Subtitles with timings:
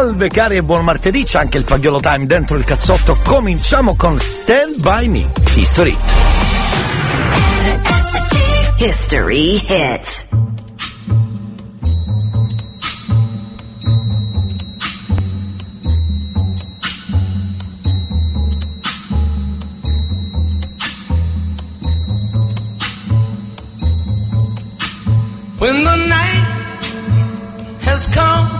[0.00, 3.18] Salve cari e buon martedì, c'è anche il Pagliolo Time dentro il cazzotto.
[3.22, 5.94] Cominciamo con Stand By Me, History.
[8.78, 10.28] History hits.
[25.58, 26.46] When the night
[27.82, 28.59] has come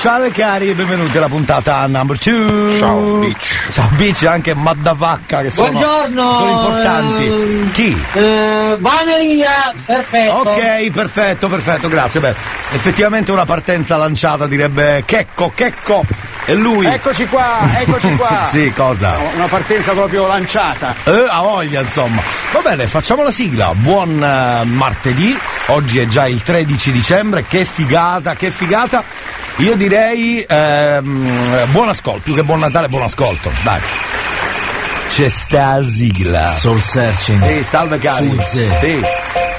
[0.00, 2.78] Ciao cari e benvenuti alla puntata number 2.
[2.78, 3.68] Ciao, Beach.
[3.70, 6.34] Ciao Beach e anche Maddavacca che sono, Buongiorno.
[6.36, 7.70] sono importanti.
[7.72, 8.02] Chi?
[8.14, 10.32] Eh, Vaneria, perfetto.
[10.36, 12.18] Ok, perfetto, perfetto, grazie.
[12.18, 12.34] Beh,
[12.72, 16.02] effettivamente una partenza lanciata direbbe Checco, Checco.
[16.50, 16.84] E lui.
[16.84, 18.42] Eccoci qua, eccoci qua.
[18.50, 19.16] sì, cosa?
[19.36, 20.96] Una partenza proprio lanciata.
[21.04, 22.20] Eh, a voglia, insomma.
[22.50, 23.72] Va bene, facciamo la sigla.
[23.72, 25.38] Buon eh, martedì.
[25.66, 27.44] Oggi è già il 13 dicembre.
[27.46, 29.04] Che figata, che figata.
[29.58, 33.52] Io direi ehm, buon ascolto, più che buon Natale, buon ascolto.
[33.62, 33.80] Dai.
[35.08, 36.50] C'è sta la sigla.
[36.50, 37.44] Soul Searching.
[37.44, 38.28] Sì, salve cari.
[38.28, 38.76] Fuzze.
[38.80, 39.49] Sì.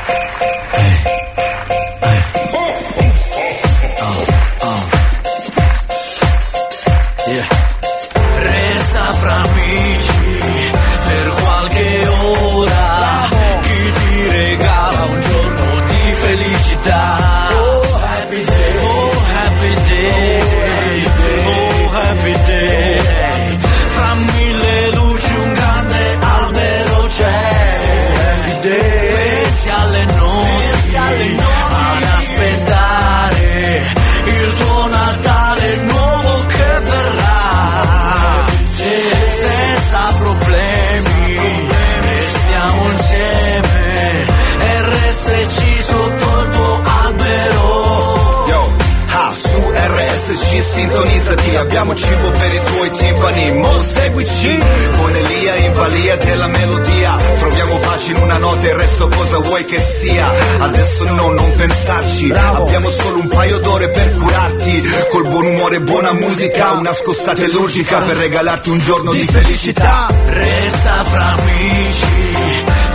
[51.02, 54.60] Sintonizzati Abbiamo cibo per i tuoi timpani Mo seguici
[54.98, 59.38] Con Elia in balia della melodia Troviamo pace in una nota e il resto cosa
[59.40, 60.26] vuoi che sia
[60.60, 65.82] Adesso no, non pensarci Abbiamo solo un paio d'ore per curarti Col buon umore e
[65.82, 72.32] buona musica Una scossata illogica per regalarti un giorno di felicità Resta fra amici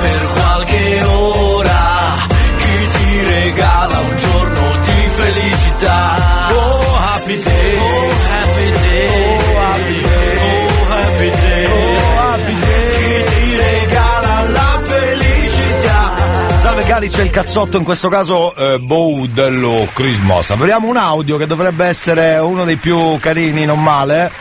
[0.00, 2.26] per qualche ora.
[2.56, 6.49] Chi ti regala un giorno di felicità?
[6.50, 7.65] Oh, happy day.
[16.96, 20.48] C'è il cazzotto, in questo caso eh, Bow dello Christmas.
[20.48, 24.32] Apriamo un audio che dovrebbe essere uno dei più carini, non male.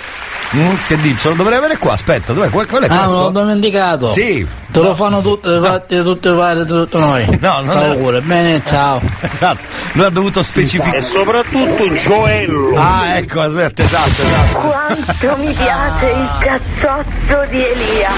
[0.56, 1.28] Mm, che dici?
[1.28, 2.50] Lo dovrei avere qua, aspetta, dov'è?
[2.50, 3.30] Qual, qual è Ah, questo?
[3.32, 4.12] l'ho dimenticato.
[4.12, 4.46] Sì.
[4.72, 7.26] Te lo fanno tutte, fatti tutte fare tutto noi.
[7.42, 8.22] No, non pure.
[8.22, 9.02] Bene, ciao.
[9.22, 9.60] Esatto,
[9.94, 10.98] lui ha dovuto specificare.
[10.98, 12.74] E soprattutto Gioello.
[12.78, 14.58] Ah, ecco, aspetta, esatto, esatto.
[14.60, 18.10] Quanto mi piace il cazzotto di Elia.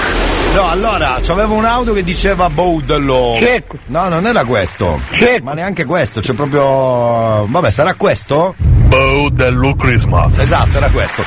[0.54, 3.36] No, allora, c'avevo un audio che diceva Bow dello.
[3.40, 3.78] Certo.
[3.86, 5.00] No, non era questo.
[5.12, 5.44] Certo.
[5.44, 7.46] Ma neanche questo, c'è proprio.
[7.46, 8.54] Vabbè, sarà questo?
[8.58, 10.38] Bow dello Christmas.
[10.38, 11.22] Esatto, era questo.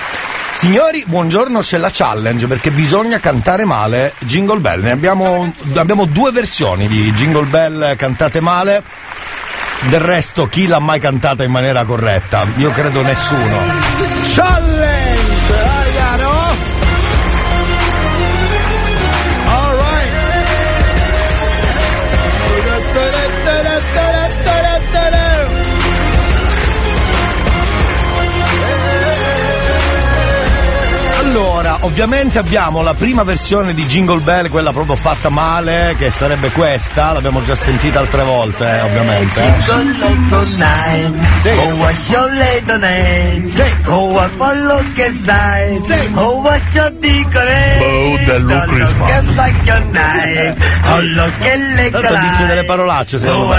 [0.54, 4.82] Signori, buongiorno, c'è la challenge perché bisogna cantare male Jingle Bell.
[4.82, 8.84] Ne abbiamo, abbiamo due versioni di Jingle Bell cantate male.
[9.90, 12.46] Del resto, chi l'ha mai cantata in maniera corretta?
[12.58, 13.58] Io credo nessuno.
[14.36, 14.71] Challenge!
[31.82, 37.12] Ovviamente abbiamo la prima versione di Jingle Bell, quella proprio fatta male, che sarebbe questa,
[37.14, 39.42] l'abbiamo già sentita altre volte, eh, ovviamente.
[41.40, 41.50] Sì.
[41.50, 41.76] Oh?
[43.46, 43.62] Sì.
[43.64, 43.82] Oh?
[45.82, 46.08] Sì.
[47.82, 49.12] Oh, dello Christmas.
[51.90, 53.56] Tanto dice delle parolacce, secondo me.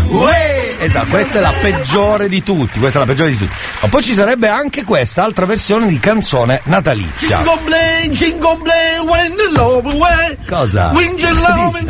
[0.02, 0.76] dove!
[0.78, 3.52] Esatto, questa è la peggiore di tutti, questa è la peggiore di tutti.
[3.80, 7.38] Ma poi ci sarebbe anche questa altra versione di canzone natalizia.
[7.42, 10.36] Jingle bell, jingle bell, when the love away.
[10.48, 10.90] Cosa?
[10.92, 11.82] When love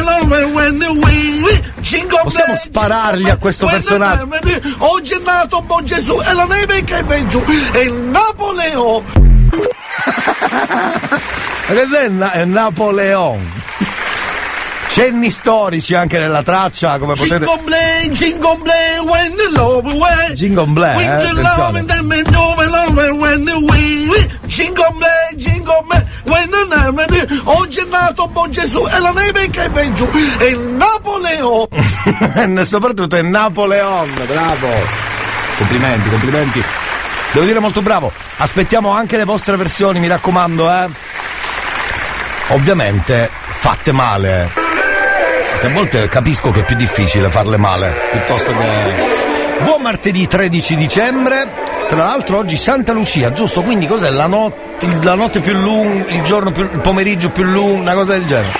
[0.00, 0.86] love when the.
[1.80, 4.28] Jingle Possiamo sparargli a questo personaggio?
[4.78, 9.04] Oggi è nato buon Gesù e la neve che è giù e il Napoleone.
[11.68, 13.52] Ma cos'è Na- è Napoleon?
[14.88, 17.44] Cenni storici anche nella traccia, come potete.
[17.44, 18.56] Jingle bell, jingle
[19.04, 20.32] when the love away.
[20.32, 20.64] Jingle
[20.96, 21.84] When eh, attenzione.
[23.10, 24.38] when the wind.
[24.46, 29.50] Jingle bell, jingle bell, when the neve- Oggi è nato buon Gesù e la neve
[29.50, 30.08] che è giù
[30.38, 31.68] e il Napoleone.
[32.60, 34.68] E soprattutto è Napoleon, bravo.
[35.58, 36.62] Complimenti, complimenti.
[37.32, 38.10] Devo dire molto bravo.
[38.38, 40.88] Aspettiamo anche le vostre versioni, mi raccomando, eh.
[42.48, 44.48] Ovviamente fatte male.
[45.50, 49.64] Perché a volte capisco che è più difficile farle male, piuttosto che.
[49.64, 51.48] Buon martedì 13 dicembre.
[51.88, 53.62] Tra l'altro oggi Santa Lucia, giusto?
[53.62, 54.10] Quindi cos'è?
[54.10, 56.62] La notte, la notte più lunga, il giorno più.
[56.62, 58.52] il pomeriggio più lungo, una cosa del genere.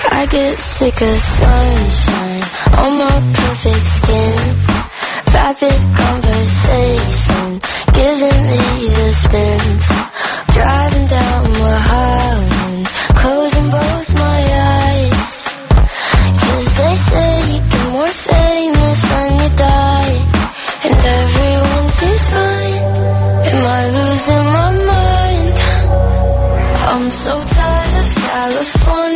[5.33, 7.59] Vapid conversation
[7.93, 8.63] giving me
[8.97, 9.85] the spins.
[10.55, 12.85] Driving down Mulholland,
[13.21, 14.39] closing both my
[14.83, 15.33] eyes.
[16.41, 20.15] Cause they say you get more famous when you die.
[20.85, 22.85] And everyone seems fine.
[23.49, 25.57] Am I losing my mind?
[26.91, 29.06] I'm so tired of California.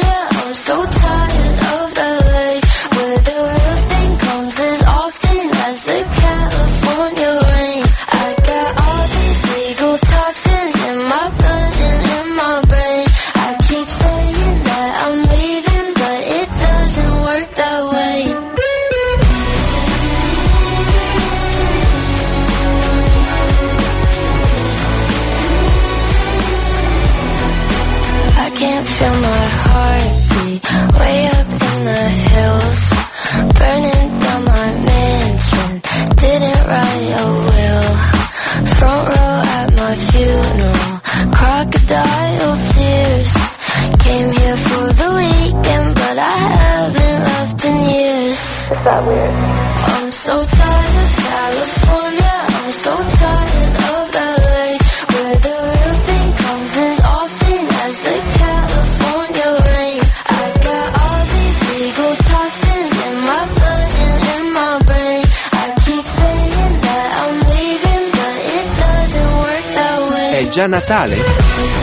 [70.92, 71.81] Natale?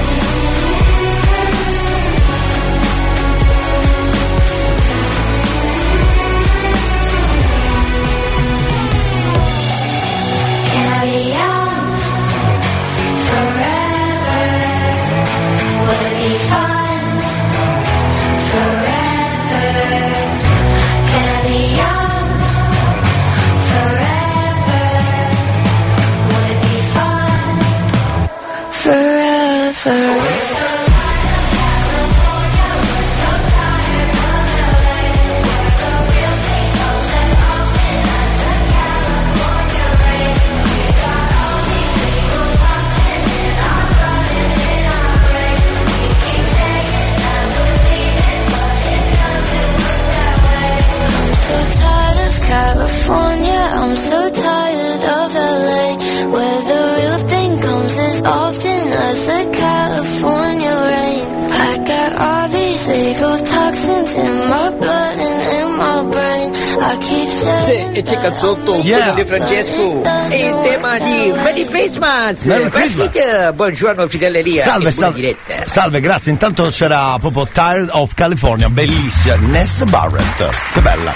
[68.89, 69.13] Yeah.
[69.13, 70.03] quello di Francesco.
[70.31, 72.47] E il tema di Merry Christmas!
[72.47, 73.11] Merry Christmas.
[73.11, 73.53] Partite!
[73.53, 74.63] Buongiorno Fidelleria.
[74.63, 75.37] Salve, salve.
[75.67, 76.33] Salve, grazie.
[76.33, 79.37] Intanto c'era proprio Tired of California, bellissima.
[79.37, 81.13] Ness Barrett, che bella.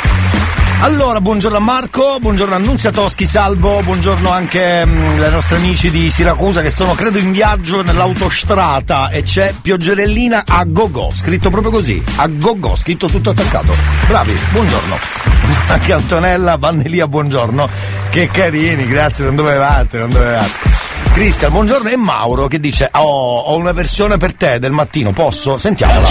[0.80, 5.90] Allora, buongiorno a Marco, buongiorno a Nunzia Toschi, salvo, buongiorno anche mm, ai nostri amici
[5.90, 11.70] di Siracusa che sono credo in viaggio nell'autostrada e c'è pioggerellina a go-go, scritto proprio
[11.70, 13.72] così, a go-go, scritto tutto attaccato.
[14.08, 15.31] Bravi, buongiorno.
[15.68, 17.68] Anche Antonella, Vannelia, buongiorno.
[18.10, 20.70] Che carini, grazie, non dovevate, non dovevate.
[21.12, 25.58] Cristian, buongiorno e Mauro che dice oh, ho una versione per te del mattino, posso?
[25.58, 26.08] Sentiamola.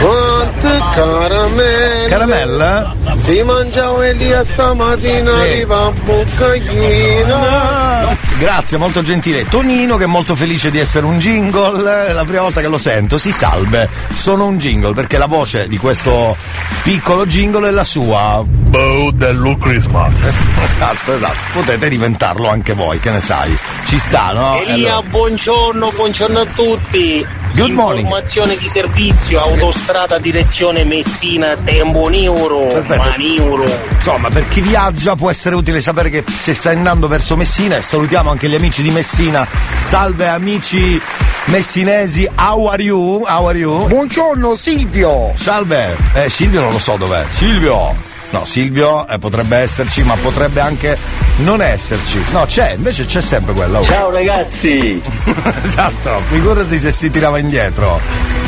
[0.00, 2.08] Quante caramelle.
[2.08, 2.86] Caramelle?
[3.16, 5.38] Si mangiava Elia stamattina, Sì.
[5.40, 7.36] arriva boccaglina.
[8.36, 9.46] Grazie, molto gentile.
[9.46, 12.78] Tonino che è molto felice di essere un jingle, è la prima volta che lo
[12.78, 13.88] sento, si salve.
[14.12, 16.36] Sono un jingle perché la voce di questo
[16.82, 18.42] piccolo jingle è la sua.
[18.44, 20.30] Bow dello Christmas.
[20.62, 21.36] Esatto, esatto.
[21.52, 23.56] Potete diventarlo anche voi, che ne sai.
[23.86, 24.56] Ci sta, no?
[24.60, 27.26] Elia, allora- buongiorno, buongiorno a tutti.
[27.54, 28.00] Good morning.
[28.00, 33.64] Informazione di servizio, autostrada direzione Messina, tempo ma Niuro.
[33.92, 37.82] Insomma, per chi viaggia può essere utile sapere che se sta andando verso Messina, e
[37.82, 39.46] salutiamo anche gli amici di Messina.
[39.76, 41.00] Salve amici
[41.44, 43.22] messinesi, how are you?
[43.24, 43.86] How are you?
[43.86, 45.32] Buongiorno Silvio.
[45.36, 45.96] Salve.
[46.14, 47.24] Eh, Silvio non lo so dov'è.
[47.34, 48.13] Silvio!
[48.30, 50.96] No, Silvio eh, potrebbe esserci, ma potrebbe anche
[51.36, 52.22] non esserci.
[52.32, 53.78] No, c'è, invece c'è sempre quella.
[53.78, 53.84] oh.
[53.84, 55.00] Ciao ragazzi!
[55.62, 58.00] esatto, figurati se si tirava indietro.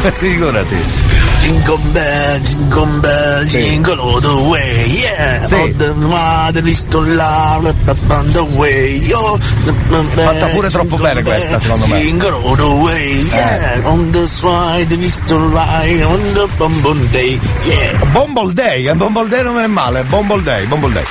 [0.19, 1.25] figurati.
[1.41, 5.45] Jingle bell, jingle bell, jingle all the way, yeah.
[5.45, 5.55] Sì.
[5.55, 7.73] All the mother is to love,
[8.09, 9.39] on the way, yo.
[9.39, 12.01] Fatta pure troppo bene questa, secondo me.
[12.01, 13.81] Jingle all the way, yeah.
[13.85, 18.05] On the side is to ride, on the bum day, yeah.
[18.13, 21.05] Bumble Day, eh, Bumble Day non è male, Bumble Day, Bumble Day.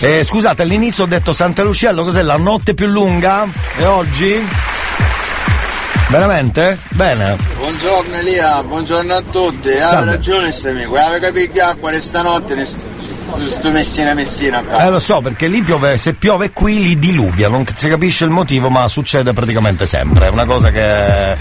[0.00, 3.46] Eh, scusate, all'inizio ho detto Santa Luciello, cos'è la notte più lunga?
[3.76, 4.44] E oggi?
[6.08, 6.78] Veramente?
[6.88, 7.36] Bene.
[7.60, 9.70] Buongiorno Elia, buongiorno a tutti.
[9.70, 11.90] Hai ragione sto amico, avevi capito acqua
[12.56, 12.97] ne st-
[13.48, 14.84] sto Messina Messina qua.
[14.84, 18.30] Eh lo so, perché lì piove, se piove qui li diluvia, non si capisce il
[18.30, 20.26] motivo, ma succede praticamente sempre.
[20.26, 21.36] È una cosa che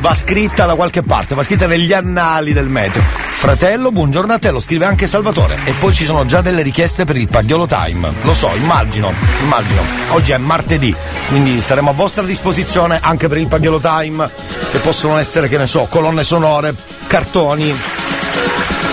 [0.00, 3.02] va scritta da qualche parte, va scritta negli annali del meteo.
[3.44, 5.58] Fratello, buongiorno a te, lo scrive anche Salvatore.
[5.64, 8.10] E poi ci sono già delle richieste per il Pagliolo Time.
[8.22, 9.12] Lo so, immagino,
[9.42, 9.82] immagino.
[10.10, 10.94] Oggi è martedì,
[11.28, 14.30] quindi saremo a vostra disposizione anche per il Pagliolo Time,
[14.70, 16.74] che possono essere, che ne so, colonne sonore,
[17.06, 17.74] cartoni,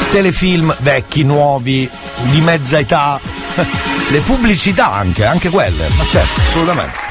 [0.10, 1.90] telefilm vecchi, nuovi,
[2.24, 3.20] di mezza età,
[4.10, 7.10] le pubblicità anche, anche quelle, ma certo, assolutamente.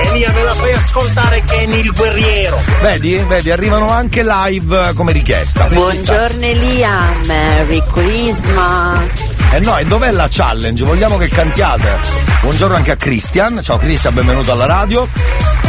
[0.00, 2.60] Elia, me la fai ascoltare Kenny il guerriero.
[2.80, 5.64] Vedi, vedi, arrivano anche live come richiesta.
[5.64, 9.36] Buongiorno Elia, Merry Christmas.
[9.50, 10.84] E no, e dov'è la challenge?
[10.84, 11.98] Vogliamo che cantiate.
[12.42, 15.08] Buongiorno anche a Christian, ciao Christian, benvenuto alla radio.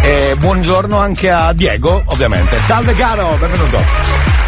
[0.02, 2.60] E buongiorno anche a Diego, ovviamente.
[2.60, 4.39] Salve caro, benvenuto.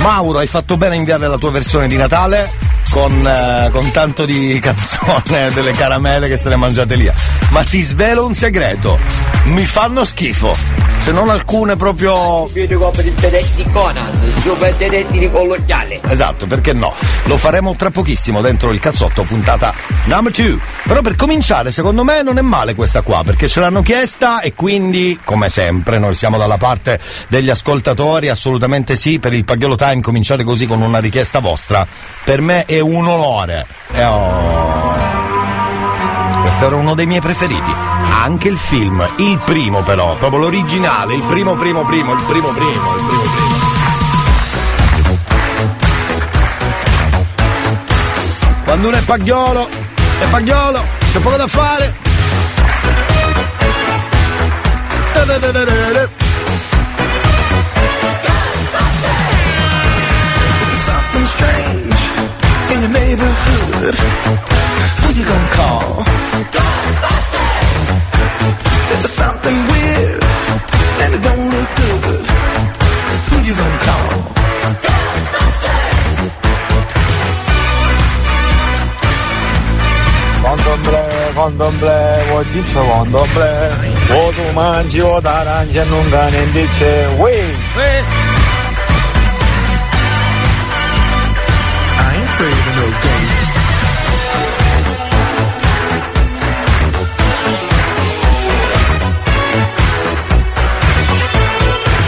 [0.00, 2.50] Mauro, hai fatto bene a inviare la tua versione di Natale
[2.90, 7.10] con, eh, con tanto di canzone delle caramelle che se le mangiate lì.
[7.50, 8.98] Ma ti svelo un segreto,
[9.44, 10.54] mi fanno schifo.
[11.00, 12.48] Se non alcune proprio.
[12.52, 16.00] Di Conan, super detetti di colloquiale.
[16.08, 16.92] Esatto, perché no?
[17.24, 19.72] Lo faremo tra pochissimo dentro il cazzotto puntata
[20.04, 20.58] number 2.
[20.84, 24.52] Però per cominciare, secondo me non è male questa qua, perché ce l'hanno chiesta e
[24.54, 30.02] quindi, come sempre, noi siamo dalla parte degli ascoltatori, assolutamente sì, per il Pagliolo Time
[30.02, 31.86] cominciare così con una richiesta vostra.
[32.24, 33.66] Per me è un onore.
[33.92, 35.29] E oh.
[36.50, 37.72] Questo era uno dei miei preferiti.
[38.22, 42.96] Anche il film, il primo però, proprio l'originale, il primo primo primo, il primo primo,
[42.96, 43.58] il primo primo.
[48.64, 51.94] Quando uno è pagliolo, è pagliolo, c'è poco da fare.
[62.80, 63.94] In your neighborhood.
[65.00, 66.04] Who you gonna call?
[66.54, 67.86] Ghostbusters!
[68.92, 70.22] If there's something weird
[71.02, 72.24] and it don't look good,
[73.28, 74.08] who you gonna call?
[80.42, 83.50] Condomble, condomble, vuoi dice condomble?
[84.10, 88.39] O tu mangi o d'arancia e non cane dice, wey!
[92.80, 92.86] No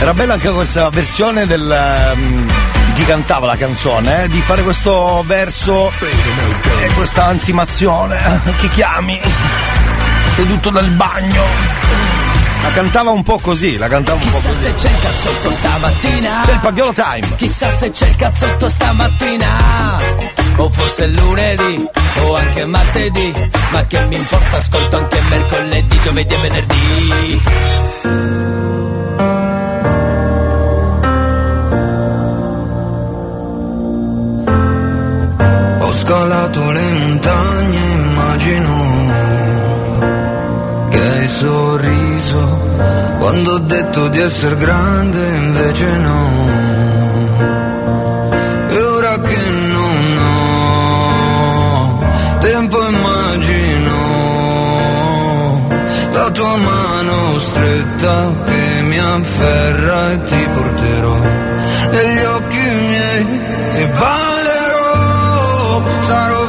[0.00, 1.68] Era bella anche questa versione del.
[2.18, 5.90] di chi cantava la canzone, eh, di fare questo verso
[6.80, 8.18] e questa ansimazione.
[8.58, 9.18] Chi chiami?
[10.34, 11.42] Seduto nel bagno.
[12.62, 14.60] La cantava un po' così, la cantava un po' Chissà così.
[14.60, 16.42] se c'è il cazzotto stamattina.
[16.44, 17.36] C'è il pagliolo time.
[17.36, 19.98] Chissà se c'è il cazzotto stamattina.
[20.56, 21.88] O forse lunedì,
[22.18, 23.32] o anche martedì.
[23.70, 27.40] Ma che mi importa, ascolto anche mercoledì, giovedì e venerdì.
[36.10, 38.72] Scalato le montagne, immagino
[40.88, 42.58] che hai sorriso
[43.20, 46.28] quando ho detto di essere grande, invece no.
[48.70, 49.38] E ora che
[49.76, 50.38] non ho
[52.40, 53.98] tempo, immagino
[56.10, 61.18] la tua mano stretta che mi afferra e ti porterò
[61.92, 63.26] negli occhi miei
[63.74, 64.29] e ballerò,
[66.02, 66.39] sorrow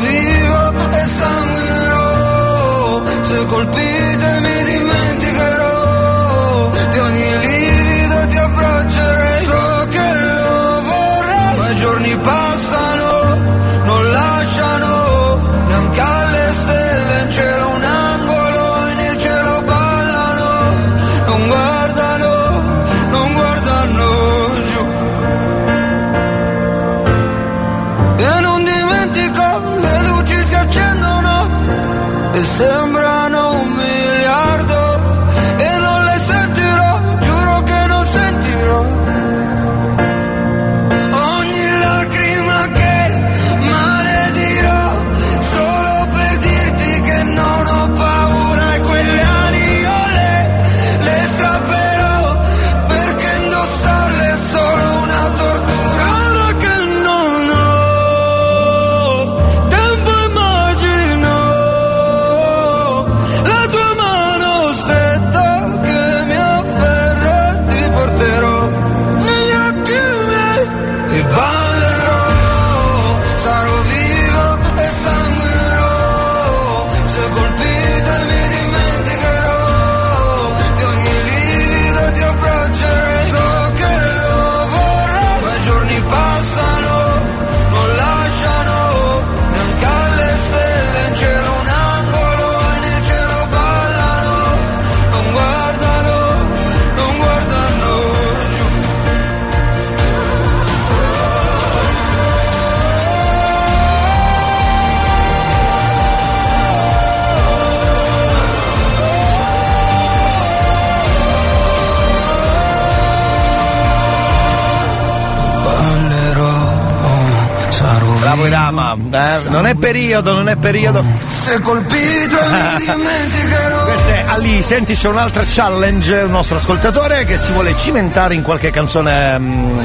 [119.28, 121.04] eh, non è periodo, non è periodo.
[121.32, 127.38] se colpito mi dimenticherò Questa è Ali, senti c'è un'altra challenge, un nostro ascoltatore che
[127.38, 129.80] si vuole cimentare in qualche canzone, mm,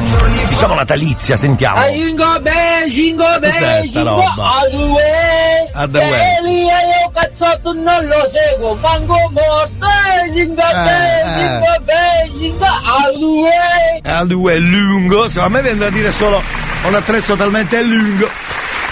[0.49, 1.79] diciamo natalizia, sentiamo.
[1.81, 4.35] Ah, Jingo bell, jingo Cos'è bell, sta jingo roba?
[4.37, 5.71] all the way.
[5.75, 6.01] All the.
[6.01, 9.87] E io cazzotto non lo seguo, manco morto.
[10.25, 11.35] Eh, Jingo bell, eh.
[11.37, 14.15] jingo bell, jingo all the way.
[14.17, 16.41] Al due è lungo, se a me viene da dire solo
[16.87, 18.29] un attrezzo talmente lungo.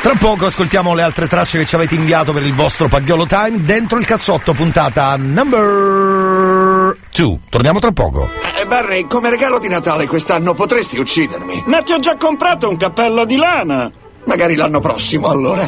[0.05, 3.65] Tra poco ascoltiamo le altre tracce che ci avete inviato per il vostro Pagliolo Time
[3.65, 7.39] dentro il cazzotto puntata number 2.
[7.49, 8.29] Torniamo tra poco.
[8.61, 11.65] Eh, Barry, come regalo di Natale quest'anno potresti uccidermi.
[11.69, 13.91] Ma ti ho già comprato un cappello di lana.
[14.25, 15.67] Magari l'anno prossimo, allora.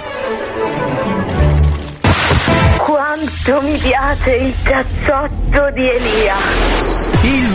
[2.77, 6.76] Quanto mi piace il cazzotto di Elia.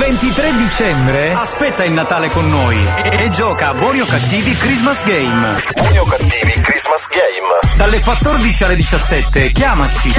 [0.01, 4.55] Il 23 dicembre aspetta il Natale con noi e, e gioca a Buoni o Cattivi
[4.55, 5.61] Christmas Game.
[5.75, 7.77] Buoni o cattivi Christmas Game.
[7.77, 10.11] Dalle 14 alle 17 chiamaci,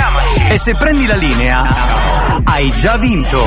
[0.48, 3.42] e se prendi la linea hai già vinto.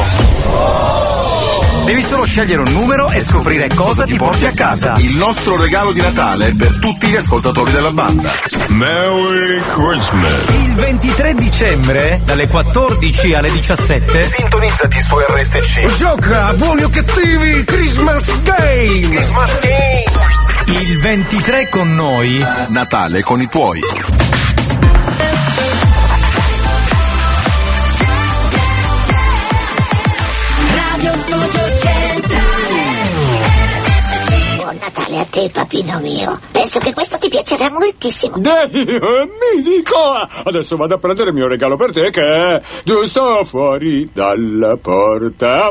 [1.86, 4.94] Devi solo scegliere un numero e scoprire cosa ti porti a casa.
[4.98, 8.32] Il nostro regalo di Natale per tutti gli ascoltatori della banda.
[8.70, 10.48] Merry Christmas.
[10.50, 15.96] Il 23 dicembre dalle 14 alle 17 Sintonizzati su RSC.
[15.96, 19.10] Gioca a buoni o cattivi Christmas Game!
[19.10, 20.80] Christmas Game!
[20.80, 22.44] Il 23 con noi.
[22.70, 23.82] Natale con i tuoi.
[35.16, 36.40] Natale a te, papino mio.
[36.52, 38.38] Penso che questo ti piacerà moltissimo.
[38.38, 39.96] Dio, mi dico!
[40.44, 45.70] Adesso vado a prendere il mio regalo per te che è giusto fuori dalla porta.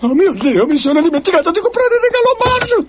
[0.00, 2.86] Oh mio Dio, mi sono dimenticato di comprare il regalo a Marge!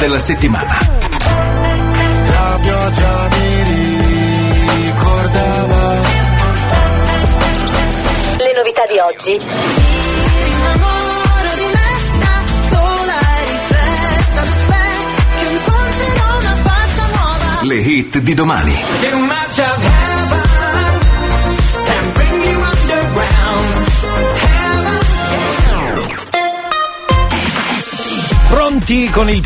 [0.00, 0.79] Della settimana.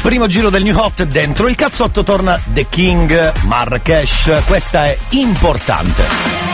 [0.05, 4.43] Primo giro del New Hot dentro il cazzotto torna The King Marrakesh.
[4.45, 6.54] Questa è importante.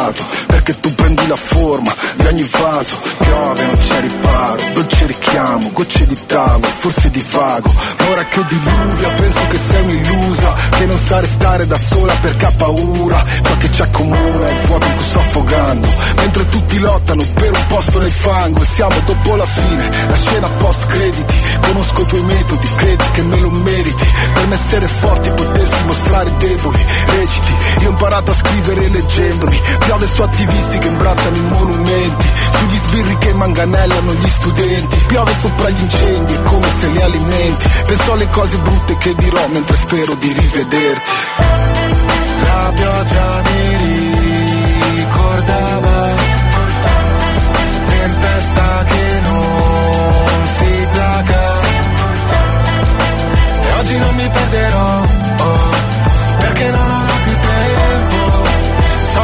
[0.00, 5.70] Traboccato perché tu prendi la forma di ogni vaso piove non c'è riparo dolce richiamo
[5.72, 10.98] gocce di tavolo forse divago ma ora che diluvia penso che sei un'illusa che non
[10.98, 13.24] sa restare da sola perché ha paura.
[13.42, 15.88] Ciò che ci accomuna è il fuoco in cui sto affogando.
[16.16, 20.48] Mentre tutti lottano per un posto nel fango e siamo dopo la fine la scena
[20.48, 24.06] post crediti conosco i tuoi metodi credi che me lo meriti.
[24.34, 27.54] Per essere forti potersi mostrare deboli reciti.
[27.80, 29.60] Io ho imparato a scrivere leggendomi.
[29.84, 32.26] Piove su attivisti che imbrattano i monumenti.
[32.58, 34.96] Sugli sbirri che manganellano gli studenti.
[35.06, 37.68] Piove sopra gli incendi è come se li alimenti.
[37.86, 41.10] Penso alle cose brutte che dirò mentre spero di rivederti.
[42.42, 43.89] La pioggia mi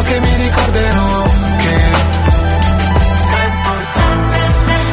[0.07, 1.25] che mi ricorderò
[1.59, 1.79] che
[3.29, 4.37] sei importante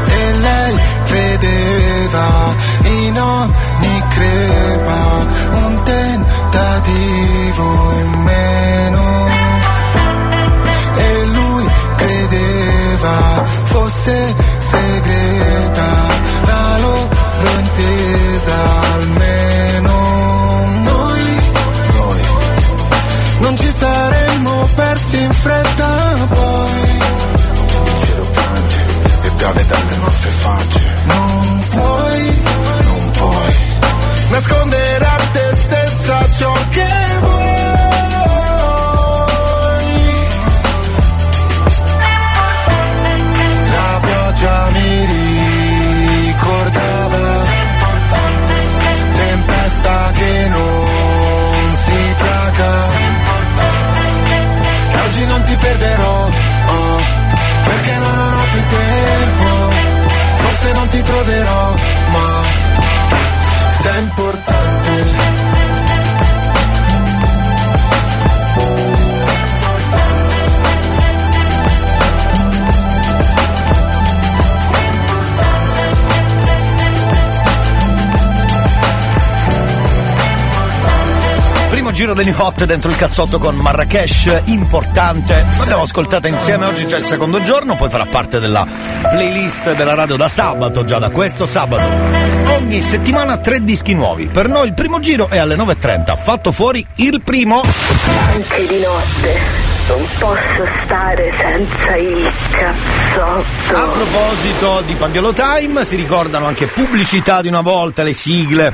[0.08, 9.28] E lei vedeva in ogni crepa un tentativo in meno.
[10.96, 15.92] E lui credeva fosse segreta
[16.46, 17.10] la loro
[17.60, 18.56] intesa
[18.94, 19.53] almeno
[30.22, 31.63] piove dalle
[61.06, 61.73] forse
[82.04, 85.46] giro New Hot dentro il cazzotto con Marrakesh, importante.
[85.58, 88.68] L'abbiamo ascoltata insieme oggi, già il secondo giorno, poi farà parte della
[89.10, 91.88] playlist della radio da sabato, già da questo sabato.
[92.52, 94.26] Ogni settimana tre dischi nuovi.
[94.26, 96.18] Per noi il primo giro è alle 9.30.
[96.22, 97.62] Fatto fuori il primo.
[97.62, 99.40] Anche di notte
[99.88, 103.76] non posso stare senza il cazzotto.
[103.78, 108.74] A proposito di Pagliolo Time, si ricordano anche pubblicità di una volta, le sigle,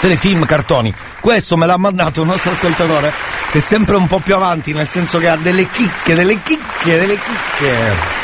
[0.00, 0.94] telefilm, cartoni.
[1.20, 3.12] Questo me l'ha mandato un nostro ascoltatore
[3.50, 6.98] che è sempre un po' più avanti, nel senso che ha delle chicche, delle chicche,
[6.98, 8.18] delle chicche.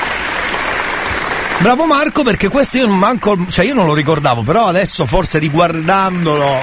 [1.59, 5.39] Bravo Marco perché questo io non manco, cioè io non lo ricordavo, però adesso forse
[5.39, 6.63] riguardandolo,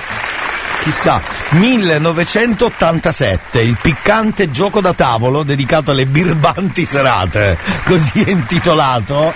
[0.83, 1.19] chissà,
[1.49, 9.33] 1987, il piccante gioco da tavolo dedicato alle birbanti serate, così è intitolato.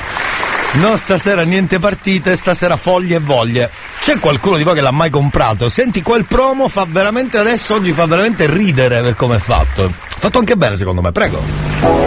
[0.73, 3.69] No, stasera niente partite, stasera foglie e voglie.
[3.99, 5.69] C'è qualcuno di voi che l'ha mai comprato?
[5.69, 9.91] Senti, quel promo fa veramente adesso, oggi fa veramente ridere per come è fatto.
[10.19, 11.41] Fatto anche bene secondo me, prego.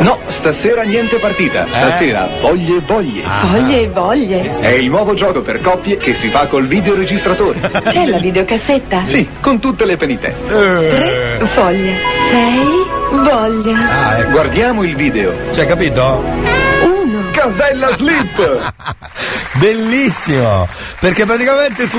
[0.00, 1.66] No, stasera niente partita.
[1.66, 3.22] Stasera voglie e voglie.
[3.42, 4.50] Voglie e voglie.
[4.50, 7.60] È il nuovo gioco per coppie che si fa col videoregistratore.
[7.88, 9.04] C'è la videocassetta?
[9.04, 10.38] Sì, con tutte le penitenze.
[10.46, 11.98] Tre foglie.
[12.30, 12.58] Sei
[13.10, 13.88] voglia.
[13.88, 14.30] Ah, ecco.
[14.30, 15.32] Guardiamo il video.
[15.52, 16.59] Cioè, capito?
[17.40, 18.72] Casella slip!
[19.56, 20.68] Bellissimo!
[20.98, 21.98] Perché praticamente tu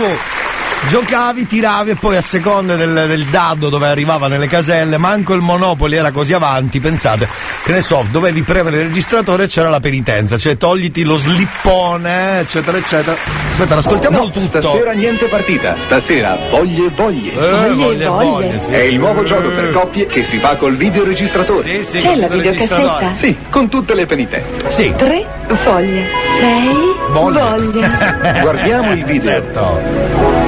[0.90, 5.42] giocavi, tiravi e poi a seconda del, del dado dove arrivava nelle caselle, manco il
[5.42, 7.28] Monopoli era così avanti, pensate,
[7.64, 12.40] che ne so, dovevi premere il registratore e c'era la penitenza, cioè togliti lo slippone,
[12.40, 13.16] eccetera, eccetera.
[13.52, 14.62] Aspetta, ascoltiamolo No, tutto.
[14.62, 15.76] Stasera niente partita.
[15.86, 17.32] Stasera voglie e voglie.
[17.34, 18.72] Eh, voglie e voglie, sì.
[18.72, 21.64] È il nuovo gioco per coppie che si fa col videoregistratore.
[21.64, 22.82] Sì, sì, C'è la videoregistratore.
[22.82, 23.16] videocassetta?
[23.26, 24.70] Sì, con tutte le penitenze.
[24.70, 24.94] Sì.
[24.96, 25.26] Tre
[25.64, 26.08] foglie.
[26.40, 26.70] Sei
[27.10, 27.50] Voglia.
[27.58, 28.40] voglia.
[28.42, 29.32] Guardiamo il video.
[29.32, 30.41] Certo.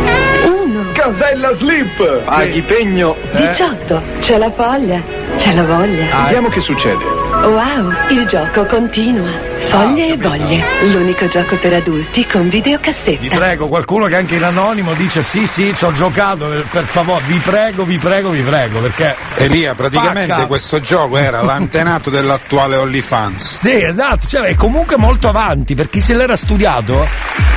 [1.04, 2.24] Casella slip!
[2.24, 3.18] Paghi pegno.
[3.34, 4.02] 18.
[4.22, 5.02] C'è la foglia.
[5.36, 6.06] C'è la voglia.
[6.24, 7.04] Vediamo che succede.
[7.44, 9.53] Wow, il gioco continua.
[9.70, 10.64] Foglie e voglie.
[10.92, 13.36] L'unico gioco per adulti con Vi videocassetta.
[13.36, 17.24] prego, qualcuno che anche in anonimo dice sì, sì, ci ho giocato, eh, per favore,
[17.26, 19.16] vi prego, vi prego, vi prego, perché...
[19.38, 20.46] Elia, praticamente Spacca.
[20.46, 23.58] questo gioco era l'antenato dell'attuale OnlyFans.
[23.58, 27.08] Sì, esatto, cioè è comunque molto avanti, per chi se l'era studiato,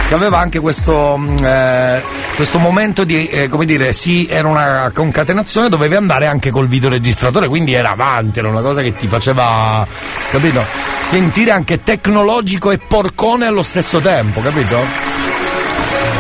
[0.09, 2.03] che aveva anche questo, mh, eh,
[2.35, 7.47] questo momento di, eh, come dire, sì, era una concatenazione, dovevi andare anche col videoregistratore,
[7.47, 9.87] quindi era avanti, era una cosa che ti faceva,
[10.31, 10.65] capito?
[11.01, 14.77] Sentire anche tecnologico e porcone allo stesso tempo, capito?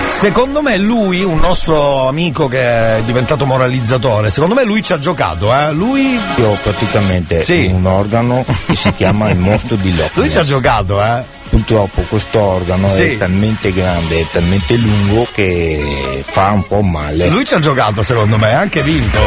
[0.08, 2.62] Secondo me lui, un nostro amico che
[2.96, 5.72] è diventato moralizzatore, secondo me lui ci ha giocato, eh?
[5.72, 7.70] Lui Io ho praticamente Sì.
[7.70, 11.22] un organo che si chiama il mostro di Loch Lui ci ha giocato, eh?
[11.50, 13.02] Purtroppo questo organo Sì.
[13.12, 17.28] è talmente grande e talmente lungo che fa un po' male.
[17.28, 19.18] Lui ci ha giocato secondo me, ha anche vinto.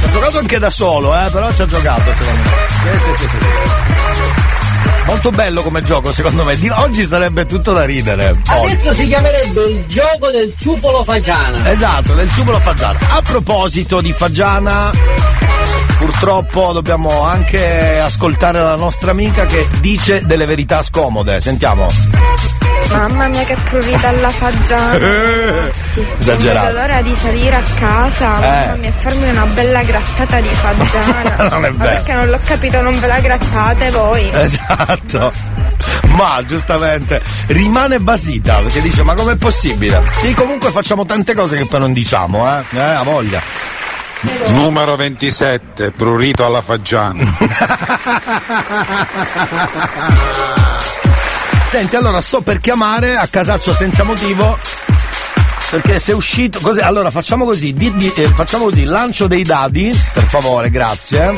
[0.00, 2.98] Ci ha giocato anche da solo, eh, però ci ha giocato secondo me.
[2.98, 3.91] Sì, sì, sì, sì, sì.
[5.06, 6.56] Molto bello come gioco secondo me.
[6.56, 8.30] Di- oggi sarebbe tutto da ridere.
[8.30, 8.72] Oggi.
[8.72, 11.70] Adesso si chiamerebbe il gioco del ciupolo fagiana.
[11.70, 12.98] Esatto, del ciucolo fagiana.
[13.10, 14.90] A proposito di fagiana,
[16.26, 21.40] purtroppo dobbiamo anche ascoltare la nostra amica che dice delle verità scomode.
[21.40, 21.88] Sentiamo.
[22.92, 25.70] Mamma mia che prurita alla fagiana.
[25.92, 26.00] Sì.
[26.00, 26.66] Non Esagerato.
[26.68, 28.78] vedo l'ora di salire a casa, mamma Eh.
[28.78, 31.36] mia, e farmi una bella grattata di fagiana.
[31.50, 31.94] Non è Ma vero.
[31.96, 34.30] perché non l'ho capito, non ve la grattate voi?
[34.32, 35.32] Esatto.
[36.14, 40.00] Ma giustamente rimane basita perché dice ma com'è possibile?
[40.20, 42.62] Sì, comunque facciamo tante cose che poi non diciamo, eh?
[42.76, 43.40] Eh, a voglia.
[44.48, 47.24] Numero 27, prurito alla Faggiana.
[51.68, 54.58] Senti, allora sto per chiamare a casaccio senza motivo.
[55.70, 56.60] Perché se è uscito.
[56.60, 61.32] Così, allora facciamo così, di- di- eh, facciamo così, lancio dei dadi, per favore, grazie.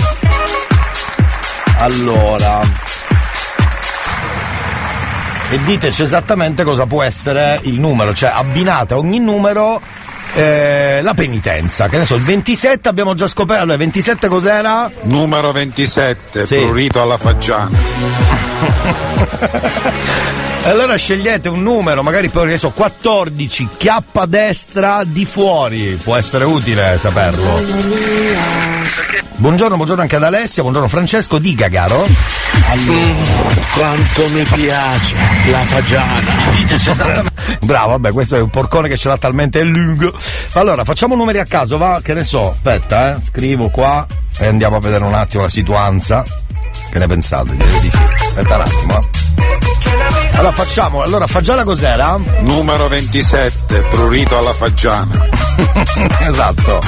[1.78, 2.60] Allora.
[5.50, 9.80] E diteci esattamente cosa può essere il numero, cioè abbinate ogni numero
[10.34, 11.88] eh, la penitenza.
[11.88, 13.62] Che ne so, il 27 abbiamo già scoperto.
[13.62, 14.90] Allora, 27 cos'era?
[15.02, 16.56] Numero 27, Sì.
[16.56, 17.70] prurito alla Faggiana.
[20.64, 26.16] E Allora scegliete un numero, magari poi ne so, 14, chiappa destra di fuori, può
[26.16, 27.60] essere utile saperlo.
[29.36, 32.06] Buongiorno, buongiorno anche ad Alessia, buongiorno Francesco, dica caro.
[33.74, 35.14] Quanto mi piace
[35.50, 37.32] la fagiana.
[37.60, 40.16] Bravo, vabbè, questo è un porcone che ce l'ha talmente lungo.
[40.52, 44.06] Allora, facciamo numeri a caso, va, che ne so, aspetta, eh, scrivo qua
[44.38, 46.24] e andiamo a vedere un attimo la situazione.
[46.90, 47.54] Che ne pensate?
[47.54, 48.02] Direi di sì.
[48.02, 50.23] Aspetta un attimo, eh.
[50.36, 52.18] Allora facciamo, allora Fagiana cos'era?
[52.40, 55.22] Numero 27, prurito alla Faggiana.
[56.26, 56.80] esatto.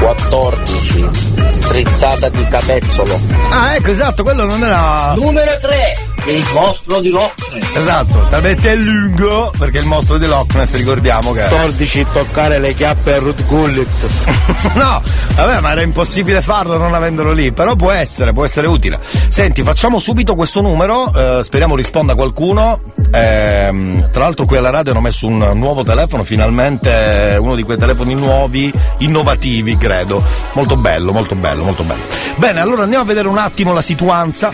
[0.00, 1.08] 14.
[1.52, 3.18] Strizzata di capezzolo.
[3.50, 5.14] Ah, ecco, esatto, quello non era.
[5.14, 7.76] Numero 3, il mostro di Loch Ness.
[7.76, 11.46] Esatto, talmente lungo perché il mostro di Loch Ness ricordiamo che.
[11.48, 13.88] 14 toccare le chiappe a Ruth Gullit.
[14.74, 15.02] no,
[15.36, 18.98] vabbè, ma era impossibile farlo non avendolo lì, però può essere, può essere utile.
[19.28, 22.63] Senti, facciamo subito questo numero, eh, speriamo risponda qualcuno.
[23.12, 27.76] Ehm, tra l'altro qui alla radio hanno messo un nuovo telefono, finalmente uno di quei
[27.76, 30.22] telefoni nuovi, innovativi, credo.
[30.52, 32.02] Molto bello, molto bello, molto bello.
[32.36, 34.50] Bene, allora andiamo a vedere un attimo la situanza.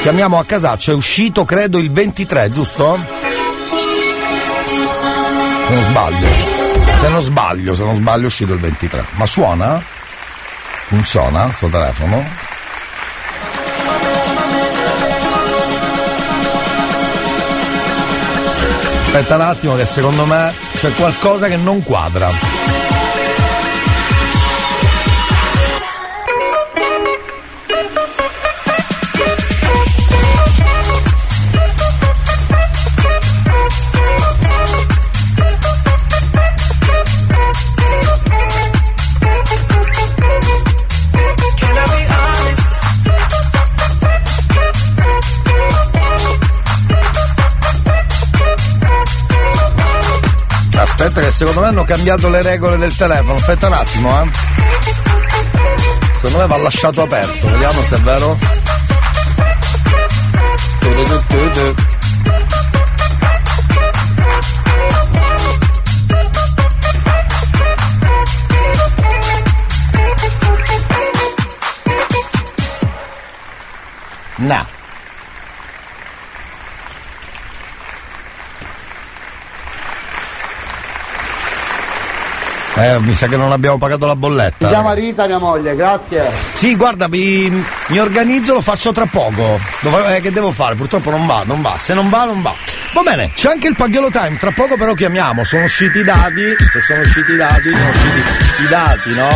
[0.00, 2.98] Chiamiamo a casaccio, è uscito credo il 23, giusto?
[5.68, 6.26] Se non sbaglio.
[6.98, 9.04] Se non sbaglio, se non sbaglio è uscito il 23.
[9.12, 9.82] Ma suona?
[10.86, 12.51] Funziona sto telefono?
[19.14, 22.81] Aspetta un attimo che secondo me c'è qualcosa che non quadra.
[51.44, 53.34] Secondo me hanno cambiato le regole del telefono.
[53.34, 54.28] Aspetta un attimo, eh.
[56.14, 58.38] Secondo me va lasciato aperto, vediamo se è vero.
[74.36, 74.81] No.
[82.74, 84.66] Eh, mi sa che non abbiamo pagato la bolletta.
[84.66, 86.30] Si chiama Rita, mia moglie, grazie.
[86.54, 87.50] Sì, guarda, mi,
[87.86, 89.60] mi organizzo, lo faccio tra poco.
[89.80, 90.74] Dov- eh, che devo fare?
[90.74, 91.76] Purtroppo non va, non va.
[91.78, 92.54] Se non va, non va.
[92.94, 95.44] Va bene, c'è anche il Paghiolo Time, tra poco però chiamiamo.
[95.44, 96.54] Sono usciti i dati.
[96.70, 99.28] Se sono usciti i dati, sono usciti i dati, no?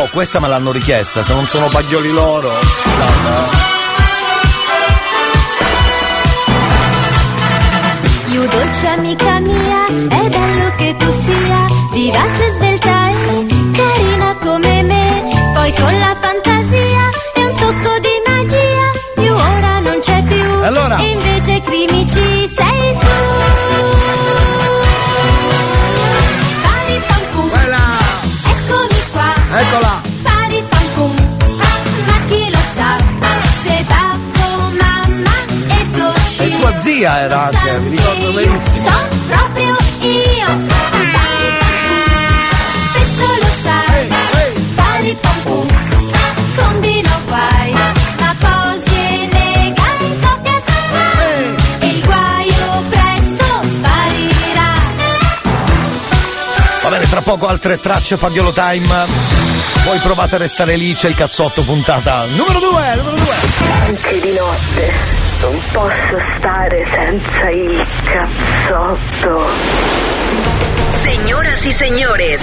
[0.00, 2.50] Oh, questa me l'hanno richiesta, se non sono paglioli loro.
[2.96, 3.68] Guarda.
[8.28, 10.28] You dolce amica mia, è
[10.80, 11.60] che tu sia
[11.92, 13.46] vivace, svelta e
[13.78, 15.52] carina come me.
[15.54, 17.04] Poi con la fantasia
[17.34, 20.62] e un tocco di magia, più ora non c'è più.
[20.62, 20.96] Allora?
[20.98, 23.08] E invece crimici sei tu.
[29.52, 30.00] Eccola.
[30.22, 31.14] Pari pam pum.
[32.06, 32.90] Ma chi lo sa
[33.62, 34.46] se babbo,
[34.80, 36.44] mamma e.
[36.44, 38.90] E sua zia era anche, mi ricordo benissimo.
[38.90, 39.69] Sono proprio
[57.10, 59.04] tra poco altre tracce Pagliolo Time.
[59.84, 63.26] Voi provate a restare lì, c'è il cazzotto puntata numero 2, numero 2.
[63.86, 64.92] Anche di notte
[65.40, 69.48] non posso stare senza il cazzotto.
[70.90, 72.42] Señoras y señores,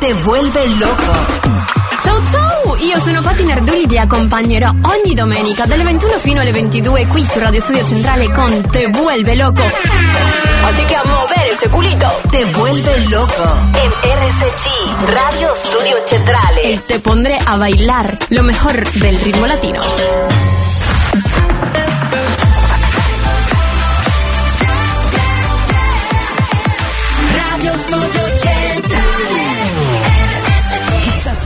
[0.00, 1.77] te vuelve loco.
[2.80, 7.38] Io sono Patti Nardulli, vi accompagnerò ogni domenica dalle 21 fino alle 22 qui su
[7.38, 9.62] Radio Studio Centrale con Te Vuelve Loco.
[10.64, 12.06] Así que a mover ese culito.
[12.30, 13.42] Te vuelve loco.
[13.82, 14.68] En RSC,
[15.06, 16.72] Radio Studio Centrale.
[16.72, 19.80] Y te pondré a bailar lo mejor del ritmo latino.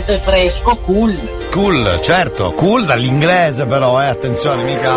[0.00, 1.18] dall'inglese fresco, cool.
[1.50, 4.92] Cool, certo, cool dall'inglese però, eh, attenzione, mica...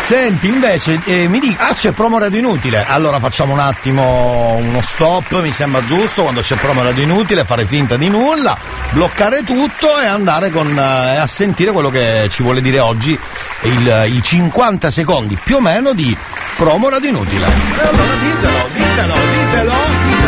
[0.00, 4.80] Senti, invece, eh, mi dica, ah c'è promo radio inutile, allora facciamo un attimo uno
[4.80, 8.56] stop, mi sembra giusto, quando c'è promo radio inutile, fare finta di nulla,
[8.92, 13.18] bloccare tutto e andare con, eh, a sentire quello che ci vuole dire oggi,
[13.62, 16.16] il- i 50 secondi più o meno di
[16.56, 17.44] promo radio inutile.
[17.44, 19.72] E allora ditelo, ditelo, ditelo,
[20.08, 20.27] ditelo.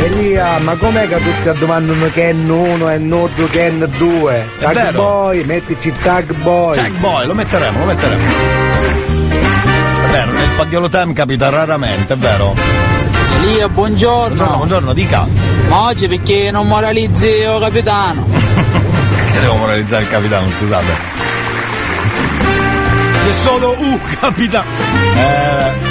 [0.00, 4.48] Elia, ma com'è che tutti domandano Ken 1 e Nudo Ken 2?
[4.60, 5.02] Tag vero.
[5.02, 6.76] boy, mettici tag boy.
[6.76, 8.22] Tag boy, lo metteremo, lo metteremo.
[10.06, 12.54] È vero, nel Paghiolo Time capita raramente, è vero?
[13.40, 14.34] Elia, buongiorno.
[14.36, 15.26] Buongiorno, buongiorno, dica.
[15.68, 18.24] Ma oggi perché non moralizzi oh capitano?
[19.32, 20.86] Che devo moralizzare il capitano, scusate.
[23.22, 24.64] C'è solo U, capitano.
[25.14, 25.87] Eh.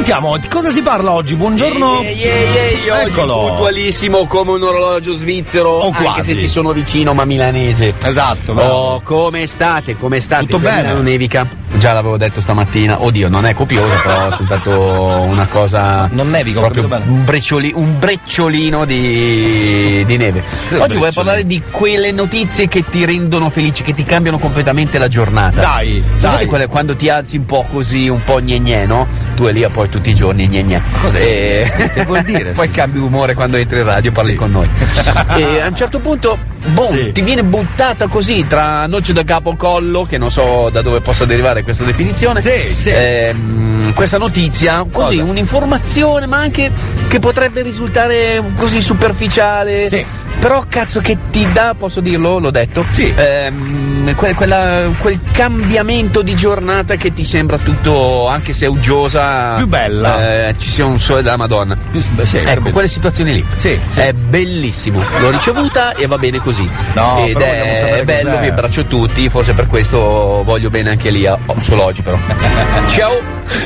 [0.00, 1.34] Sentiamo, di cosa si parla oggi?
[1.34, 2.00] Buongiorno.
[2.00, 3.48] Ehi, ehi, ehi, oggi Eccolo.
[3.48, 6.22] puntualissimo come un orologio svizzero, O anche quasi.
[6.30, 7.92] se ti sono vicino ma milanese.
[8.02, 8.72] Esatto, bravo.
[8.72, 9.96] Oh, come state?
[9.98, 10.46] Come state?
[10.46, 10.82] Tutto Qui a bene.
[10.84, 11.46] Milano nevica?
[11.74, 13.02] Già l'avevo detto stamattina.
[13.02, 16.08] Oddio, non è copiosa, però è soltanto una cosa.
[16.12, 17.18] Non nevica, ho proprio capito bene.
[17.18, 20.38] un, breccioli- un brecciolino di, di neve.
[20.40, 21.12] Oggi voglio brecciolino.
[21.12, 25.60] parlare di quelle notizie che ti rendono felici, che ti cambiano completamente la giornata.
[25.60, 26.46] Dai, Sapete dai.
[26.46, 29.06] quelle- quando ti alzi un po' così, un po' gne gne, no?
[29.40, 30.82] Tu e lì poi tutti i giorni gne gne.
[31.00, 31.18] cos'è?
[31.18, 32.50] E- Che vuol dire?
[32.52, 34.68] poi cambi umore quando entri in radio, parli con noi.
[35.34, 36.36] e a un certo punto,
[36.66, 37.10] boh, Sì.
[37.12, 41.24] ti viene buttata così tra noce da capo collo, che non so da dove possa
[41.24, 42.42] derivare questa definizione.
[42.42, 42.90] Sì, sì.
[42.90, 45.30] ehm, questa notizia, così, Cosa?
[45.30, 46.70] un'informazione, ma anche
[47.08, 49.88] che potrebbe risultare così superficiale.
[49.88, 50.04] Sì.
[50.38, 53.12] Però cazzo che ti dà, posso dirlo, l'ho detto, Sì.
[53.14, 59.66] ehm, que- quella- quel cambiamento di giornata che ti sembra tutto, anche se uggiosa, Più
[59.66, 60.46] bella.
[60.48, 61.76] eh, ci sia un sole della Madonna.
[61.90, 63.44] Più- beh, sì, ecco, quelle situazioni lì.
[63.56, 64.00] Sì, sì.
[64.00, 65.04] È bellissimo.
[65.18, 66.66] L'ho ricevuta e va bene così.
[66.94, 68.40] No, Ed è, bello, cos'è.
[68.40, 69.98] vi abbraccio tutti, forse per questo
[70.42, 71.28] voglio bene anche lì,
[71.60, 72.16] solo oggi però.
[72.88, 73.20] Ciao,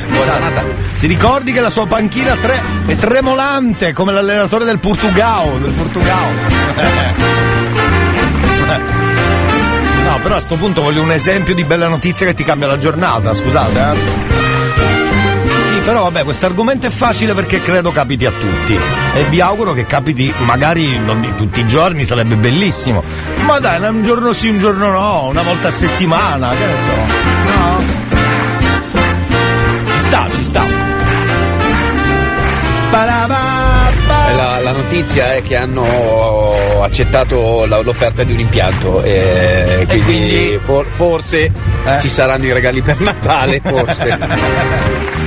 [0.09, 0.39] buona Esatto.
[0.39, 0.63] giornata.
[0.93, 5.57] Si ricordi che la sua panchina tre- è tremolante come l'allenatore del Portugal.
[5.59, 6.54] Del Portugal.
[10.03, 12.77] No, però a sto punto voglio un esempio di bella notizia che ti cambia la
[12.77, 14.43] giornata, scusate, eh.
[15.67, 18.79] Sì, però vabbè, questo argomento è facile perché credo capiti a tutti.
[19.15, 23.03] E vi auguro che capiti, magari non di tutti i giorni, sarebbe bellissimo.
[23.45, 26.95] Ma dai, un giorno sì, un giorno no, una volta a settimana, che ne so.
[27.57, 27.83] No?
[29.93, 30.63] Ci sta, ci sta.
[32.91, 34.54] Parababba.
[34.54, 40.59] Eh, La, notizia è che hanno accettato la- l'offerta di un impianto e quindi, quindi?
[40.59, 41.99] for- forse Eh?
[42.01, 44.17] ci saranno i regali per Natale, forse.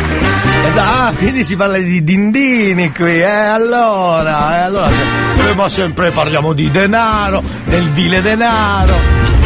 [0.68, 4.88] Esatto, ah, quindi si parla di dindini qui, eh, allora, eh, allora,
[5.54, 8.94] ma sempre parliamo di denaro, del vile denaro.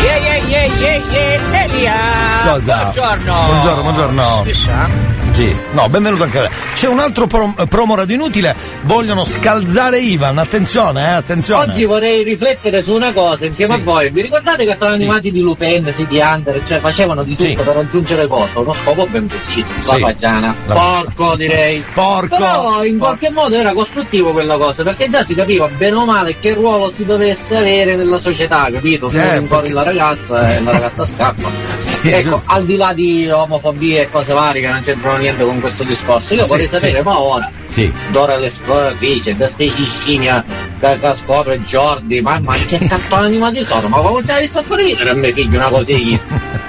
[0.01, 1.95] Yeah, yeah, yeah, yeah, yeah, Elia!
[2.45, 2.77] Cosa?
[2.83, 3.45] Buongiorno!
[3.47, 4.45] Buongiorno, buongiorno.
[5.33, 6.51] Sì, no, benvenuto anche a lei.
[6.75, 11.73] C'è un altro prom- promo radio inutile, vogliono scalzare Ivan, attenzione, eh, attenzione.
[11.73, 13.81] Oggi vorrei riflettere su una cosa insieme Sì.
[13.81, 14.11] a voi.
[14.11, 17.55] Vi ricordate i cartoni animati di Lupin, City Hunter, cioè facevano di tutto Sì.
[17.55, 18.61] per raggiungere cosa?
[18.61, 20.01] Uno scopo ben preciso, la Sì.
[20.03, 20.55] fagiana.
[20.67, 21.83] La- Porco direi.
[21.95, 22.37] Porco.
[22.37, 26.37] Però in qualche modo era costruttivo quella cosa, perché già si capiva bene o male
[26.39, 29.09] che ruolo si dovesse avere nella società, capito?
[29.09, 31.92] Eh, perché- la ragazza e la ragazza scappa.
[32.03, 32.53] Sì, ecco, giusto.
[32.53, 36.35] al di là di omofobie e cose varie che non c'entrano niente con questo discorso,
[36.35, 36.79] io Sì, vorrei sì.
[36.79, 37.93] sapere, ma ora Sì.
[38.11, 39.83] Dora l'esploratrice, da specie
[40.81, 43.89] che, che scopre Jordi, ma, ma che cartone animati sono?
[43.89, 46.21] Ma come ce l'hai visto a fare vedere a mio figlio una così?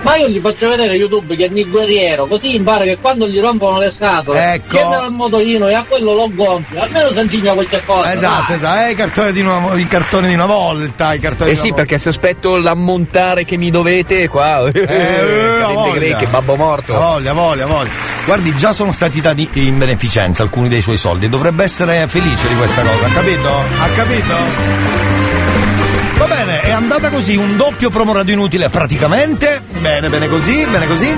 [0.03, 3.39] Ma io gli faccio vedere YouTube che è il guerriero, così impara che quando gli
[3.39, 4.69] rompono le scatole, Ecco.
[4.77, 8.13] scende dal motorino e a quello lo gonfio, almeno si insegna qualche cosa.
[8.13, 8.55] Esatto, dai.
[8.57, 11.59] esatto, eh, i cartoni di una, i cartoni di una volta, i cartoni Eh di
[11.59, 11.75] una sì, volta.
[11.85, 15.93] perché se aspetto l'ammontare che mi dovete qua, Eh, ha voglia.
[15.93, 16.93] greche, babbo morto.
[16.93, 17.89] Voglia, voglia, voglia.
[18.25, 21.29] Guardi, già sono stati dati in beneficenza alcuni dei suoi soldi.
[21.29, 23.49] Dovrebbe essere felice di questa cosa, ha capito?
[23.49, 24.35] Ha capito?
[26.17, 29.61] Va bene, è andata così, un doppio promo radio inutile praticamente.
[29.79, 31.17] Bene, bene così, bene così.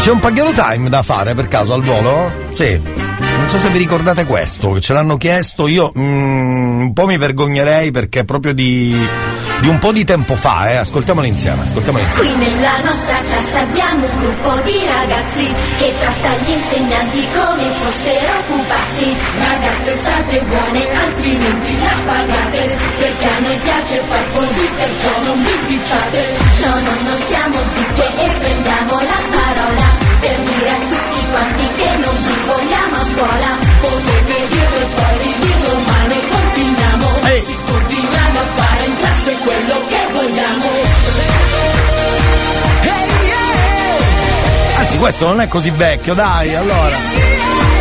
[0.00, 2.30] C'è un paghiolo time da fare per caso al volo?
[2.54, 2.78] Sì.
[3.38, 7.16] Non so se vi ricordate questo, che ce l'hanno chiesto, io mm, un po' mi
[7.16, 8.94] vergognerei perché proprio di,
[9.60, 10.76] di un po' di tempo fa, eh.
[10.76, 12.28] Ascoltiamolo insieme, ascoltiamolo insieme.
[12.28, 18.32] Qui nella nostra classe abbiamo un gruppo di ragazzi che tratta gli insegnanti come fossero
[18.48, 19.16] pupazzi.
[19.38, 24.66] Ragazze state buone, altrimenti la pagate, perché a noi piace far così.
[26.66, 29.86] No, no, non stiamo zitte e prendiamo la parola
[30.20, 33.50] per dire a tutti quanti che non vi vogliamo a scuola.
[33.80, 34.25] Potete
[39.46, 40.66] quello che vogliamo.
[44.78, 47.75] Anzi, questo non è così vecchio, dai, allora.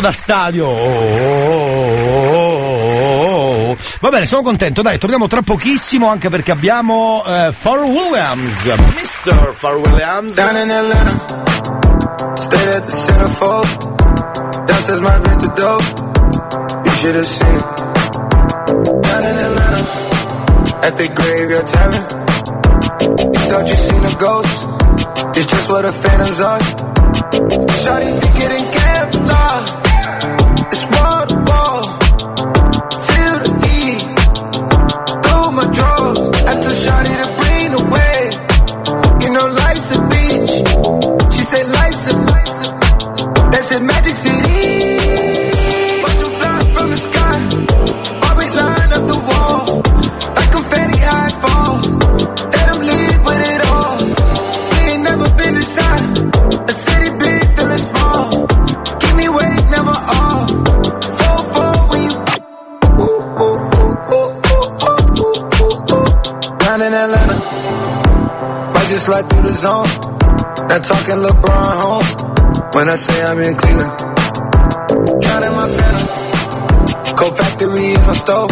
[0.00, 0.66] Da stadio.
[0.66, 1.86] Oh, oh,
[2.32, 3.76] oh, oh.
[4.00, 4.82] Va bene, sono contento.
[4.82, 8.64] Dai, torniamo tra pochissimo anche perché abbiamo eh, Pharrell Williams.
[8.64, 9.54] Mr.
[9.54, 10.34] Pharrell Williams.
[10.34, 11.10] Down in Atlanta,
[12.36, 14.66] stayed at the centerfold.
[14.66, 15.82] Downstairs my rented dope,
[16.84, 17.64] you should have seen it.
[19.02, 19.82] Down in Atlanta,
[20.86, 22.04] at the graveyard tavern.
[23.00, 24.68] You thought you seen a ghost,
[25.36, 26.60] it's just what the phantoms are.
[27.82, 28.69] Shawty think it ain't
[43.72, 44.38] a Magic City.
[46.02, 47.38] Watch 'em fly from the sky.
[48.20, 49.82] While we line up the wall
[50.36, 51.86] like confetti high falls.
[52.54, 53.98] Let 'em leave with it all.
[54.70, 56.04] We ain't never been inside
[56.70, 58.26] a city big, feeling small.
[59.00, 60.44] Give me weight, never all.
[61.18, 62.14] Fall, fall when you.
[66.64, 67.38] Down in Atlanta,
[68.74, 69.90] might just slide through the zone.
[70.70, 71.59] Not talking LeBron
[72.80, 73.98] when I say I'm in Cleveland.
[75.20, 77.14] Drowning my phantom.
[77.14, 78.50] Cold factory is my stove.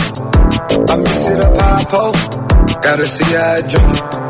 [0.91, 2.83] I mix it up how I post.
[2.83, 4.28] Gotta see how I drink it.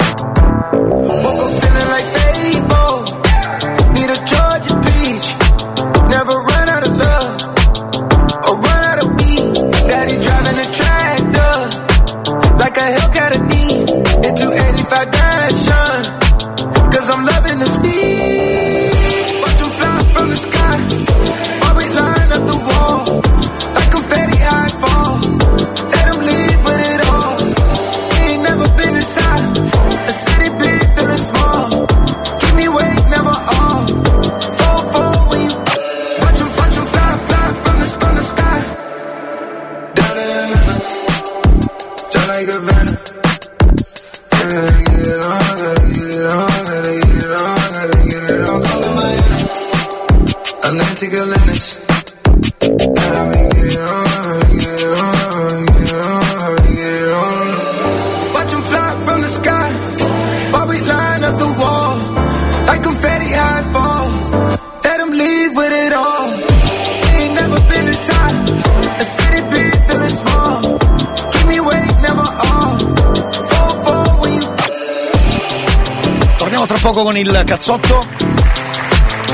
[76.88, 78.06] Poco con il cazzotto.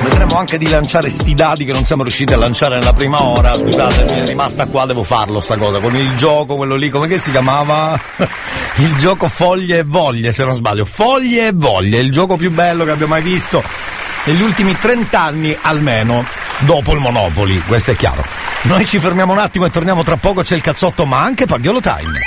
[0.03, 3.57] Vedremo anche di lanciare sti dadi che non siamo riusciti a lanciare nella prima ora.
[3.57, 5.79] Scusate, mi è rimasta qua, devo farlo sta cosa.
[5.79, 7.97] Con il gioco, quello lì, come si chiamava?
[8.79, 10.85] Il gioco Foglie e Voglie, se non sbaglio.
[10.85, 13.63] Foglie e Voglie, il gioco più bello che abbia mai visto
[14.25, 16.25] negli ultimi 30 anni almeno,
[16.59, 18.25] dopo il Monopoli, questo è chiaro.
[18.63, 21.81] Noi ci fermiamo un attimo e torniamo tra poco, c'è il cazzotto, ma anche Pagliolo
[21.81, 22.19] Time.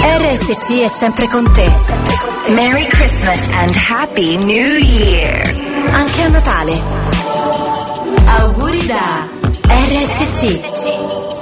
[0.00, 2.31] RSC è sempre con te.
[2.50, 5.42] Merry Christmas and Happy New Year.
[5.92, 6.82] Anche a Natale.
[8.26, 9.28] Auguri da
[9.68, 10.60] RSC.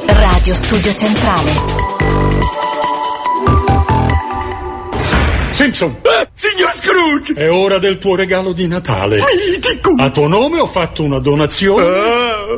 [0.06, 1.50] Radio Studio Centrale.
[5.52, 6.00] Simpson!
[6.34, 7.34] signor Scrooge!
[7.34, 9.22] È ora del tuo regalo di Natale.
[9.52, 9.94] Mitico!
[9.96, 11.84] A tuo nome ho fatto una donazione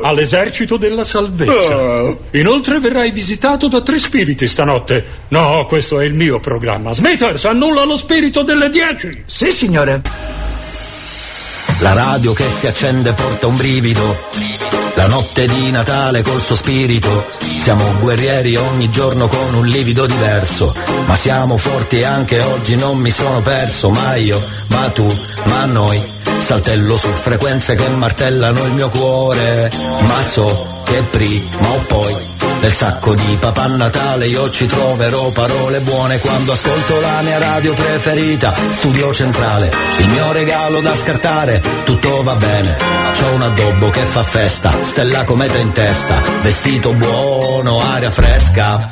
[0.03, 2.17] all'esercito della salvezza.
[2.31, 5.05] Inoltre verrai visitato da tre spiriti stanotte.
[5.29, 6.91] No, questo è il mio programma.
[6.93, 9.23] Smithers, annulla lo spirito delle dieci.
[9.25, 10.01] Sì, signore.
[11.79, 14.17] La radio che si accende porta un brivido.
[14.95, 17.25] La notte di Natale col suo spirito.
[17.57, 20.75] Siamo guerrieri ogni giorno con un livido diverso.
[21.05, 23.89] Ma siamo forti anche oggi non mi sono perso.
[23.89, 25.11] Ma io, ma tu,
[25.45, 26.12] ma noi.
[26.43, 29.71] Saltello su frequenze che martellano il mio cuore.
[30.01, 32.31] Ma so che prima o poi
[32.63, 37.73] nel sacco di Papà Natale io ci troverò parole buone quando ascolto la mia radio
[37.73, 39.69] preferita, Studio Centrale.
[39.97, 42.77] Il mio regalo da scartare, tutto va bene.
[43.11, 48.89] C'ho un addobbo che fa festa, stella cometa in testa, vestito buono, aria fresca.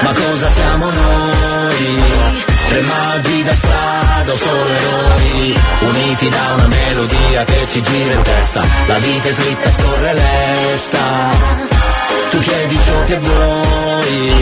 [0.00, 2.47] Ma cosa siamo noi?
[2.68, 8.60] Tre magi da strada solo eroi Uniti da una melodia che ci gira in testa.
[8.86, 10.98] La vita è slitta, scorre lesta.
[12.30, 14.32] Tu chiedi ciò che vuoi,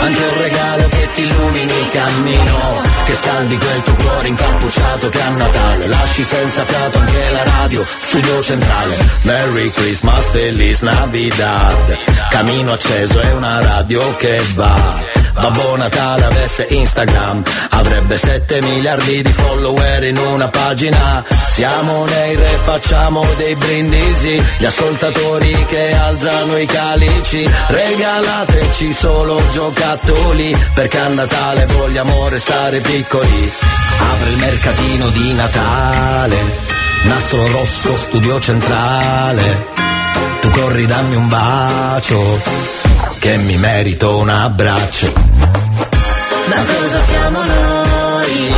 [0.00, 5.22] anche un regalo che ti illumini il cammino, che scaldi quel tuo cuore incappucciato che
[5.22, 5.86] a Natale.
[5.88, 8.96] Lasci senza fiato anche la radio, studio centrale.
[9.22, 11.98] Merry Christmas, Feliz Navidad,
[12.30, 15.24] camino acceso è una radio che va.
[15.36, 21.24] Babbo Natale avesse Instagram Avrebbe 7 miliardi di follower in una pagina.
[21.50, 24.42] Siamo nei re, facciamo dei brindisi.
[24.58, 27.48] Gli ascoltatori che alzano i calici.
[27.66, 30.56] Regalateci solo giocattoli.
[30.74, 33.52] Perché a Natale vogliamo restare piccoli.
[33.98, 36.36] Apre il mercatino di Natale.
[37.04, 39.85] Nastro rosso, studio centrale
[40.56, 42.18] corri dammi un bacio,
[43.18, 45.12] che mi merito un abbraccio.
[46.46, 48.54] Ma cosa siamo noi?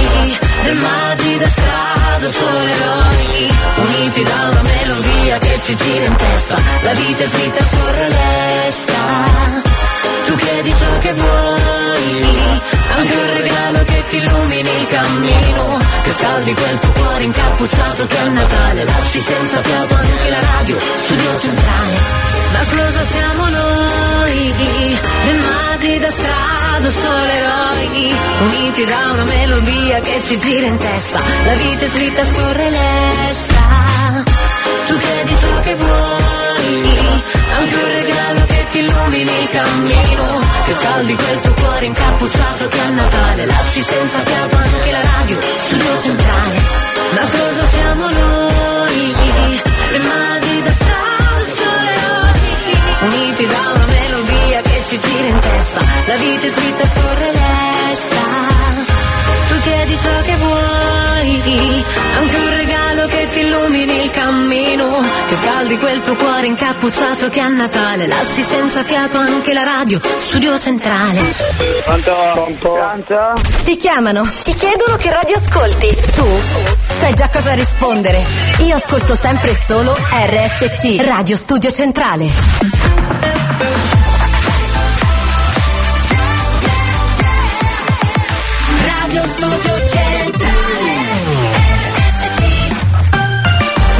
[0.62, 6.55] Dei magi da strada, solo eroi, uniti da una melodia che ci gira in testa.
[6.82, 9.28] La vita è scritta scorre lesta.
[10.29, 12.61] Tu chiedi ciò che vuoi,
[12.97, 18.18] anche un regalo che ti illumini il cammino, che scaldi quel tuo cuore incappucciato che
[18.18, 21.97] a Natale lasci senza fiato anche la radio, studio centrale.
[22.53, 24.53] Ma cosa siamo noi?
[24.59, 31.20] Dei magi da strada, solo eroi, uniti da una melodia che ci gira in testa.
[31.47, 33.97] La vita è slitta, scorre lesta.
[34.89, 37.23] Tu chiedi ciò che vuoi,
[37.57, 42.81] anche un regalo che ti illumini il cammino, che scaldi quel tuo cuore incappucciato che
[42.81, 46.57] a Natale lasci senza fiato anche la radio, studio centrale.
[47.14, 49.14] Ma cosa siamo noi?
[49.91, 51.97] Rimasi da strada, sole
[53.01, 58.57] uniti da una melodia che ci gira in testa, la vita è scritta, scorre lesta.
[59.49, 61.84] Tu chiedi ciò che vuoi,
[62.16, 67.40] anche un regalo che ti illumini il cammino, che scaldi quel tuo cuore incappucciato che
[67.40, 71.20] a Natale lasci senza fiato anche la radio, studio centrale.
[71.84, 72.51] Pronto?
[73.64, 75.96] Ti chiamano, ti chiedono che radio ascolti.
[76.14, 76.26] Tu
[76.88, 78.24] sai già cosa rispondere.
[78.66, 83.88] Io ascolto sempre e solo RSC, Radio Studio Centrale.
[89.39, 90.57] Studio Centrale.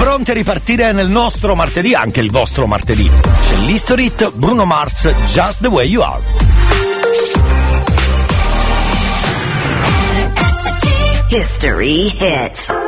[0.01, 3.09] Pronti a ripartire nel nostro martedì, anche il vostro martedì.
[3.09, 6.23] C'è l'Historit, Bruno Mars, Just the Way You Are.
[11.29, 12.88] History hits.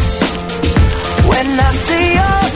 [1.29, 2.50] when I see your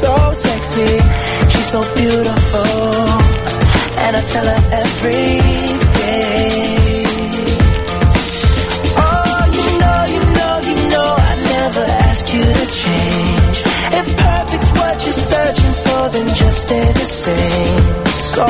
[0.00, 0.96] so sexy.
[1.50, 2.84] She's so beautiful,
[4.04, 5.28] and I tell her every
[6.00, 7.04] day.
[9.04, 13.56] Oh, you know, you know, you know, I never ask you to change.
[13.98, 17.84] If perfect's what you're searching for, then just stay the same.
[18.32, 18.46] So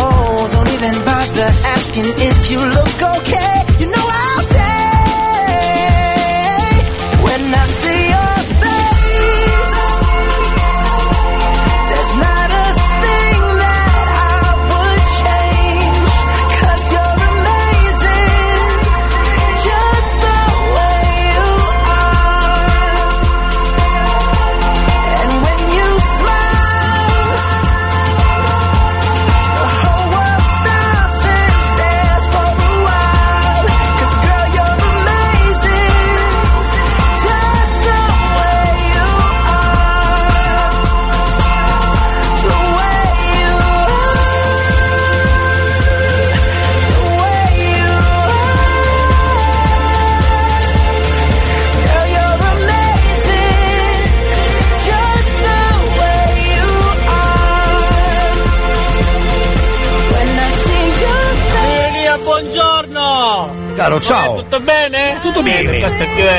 [0.54, 3.59] don't even bother asking if you look okay.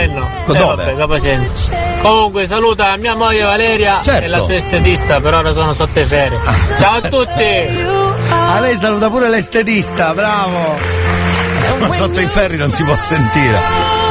[0.08, 0.93] Ma Eh, dove?
[0.93, 1.39] vabbè.
[2.02, 4.26] Comunque saluta mia moglie Valeria Certo.
[4.26, 6.39] e la sua estetista, per ora sono sotto i ferie.
[6.80, 7.86] Ciao a tutti!
[8.30, 10.78] A lei saluta pure l'estetista, bravo.
[11.80, 13.58] Ma sotto i ferri non si può sentire.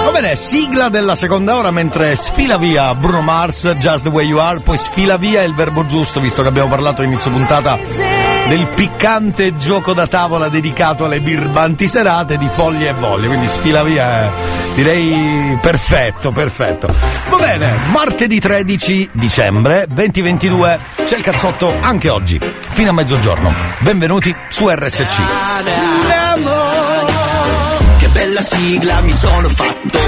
[0.05, 4.39] Va bene, sigla della seconda ora mentre sfila via Bruno Mars, Just the Way You
[4.39, 7.77] Are, poi sfila via il verbo giusto, visto che abbiamo parlato all'inizio puntata
[8.49, 13.83] del piccante gioco da tavola dedicato alle birbanti serate di foglie e voglie, quindi sfila
[13.83, 14.31] via, eh,
[14.75, 16.89] direi perfetto, perfetto.
[17.29, 23.53] Va bene, martedì 13 dicembre 2022, c'è il cazzotto anche oggi, fino a mezzogiorno.
[23.79, 25.19] Benvenuti su RSC.
[28.13, 29.99] Bella sigla mi sono fatto.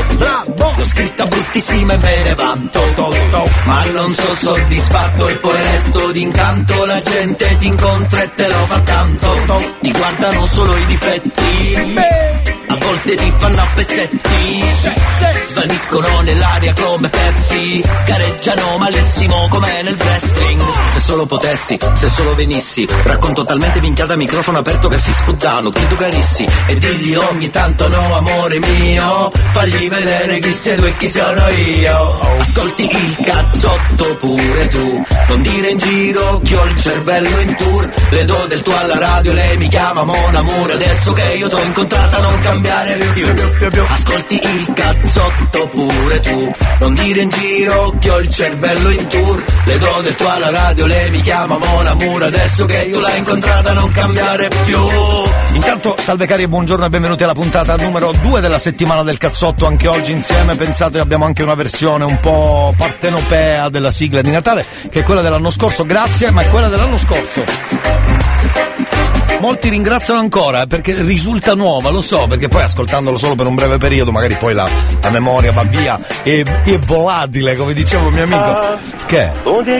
[0.76, 2.80] L'ho scritta bruttissima e me ne vanto.
[3.64, 6.84] Ma non sono soddisfatto e poi resto d'incanto.
[6.84, 9.28] La gente ti incontra e te lo fa tanto.
[9.80, 14.64] Ti guardano solo i difetti A volte ti fanno a pezzetti.
[15.44, 17.84] Svaniscono nell'aria come Pepsi.
[18.06, 20.62] Gareggiano malissimo come nel wrestling.
[20.92, 25.70] Se solo potessi, se solo venissi Racconto talmente minchiata a microfono aperto che si scuddano
[25.70, 26.46] Chiedo carissi.
[26.66, 31.48] E digli ogni tanto no amore mio Fagli vedere chi sei tu e chi sono
[31.48, 32.20] io.
[32.40, 35.04] Ascolti il cazzotto pure tu.
[35.28, 37.90] Non dire in giro che ho il cervello in tour.
[38.10, 40.70] Le do del tuo alla radio lei mi chiama Mon Amour.
[40.70, 43.26] Adesso che io t'ho incontrata non cambiare più
[43.88, 49.42] Ascolti il cazzotto pure tu Non dire in giro che ho il cervello in tour
[49.64, 53.18] Le do del tuo alla radio lei mi chiama Mon Amour Adesso che io l'hai
[53.18, 54.78] incontrata non cambiare più
[55.54, 59.66] Intanto, salve cari e buongiorno e benvenuti alla puntata numero 2 della settimana del cazzotto.
[59.66, 64.64] Anche oggi insieme, pensate, abbiamo anche una versione un po' partenopea della sigla di Natale,
[64.90, 65.84] che è quella dell'anno scorso.
[65.84, 67.44] Grazie, ma è quella dell'anno scorso.
[69.40, 73.54] Molti ringraziano ancora eh, perché risulta nuova, lo so, perché poi ascoltandolo solo per un
[73.54, 74.68] breve periodo, magari poi la,
[75.02, 78.78] la memoria va via e è volatile, come diceva un mio amico.
[79.06, 79.30] Che?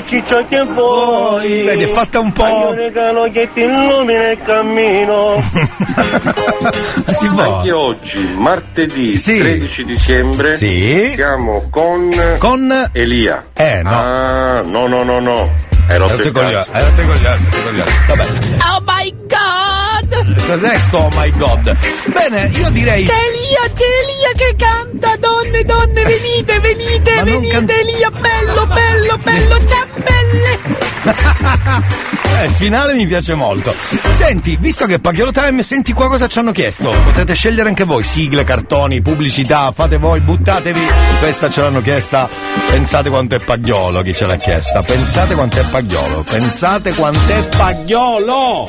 [0.04, 2.44] Ciccio che Vedi, è fatta un po'.
[2.44, 5.42] Hai un regalo che ti illumina il cammino
[7.12, 7.58] si può.
[7.58, 13.44] Anche oggi, martedì 13 dicembre, siamo con, con Elia.
[13.54, 13.90] Eh, no.
[13.90, 15.70] Ah, no, no, no, no.
[15.92, 17.90] Hai rotto il coglioni, hai rotto i coglioni, hai rotto i coglioni.
[18.06, 18.26] Vabbè.
[18.64, 20.46] Oh my god!
[20.46, 21.76] Cos'è sto oh my god?
[22.06, 23.04] Bene, io direi.
[23.04, 25.16] C'è Elia, c'è Elia che canta!
[25.16, 30.71] Donne, donne, venite, venite, venite, can- Elia, bello, bello, bello, ciambelle!
[32.34, 33.74] Eh, il finale mi piace molto.
[34.12, 36.90] Senti, visto che è Paghiolo Time, senti qua cosa ci hanno chiesto.
[37.04, 40.80] Potete scegliere anche voi, sigle, cartoni, pubblicità, fate voi, buttatevi.
[41.18, 42.28] Questa ce l'hanno chiesta.
[42.68, 44.82] Pensate quanto è Paghiolo chi ce l'ha chiesta.
[44.82, 46.22] Pensate quanto è Paghiolo.
[46.22, 48.66] Pensate quanto è Paghiolo.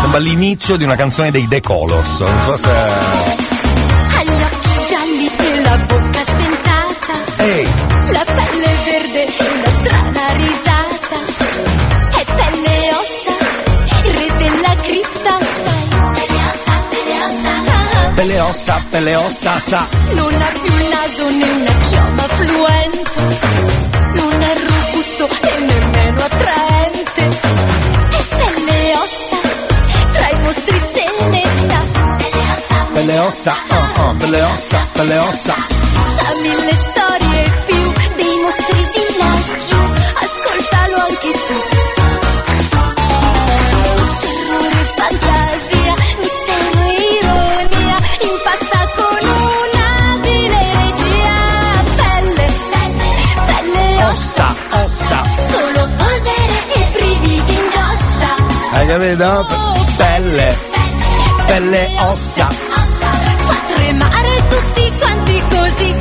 [0.00, 2.20] Sembra l'inizio di una canzone dei The Colors.
[2.20, 3.53] Non so se.
[5.94, 7.14] Bocca stentata.
[7.36, 7.68] Ehi!
[8.10, 11.18] La pelle verde e una strana risata.
[12.18, 13.34] È pelle e ossa,
[14.08, 15.82] il re della cripta, sai.
[18.14, 19.86] Pelle ossa, pelle ossa, sa.
[20.12, 23.20] Non ha più il naso né una chioma fluente.
[24.14, 27.73] Non è robusto e nemmeno attraente.
[33.20, 35.54] Ossa, oh, oh, per le ossa, per le ossa.
[35.54, 39.80] Sa mille storie più dei mostri di laggiù.
[40.24, 41.58] Ascoltalo anche tu.
[44.20, 47.96] Terrore, fantasia, mistero e ironia.
[48.30, 49.22] Impasta con
[49.68, 51.36] un'abile regia.
[52.00, 53.10] Pelle, pelle,
[53.46, 55.22] pelle Ossa, ossa.
[55.50, 58.30] Solo polvere e brividi indossa.
[58.72, 59.46] Hai capito?
[59.96, 60.58] Pelle,
[61.46, 62.73] pelle, ossa.
[63.84, 65.94] Fa tremare tutti quanti così.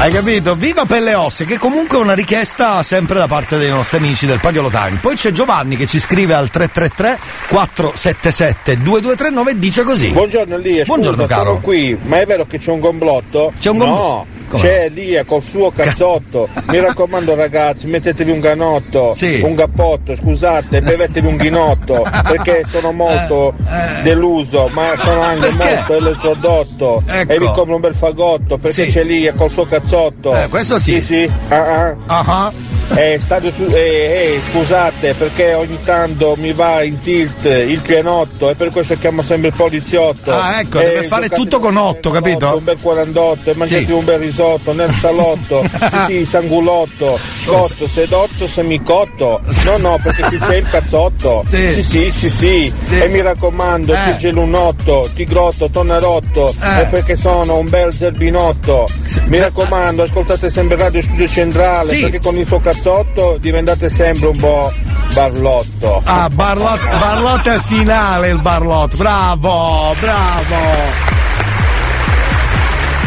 [0.00, 0.54] Hai capito?
[0.54, 4.38] Viva Pelle Osse, che comunque è una richiesta sempre da parte dei nostri amici del
[4.38, 4.98] Pagliolo Time.
[5.00, 10.10] Poi c'è Giovanni che ci scrive al 333 477 2239 e dice così.
[10.10, 11.48] Buongiorno Elia, Buongiorno, scusa, caro.
[11.48, 13.52] sono qui, ma è vero che c'è un complotto?
[13.58, 14.60] C'è un No, Com'è?
[14.60, 16.48] c'è Elia col suo cazzotto.
[16.68, 19.40] Mi raccomando ragazzi, mettetevi un ganotto, Sì.
[19.44, 23.54] un cappotto, scusate, bevetevi un ghinotto, perché sono molto
[24.02, 25.74] deluso, ma sono anche Eh, Perché?
[25.76, 27.02] molto elettrodotto.
[27.06, 27.32] Ecco.
[27.32, 28.90] E vi compro un bel fagotto, perché Sì.
[28.90, 30.34] c'è Elia col suo cazzotto.
[30.36, 31.00] Eh, questo sì.
[31.00, 31.30] Sì, sì.
[31.48, 31.96] Ah, ah.
[32.06, 32.52] Ah,
[32.94, 38.48] Eh, stadio su- eh, eh, scusate perché ogni tanto mi va in tilt il pianotto
[38.48, 40.32] e per questo chiamo sempre il poliziotto.
[40.32, 42.56] Ah, ecco, deve fare tutto con otto, capito?
[42.56, 43.92] Un bel 48 e mangiati Sì.
[43.92, 44.36] un bel risotto
[44.72, 45.64] nel salotto.
[46.06, 49.40] sì, sì, sangulotto, scotto, sedotto, semicotto.
[49.64, 51.44] No, no, perché qui c'è il cazzotto.
[51.48, 51.72] Sì.
[51.72, 52.72] Sì, sì, sì, sì.
[52.90, 53.96] E mi raccomando, Eh.
[53.96, 56.80] c'è gelunotto, tigrotto, tonnarotto, Eh.
[56.80, 58.86] e perché sono un bel zerbinotto.
[59.26, 62.00] Mi raccomando, ascoltate sempre Radio Studio Centrale, Sì.
[62.02, 64.72] perché con il suo cazzotto diventate sempre un po'
[65.14, 66.02] barlotto.
[66.04, 71.17] Ah, Barlot, Barlot è finale il Barlot, bravo, bravo.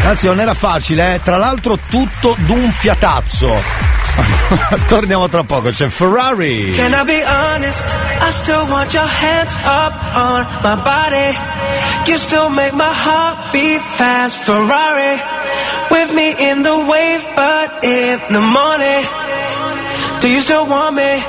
[0.04, 1.22] Anzi, non era facile, eh?
[1.22, 3.90] tra l'altro tutto d'un fiatazzo.
[4.88, 6.72] Torniamo tra poco, c'è Ferrari.
[6.72, 7.84] Can I be honest?
[8.20, 11.38] I still want your hands up on my body.
[12.06, 14.38] You still make my heart beat fast.
[14.44, 15.20] Ferrari
[15.90, 19.04] with me in the wave, but in the morning.
[20.20, 21.22] Do you still want me?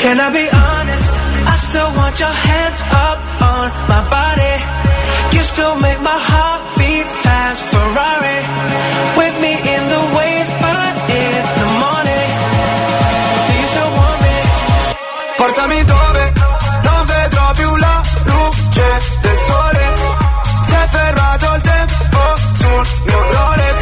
[0.00, 1.12] Can I be honest?
[1.46, 4.56] I still want your hands up on my body.
[5.32, 7.62] You still make my heart beat fast.
[7.72, 8.38] Ferrari
[9.18, 12.28] with me in the wave, but in the morning.
[13.46, 14.36] Do you still want me?
[15.38, 16.24] Portami dove
[16.88, 17.96] non vedrò più la
[18.32, 18.88] luce
[19.24, 19.84] del sole.
[20.66, 22.22] Si è fermato il tempo
[22.60, 23.80] sul mio Rolex.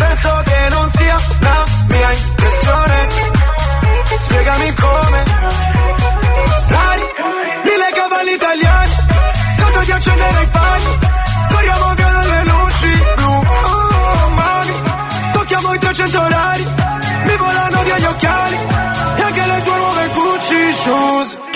[0.00, 3.08] Penso che non sia la mia impressione.
[4.18, 5.67] Spiegami come.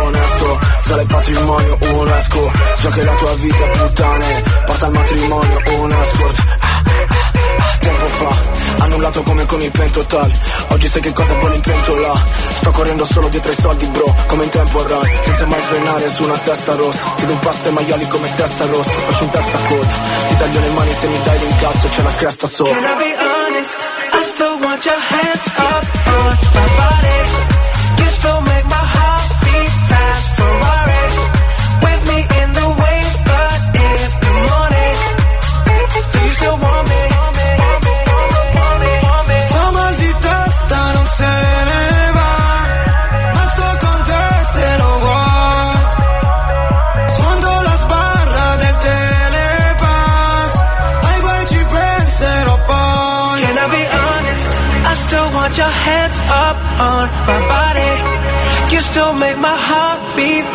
[0.00, 4.42] Onesto, sale patrimonio, un esco So che la tua vita puttane.
[4.66, 6.06] Porta al matrimonio, un Ah, ah,
[6.58, 10.30] ah, Tempo fa, annullato come con il pentotal
[10.68, 12.24] Oggi sai che cosa vuole in pentola
[12.54, 14.14] Sto correndo solo dietro ai soldi bro.
[14.28, 17.12] Come in tempo run, senza mai frenare su una testa rossa.
[17.16, 18.90] Ti do impasto ai maiali come testa rossa.
[18.92, 19.94] Faccio un testa a coda
[20.28, 21.88] Ti taglio le mani se mi dai l'incasso.
[21.88, 22.72] C'è la cresta sopra.
[22.76, 23.76] Can I be honest?
[24.12, 25.81] I still want your hands up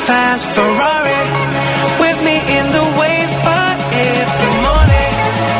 [0.07, 1.21] fast Ferrari
[1.99, 5.13] With me in the wave but in the morning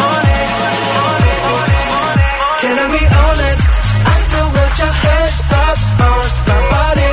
[0.03, 0.47] morning,
[1.03, 1.39] morning,
[1.91, 2.31] morning.
[2.61, 3.65] Can I be honest?
[4.07, 5.77] I still want your hands up
[6.07, 7.11] on my body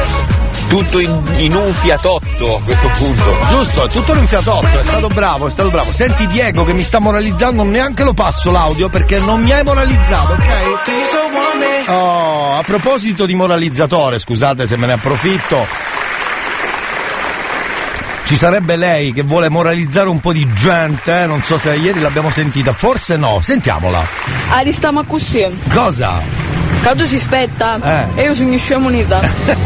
[0.68, 3.36] Tutto in, in un fiatotto a questo punto.
[3.48, 5.92] Giusto, è tutto in un fiatotto, è stato bravo, è stato bravo.
[5.92, 10.32] Senti Diego che mi sta moralizzando, neanche lo passo l'audio perché non mi hai moralizzato,
[10.32, 11.90] ok?
[11.90, 15.93] Oh, a proposito di moralizzatore, scusate se me ne approfitto.
[18.26, 21.26] Ci sarebbe lei che vuole moralizzare un po' di gente, eh?
[21.26, 24.02] non so se ieri l'abbiamo sentita, forse no, sentiamola.
[24.50, 25.46] Ali stiamo così.
[25.72, 26.20] Cosa?
[26.82, 28.22] Quando si spetta, Eh.
[28.22, 29.20] io sono scemunita.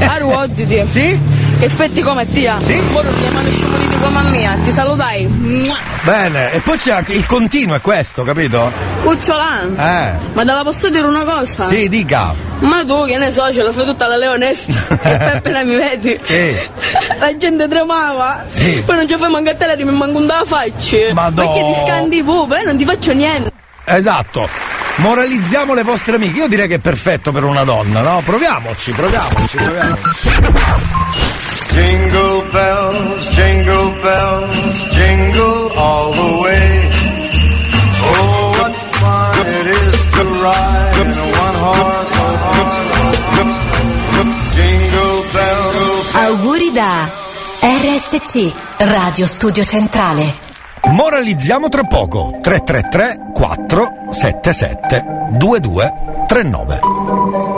[0.07, 0.85] A ruotiti.
[0.89, 1.19] Sì?
[1.59, 2.57] Che spetti come tia.
[2.63, 2.81] Sì?
[2.93, 4.57] Ora ti chiamano scemuniti come a mia.
[4.63, 5.27] Ti salutai.
[6.03, 8.71] Bene, e poi c'è anche il continuo, è questo, capito?
[9.03, 9.75] Cucciolan.
[9.77, 10.13] Eh.
[10.35, 11.65] Ma te la posso dire una cosa?
[11.65, 12.33] Sì, dica.
[12.61, 14.87] Ma tu che ne so, ce la fai tutta la leonessa.
[14.89, 16.17] e poi appena mi vedi.
[16.23, 16.57] Sì.
[17.19, 18.45] La gente tremava.
[18.49, 18.81] Sì.
[18.87, 21.13] Poi non ci fai mancare te, mi manco da faccia.
[21.13, 21.43] Madò.
[21.43, 23.51] Perché ti scandi pure, non ti faccio niente.
[23.85, 24.49] Esatto.
[24.97, 26.39] Moralizziamo le vostre amiche.
[26.39, 28.23] Io direi che è perfetto per una donna, no?
[28.25, 31.18] Proviamoci, proviamoci, proviamoci.
[31.79, 36.91] Jingle bells, jingle bells, jingle all the way.
[38.03, 42.11] Oh, what fun it is to ride in a one horse
[44.57, 46.15] Jingle bells.
[46.17, 47.09] Auguri da
[47.61, 50.35] RSC, Radio Studio Centrale.
[50.91, 52.41] Moralizziamo tra poco.
[52.43, 57.58] 333 477 2239.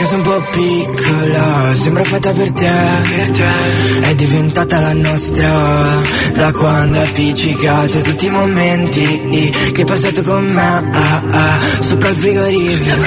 [0.00, 4.00] È casa un po' piccola, sembra fatta per te.
[4.00, 6.00] È diventata la nostra
[6.32, 10.90] da quando hai appiccicato tutti i momenti che hai passato con me.
[10.90, 13.02] Ah, ah, sopra il frigorifero.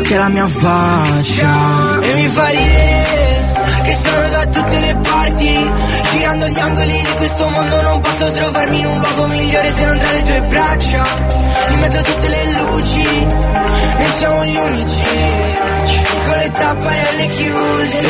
[0.00, 2.00] C'è la mia faccia.
[2.00, 3.30] E mi fa ridere
[3.84, 5.70] che sono da tutte le parti.
[6.12, 9.98] Girando gli angoli di questo mondo non posso trovarmi in un luogo migliore se non
[9.98, 11.04] tra le tue braccia.
[11.68, 13.26] In mezzo a tutte le luci,
[13.98, 15.89] noi siamo gli unici.
[16.30, 18.02] Con le tapparelle chiuse.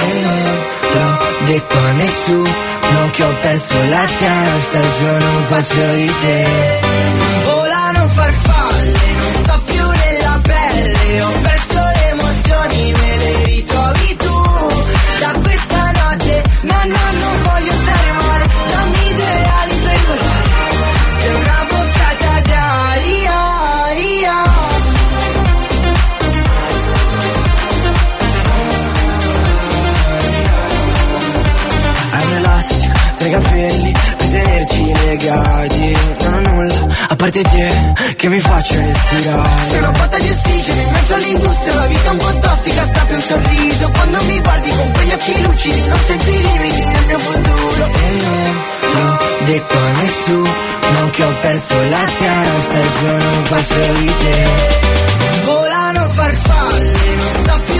[0.93, 6.47] L'ho detto a nessuno che ho perso la testa, sono un pazzo di te.
[7.45, 14.43] Volano farfalle, non sto più nella pelle, ho perso le emozioni, me le ritrovi tu.
[15.21, 18.20] Da questa notte, no, no, non voglio stare male,
[33.31, 36.75] i capelli per tenerci legati Non ho nulla
[37.09, 39.49] a parte te che mi faccia respirare.
[39.69, 43.15] Sei una botta di ossigeno in mezzo all'industria La vita un po' tossica sta per
[43.15, 43.91] un sorriso.
[43.91, 47.85] Quando mi guardi con quegli occhi lucidi Non sento i limiti nel mio futuro.
[47.85, 48.21] E
[48.93, 54.13] non l'ho detto a nessuno che ho perso la testa E sono un pazzo di
[54.23, 54.49] te.
[55.45, 57.80] Volano farfalle, non sto più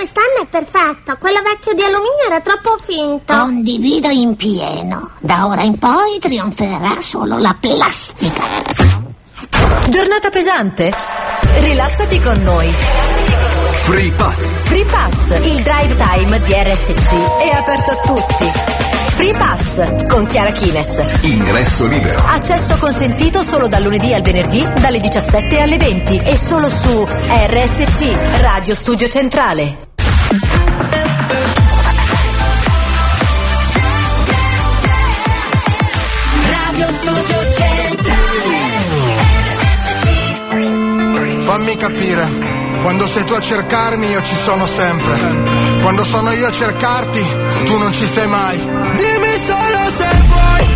[0.00, 3.34] quest'anno è perfetto, quello vecchio di alluminio era troppo finto.
[3.34, 5.10] Condivido in pieno.
[5.18, 8.42] Da ora in poi trionferà solo la plastica.
[9.90, 10.90] Giornata pesante?
[11.58, 12.68] Rilassati con noi.
[13.82, 14.40] Free Pass.
[14.68, 17.12] Free Pass, il drive time di RSC
[17.42, 18.50] è aperto a tutti.
[19.16, 21.04] Free Pass con Chiara Kines.
[21.20, 22.22] Ingresso libero.
[22.24, 28.40] Accesso consentito solo dal lunedì al venerdì dalle 17 alle 20 e solo su RSC
[28.40, 29.89] Radio Studio Centrale.
[36.48, 38.20] Radio Studio Centrale.
[41.40, 42.30] Fammi capire,
[42.80, 45.18] quando sei tu a cercarmi io ci sono sempre.
[45.82, 47.26] Quando sono io a cercarti,
[47.64, 48.56] tu non ci sei mai.
[48.56, 50.68] Dimmi solo se vuoi,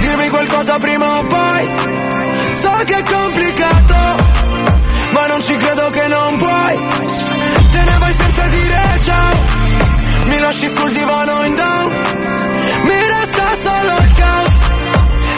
[0.00, 1.70] dirmi qualcosa prima o poi.
[2.60, 3.94] So che è complicato,
[5.12, 6.78] ma non ci credo che non puoi.
[7.70, 7.98] Te ne
[9.06, 9.34] ciao,
[10.24, 11.92] mi lasci sul divano in down.
[12.88, 14.54] Mi resta solo il caos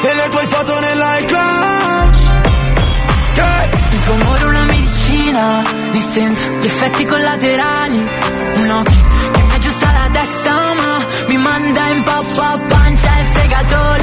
[0.08, 2.16] e le tue foto nell'iCloud.
[3.34, 3.68] Yeah.
[3.92, 5.62] Il tuo amore è una medicina,
[5.92, 7.98] mi sento gli effetti collaterali.
[8.62, 13.96] Un occhio che mi aggiusta la testa, ma mi manda in pappa pancia e fegato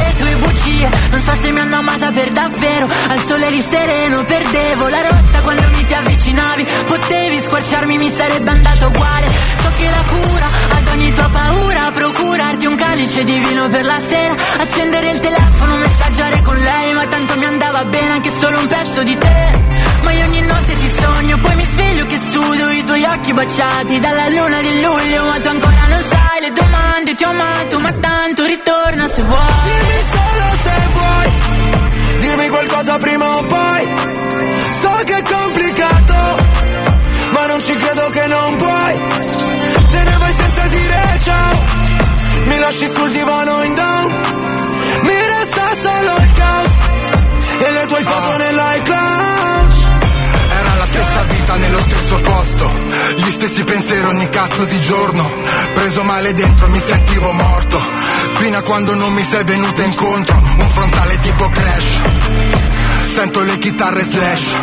[0.65, 2.87] bugie Non so se mi hanno amata per davvero.
[3.07, 5.39] Al sole lì sereno perdevo la rotta.
[5.41, 9.27] Quando mi ti avvicinavi Potevi squarciarmi mi sarebbe andato uguale.
[9.61, 10.47] So che la cura
[10.77, 14.35] ad ogni tua paura Procurarti un calice di vino per la sera.
[14.59, 19.03] Accendere il telefono, messaggiare con lei Ma tanto mi andava bene anche solo un pezzo
[19.03, 19.63] di te.
[20.03, 23.97] Ma io ogni notte ti sogno Poi mi sveglio che sudo i tuoi occhi baciati
[23.97, 27.91] Dalla luna di luglio Ma tu ancora non sai le domande Ti ho amato ma
[27.93, 29.53] tanto ritorna se vuoi.
[29.63, 31.33] Dimmi solo se vuoi
[32.19, 33.87] Dirmi qualcosa prima o poi.
[34.81, 36.15] So che è complicato
[37.31, 38.99] Ma non ci credo che non puoi.
[39.89, 41.63] Te ne vai senza dire ciao
[42.45, 44.13] Mi lasci sul divano in down.
[45.01, 46.71] Mi resta solo il caos
[47.59, 48.55] E le tue foto nell'iCloud.
[48.55, 48.94] Era la
[51.45, 52.71] stessa vita nello stesso posto.
[53.15, 55.31] Gli stessi pensieri ogni cazzo di giorno.
[55.73, 57.79] Preso male dentro mi sentivo morto.
[58.33, 62.01] Fino a quando non mi sei venuta incontro Un frontale tipo crash.
[63.13, 64.55] Sento le chitarre slash.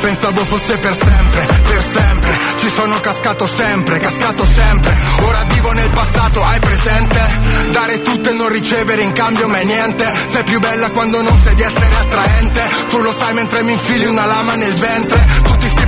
[0.00, 2.38] Pensavo fosse per sempre, per sempre.
[2.58, 4.96] Ci sono cascato sempre, cascato sempre.
[5.20, 7.20] Ora vivo nel passato, hai presente?
[7.72, 10.12] Dare tutto e non ricevere in cambio mai niente.
[10.30, 12.60] Sei più bella quando non sai di essere attraente.
[12.88, 15.26] Tu lo sai mentre mi infili una lama nel ventre.
[15.55, 15.55] Sti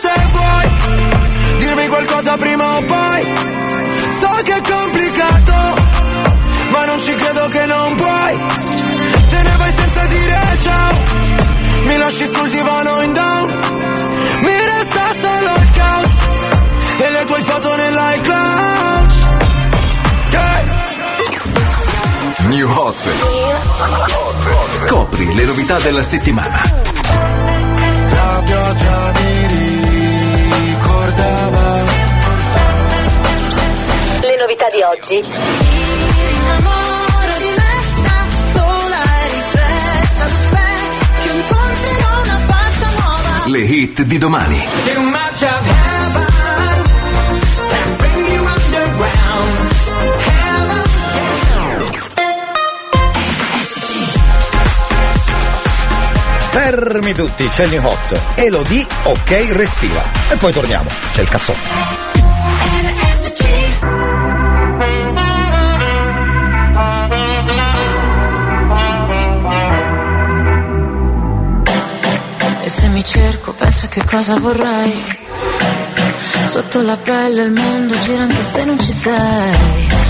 [0.00, 3.26] se vuoi Dirmi qualcosa prima o poi
[4.10, 5.54] So che è complicato
[6.70, 8.38] Ma non ci credo che non puoi
[9.28, 10.98] Te ne vai senza dire ciao
[11.82, 13.50] Mi lasci sul divano in down
[14.40, 16.12] Mi resta solo il caos
[16.96, 19.10] E le tue foto nell'iCloud
[20.30, 20.78] yeah.
[22.48, 22.96] New Hot.
[24.72, 26.72] Scopri le novità della settimana.
[28.10, 29.69] La pioggia mi
[31.20, 31.98] ricordava
[34.20, 35.24] Le novità di oggi.
[43.46, 44.64] Le hit di domani.
[56.62, 58.20] Fermi tutti, c'è il New Hot.
[58.34, 60.02] Elodie, ok, respira.
[60.28, 60.90] E poi torniamo.
[61.10, 61.58] C'è il cazzotto.
[72.62, 75.02] E se mi cerco, penso che cosa vorrei.
[76.46, 80.09] Sotto la pelle il mondo gira anche se non ci sei.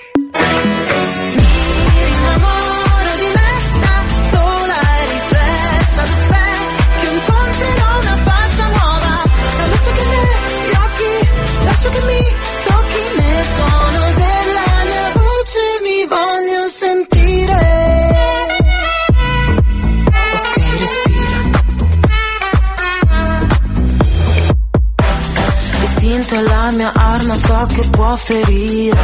[27.65, 28.97] Che può ferire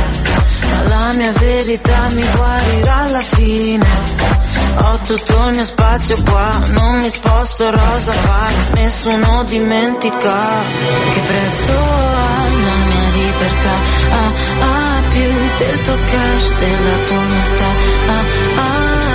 [0.72, 3.86] Ma la mia verità mi guarirà alla fine.
[4.80, 10.36] Ho tutto il mio spazio qua, non mi sposto rosa pari Nessuno dimentica
[11.14, 13.76] che prezzo ha la mia libertà.
[14.12, 14.32] Ah,
[14.72, 17.70] ah, più del tuo cash, della tua umiltà
[18.08, 18.24] Ah,
[18.66, 19.08] ah,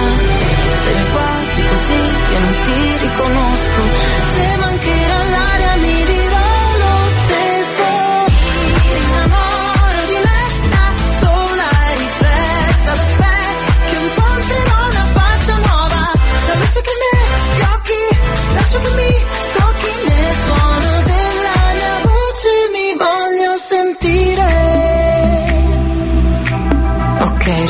[0.83, 2.03] se mi guardi così
[2.33, 3.83] io non ti riconosco.
[4.35, 5.32] Se mancherà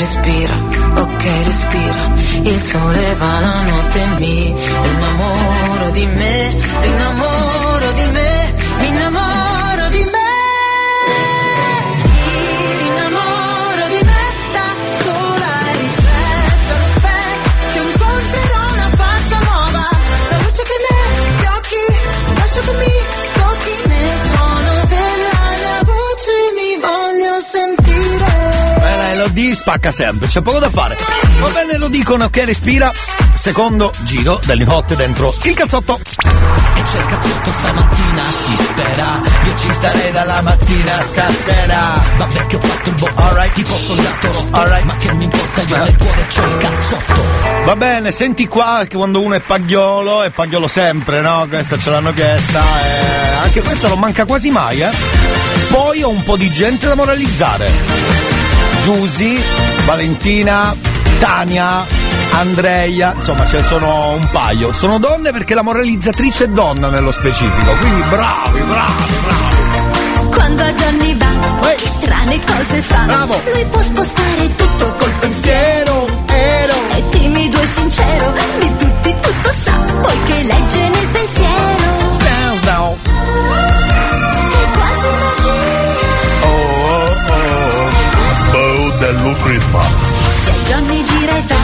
[0.02, 0.56] respira,
[0.96, 2.12] ok, respira.
[2.42, 4.54] Il sole va la notte in mi
[4.90, 6.54] innamoro di me
[29.54, 30.96] spacca sempre, c'è poco da fare.
[31.40, 32.92] Va bene, lo dicono che respira.
[33.34, 35.98] Secondo giro del hot dentro il cazzotto.
[35.98, 39.20] E c'è il cazzotto stamattina, si spera.
[39.46, 42.02] Io ci starei dalla mattina stasera.
[42.18, 44.56] Vabbè che ho fatto il bo, alright, tipo soldato rotto.
[44.56, 47.24] Alright, ma che mi importa, io nel cuore c'ho il cazzotto.
[47.64, 51.46] Va bene, senti qua che quando uno è pagliolo, è pagliolo sempre, no?
[51.48, 52.60] Questa ce l'hanno chiesta.
[52.60, 54.90] Eh, anche questa non manca quasi mai, eh?
[55.68, 58.31] Poi ho un po' di gente da moralizzare.
[58.82, 59.40] Giusy,
[59.84, 60.74] Valentina,
[61.18, 61.86] Tania,
[62.32, 64.72] Andreia, insomma ce ne sono un paio.
[64.72, 70.30] Sono donne perché la moralizzatrice è donna nello specifico, quindi bravi, bravi, bravi.
[70.30, 71.30] Quando a Johnny va,
[71.76, 73.04] che strane cose fa.
[73.04, 73.40] Bravo.
[73.52, 76.06] Lui può spostare tutto col pensiero.
[76.26, 76.74] Ero.
[76.88, 81.71] È timido e sincero, di tutti tutto sa, poiché legge nel pensiero.
[89.22, 89.92] Bello Christmas.
[90.44, 91.56] Se Johnny gira e va,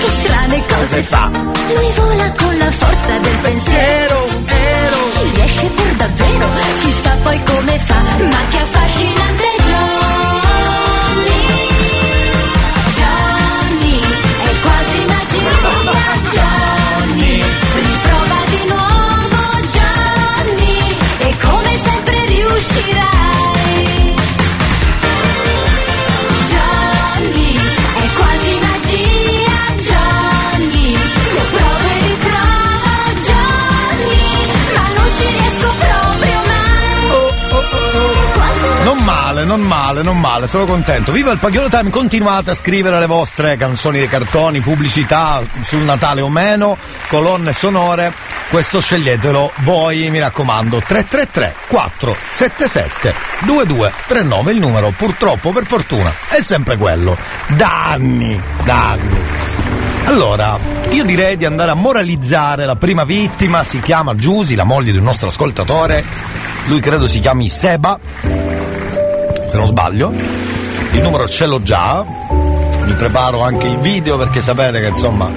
[0.00, 1.30] che strane cose fa.
[1.32, 4.26] Lui vola con la forza del pensiero.
[5.10, 6.48] Ci riesce per davvero,
[6.80, 10.23] chissà poi come fa, ma che affascinante Johnny.
[39.44, 41.12] Male, non male, non male, sono contento.
[41.12, 46.20] Viva il Pagliolo Time, continuate a scrivere le vostre canzoni dei cartoni, pubblicità sul Natale
[46.20, 46.76] o meno,
[47.08, 48.12] colonne sonore.
[48.48, 50.78] Questo sceglietelo voi, mi raccomando.
[50.78, 53.14] 333 477
[53.44, 57.16] 2239 il numero, purtroppo, per fortuna, è sempre quello.
[57.48, 59.18] Da anni, da anni.
[60.06, 60.58] Allora,
[60.90, 64.98] io direi di andare a moralizzare la prima vittima, si chiama Giusy, la moglie di
[64.98, 66.04] un nostro ascoltatore.
[66.66, 67.98] Lui credo si chiami Seba,
[69.54, 70.12] se non sbaglio.
[70.92, 72.04] Il numero ce l'ho già.
[72.84, 75.30] Mi preparo anche il video perché sapete che insomma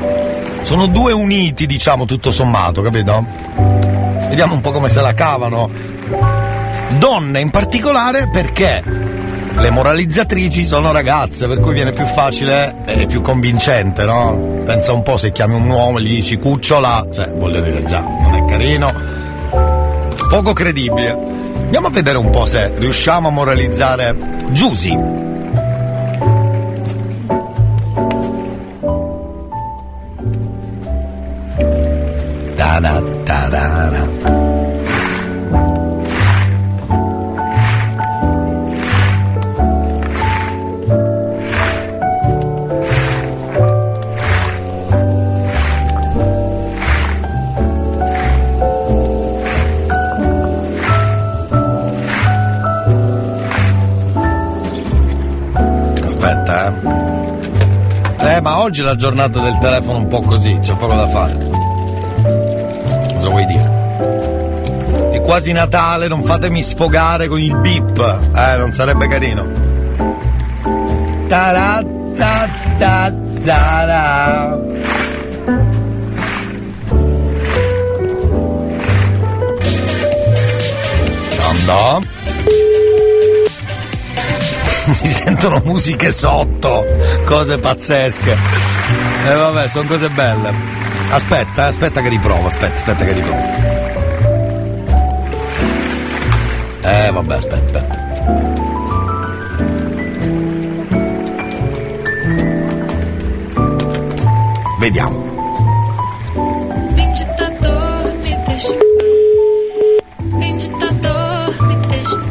[0.63, 3.23] sono due uniti, diciamo, tutto sommato, capito?
[4.27, 5.69] Vediamo un po' come se la cavano.
[6.97, 8.83] Donne in particolare perché
[9.55, 14.63] le moralizzatrici sono ragazze, per cui viene più facile e più convincente, no?
[14.65, 18.01] Pensa un po' se chiami un uomo e gli dici cucciola, cioè voglio dire già,
[18.01, 18.91] non è carino,
[20.27, 21.36] poco credibile.
[21.67, 24.15] Andiamo a vedere un po' se riusciamo a moralizzare
[24.51, 24.97] Giusy.
[32.55, 34.07] Da-da, da-da-da.
[34.17, 34.46] Aspetta,
[58.67, 61.37] oggi è la giornata del telefono un po' così, c'è poco da fare.
[63.13, 65.11] Cosa vuoi dire?
[65.13, 67.97] È quasi Natale, non fatemi sfogare con il beep.
[68.35, 69.45] Eh, non sarebbe carino.
[71.29, 71.81] Ta-ra,
[72.17, 72.49] ta
[85.01, 86.85] Mi sentono musiche sotto,
[87.25, 88.31] cose pazzesche.
[89.25, 90.53] E eh, vabbè, sono cose belle.
[91.09, 93.41] Aspetta, eh, aspetta che riprovo, aspetta, aspetta che riprovo.
[96.83, 98.05] Eh vabbè, aspetta, aspetta.
[104.79, 105.36] Vediamo.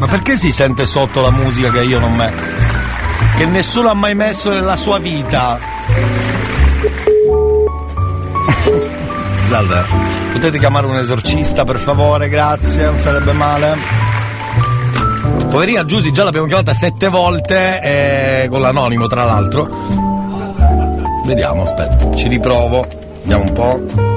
[0.06, 2.32] Ma perché si sente sotto la musica che io non me.
[3.36, 5.58] che nessuno ha mai messo nella sua vita?
[9.40, 9.84] Scusate,
[10.32, 13.76] potete chiamare un esorcista per favore, grazie, non sarebbe male.
[15.48, 19.68] Poverina Giusy già l'abbiamo chiamata sette volte, eh, con l'anonimo tra l'altro.
[21.24, 22.84] Vediamo, aspetta, ci riprovo.
[23.22, 24.15] Vediamo un po'.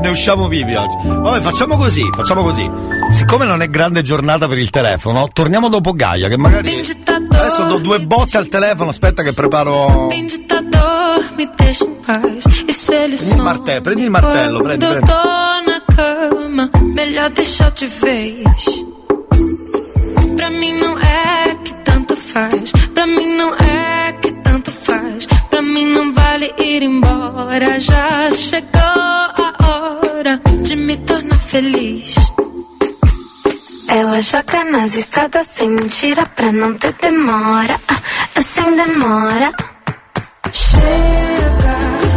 [0.00, 0.96] Non ne usciamo vivi oggi.
[1.02, 2.68] Vabbè, facciamo così, facciamo così.
[3.12, 6.80] Siccome non è grande giornata per il telefono, torniamo dopo Gaia, che magari.
[6.80, 10.08] Adesso do due botte al telefono, aspetta che preparo.
[10.08, 10.38] Prendi
[13.34, 15.12] il martello, prendi il martello, prendi, prendi.
[16.94, 18.84] Melhor deixar de vez.
[20.36, 20.90] Pra mim não
[22.32, 22.72] faz.
[22.94, 25.26] Pra mim não é que tanto faz.
[25.50, 27.80] Pra mim não vale ir embora.
[27.80, 28.49] Já chegou
[34.70, 37.76] nas estradas sem mentira pra não ter demora.
[38.34, 39.52] Eu sem demora.
[40.52, 42.09] Chega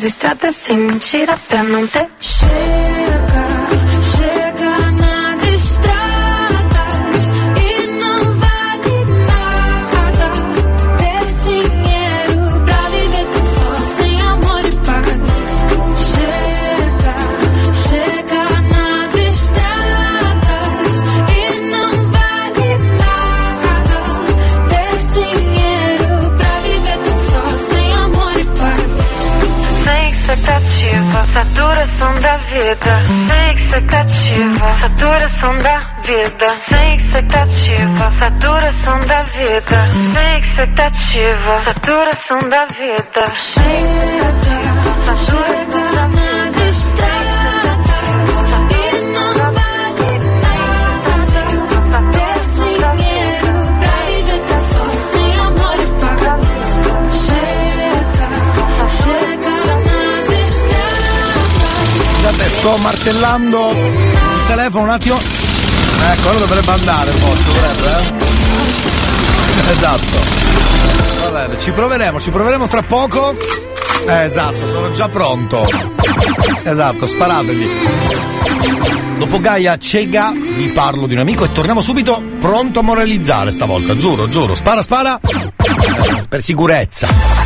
[0.00, 2.08] nas estradas sem mentira pra não ter.
[2.18, 2.89] Chega,
[32.70, 33.02] vida.
[33.28, 36.56] Sem expectativa, saturação da vida.
[36.60, 39.88] Sem expectativa, saturação da vida.
[40.12, 43.24] Sem expectativa, saturação da vida.
[43.34, 45.79] Chega, chega nas
[62.60, 65.18] sto martellando il telefono un attimo.
[65.18, 68.28] Ecco, ora dovrebbe andare forse, dovrebbe, eh?
[69.72, 70.18] Esatto.
[71.22, 73.34] Va bene, ci proveremo, ci proveremo tra poco.
[74.06, 75.66] Eh, esatto, sono già pronto.
[76.64, 77.68] Esatto, sparategli.
[79.18, 83.96] Dopo Gaia Cega vi parlo di un amico e torniamo subito pronto a moralizzare stavolta,
[83.96, 84.54] giuro, giuro.
[84.54, 85.18] Spara, spara.
[85.20, 87.39] Eh, Per sicurezza.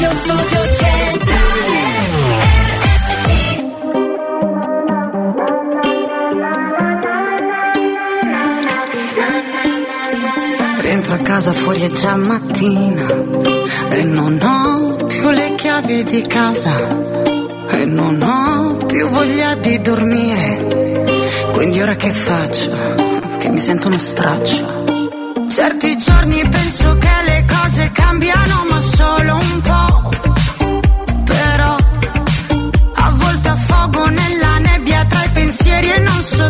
[0.00, 1.78] Radio Studio Centrale
[10.80, 13.06] Rientro a casa fuori è già mattina
[13.90, 16.78] e non ho più le chiavi di casa
[17.68, 20.96] e non ho più voglia di dormire.
[21.52, 22.70] Quindi ora che faccio?
[23.38, 24.84] Che mi sento uno straccio.
[25.50, 29.89] Certi giorni penso che le cose cambiano ma solo un po'.
[35.50, 36.48] Pensieri e non so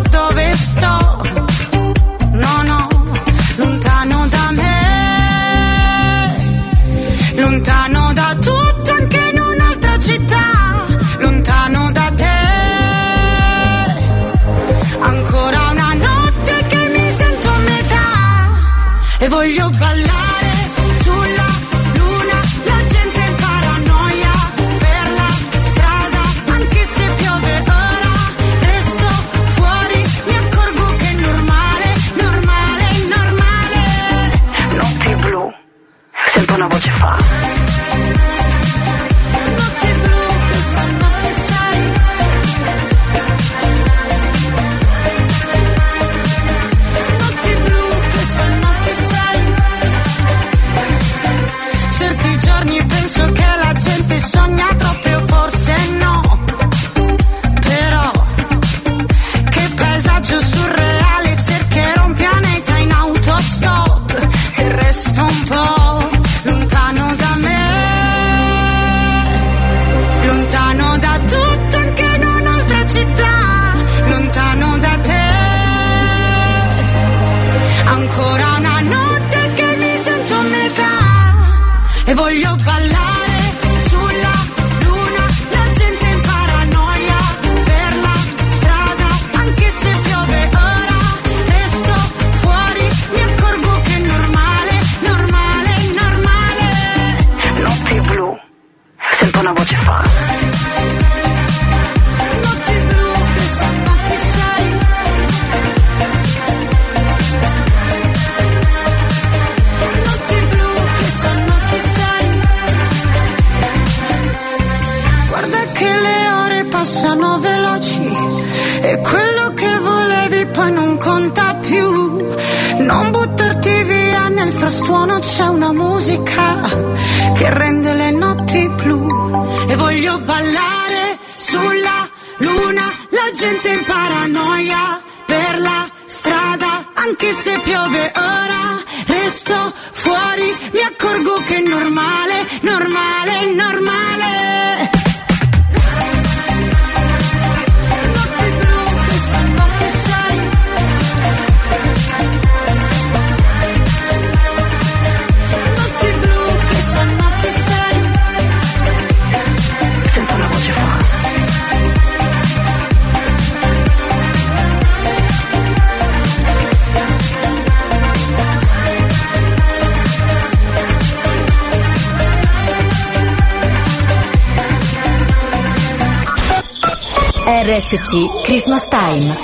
[177.63, 179.37] RSC Christmas Time.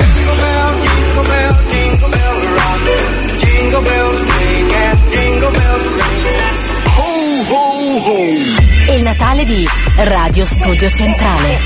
[8.88, 9.68] Il Natale di
[9.98, 11.58] Radio Studio Centrale.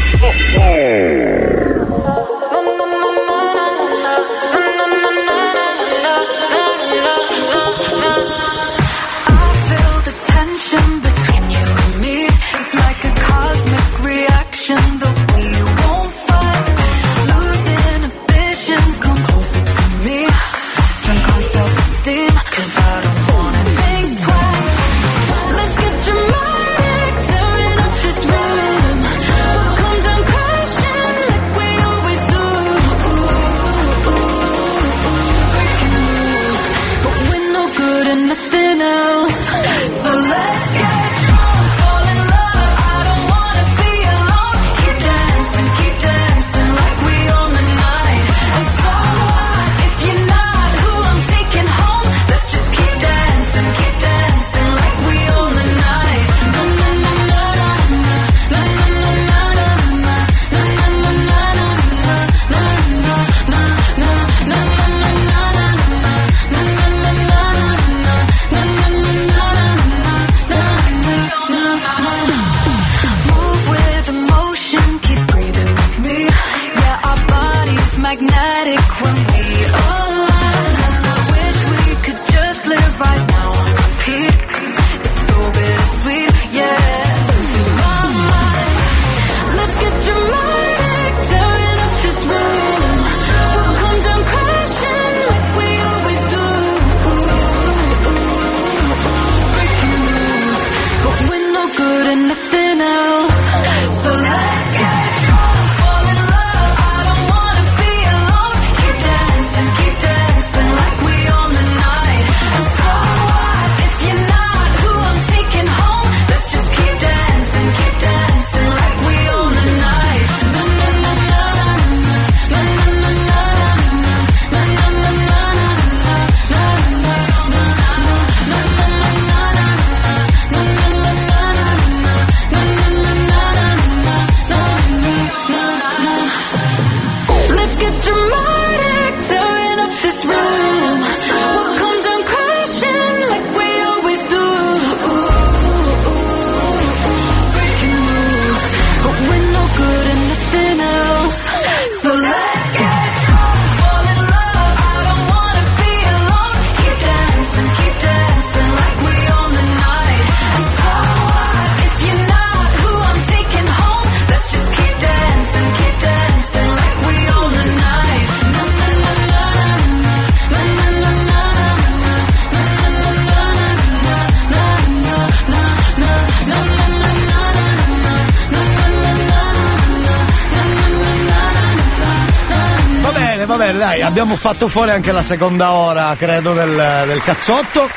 [184.31, 187.89] abbiamo fatto fuori anche la seconda ora, credo, del, del cazzotto.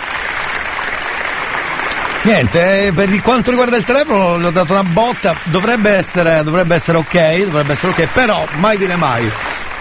[2.24, 6.74] Niente, eh, per quanto riguarda il telefono gli ho dato una botta, dovrebbe essere, dovrebbe
[6.74, 9.32] essere ok, dovrebbe essere ok, però mai dire mai.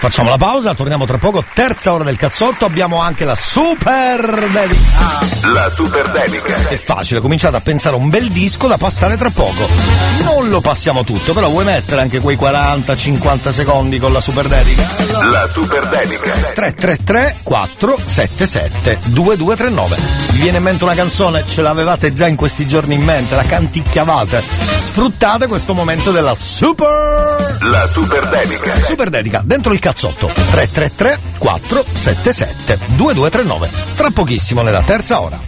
[0.03, 1.45] Facciamo la pausa, torniamo tra poco.
[1.55, 5.53] Terza ora del cazzotto, abbiamo anche la super dedica.
[5.53, 6.57] La super dedica.
[6.71, 9.65] È facile, cominciate a pensare a un bel disco da passare tra poco.
[10.25, 14.85] Non lo passiamo tutto, però vuoi mettere anche quei 40-50 secondi con la super dedica?
[15.31, 16.33] La super dedica.
[16.53, 19.97] 333 477 2239.
[20.33, 23.45] Vi viene in mente una canzone, ce l'avevate già in questi giorni in mente, la
[23.45, 24.43] canticchiavate.
[24.79, 27.32] Sfruttate questo momento della super
[27.65, 28.75] la super dedica.
[28.81, 33.71] Super dedica dentro il cazzotto 333 477 2239.
[33.95, 35.39] Tra pochissimo nella terza ora.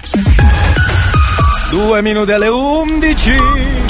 [1.70, 3.84] Due minuti alle 11.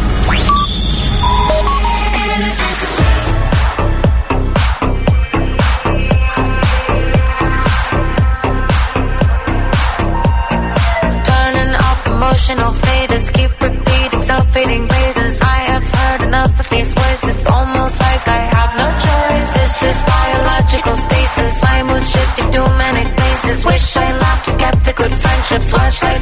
[25.75, 26.14] watch like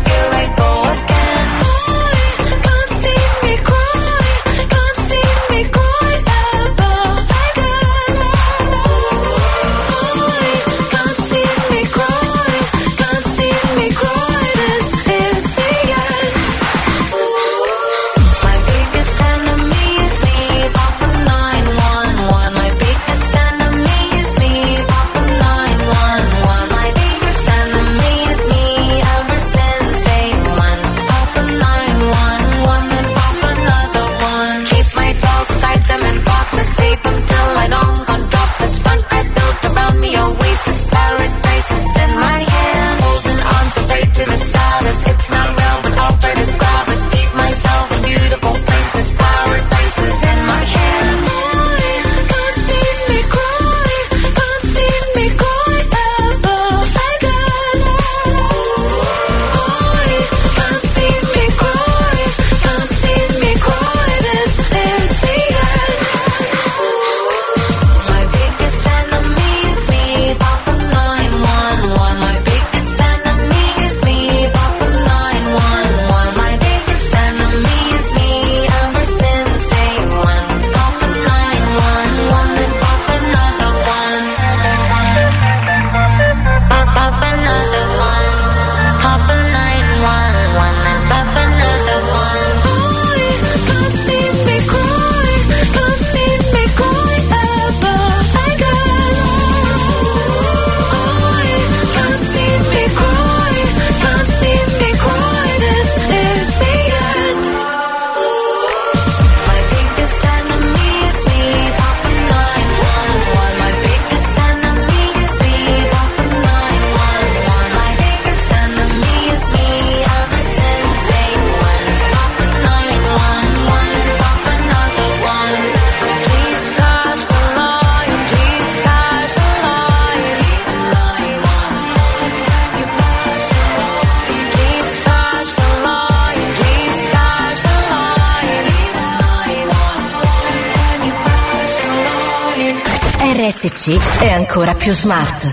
[144.92, 145.52] Radio Smart.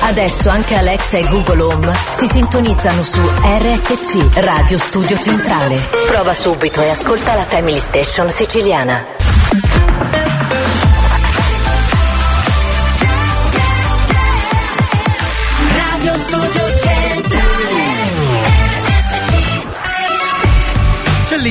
[0.00, 5.78] Adesso anche Alexa e Google Home si sintonizzano su RSC Radio Studio Centrale.
[6.08, 9.23] Prova subito e ascolta la Family Station siciliana.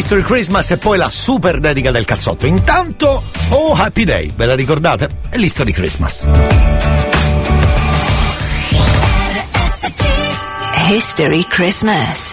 [0.03, 2.45] History Christmas e poi la super dedica del cazzotto.
[2.45, 5.09] Intanto, oh happy day, ve la ricordate?
[5.29, 6.27] È l'History Christmas.
[10.89, 12.32] History Christmas.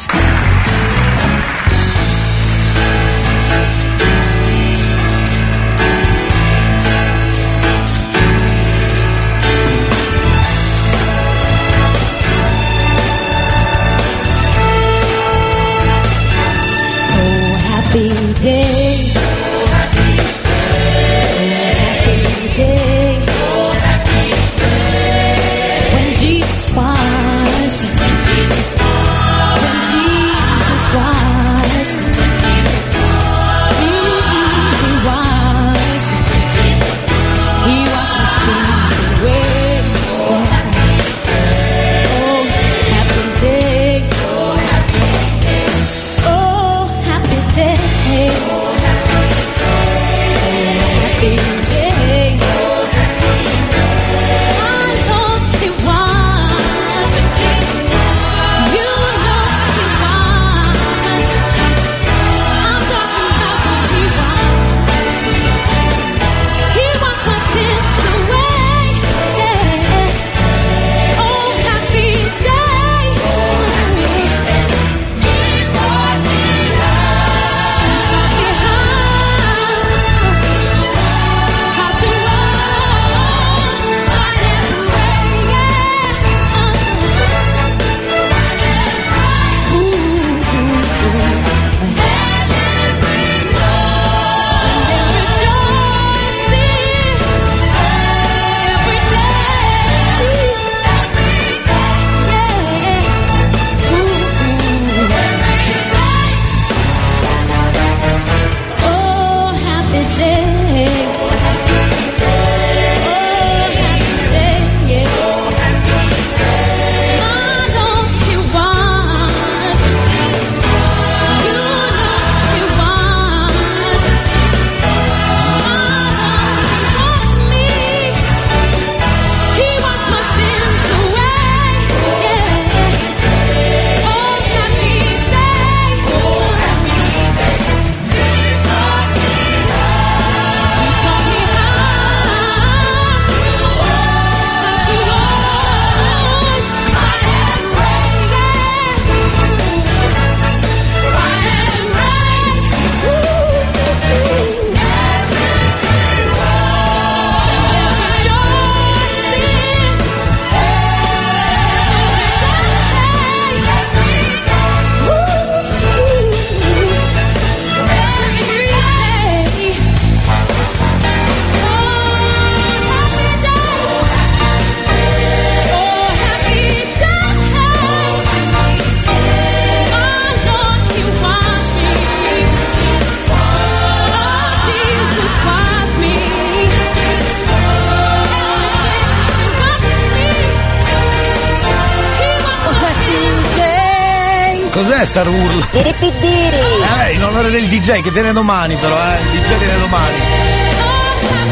[197.91, 199.21] Che viene domani però, eh.
[199.21, 200.15] Il DJ viene domani.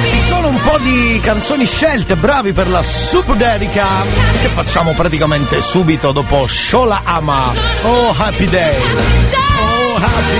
[0.08, 3.84] Ci sono un po' di canzoni scelte, bravi per la super dedica
[4.40, 7.52] che facciamo praticamente subito dopo Shola Ama.
[7.82, 8.76] Oh Happy Day.
[8.76, 10.37] Oh Happy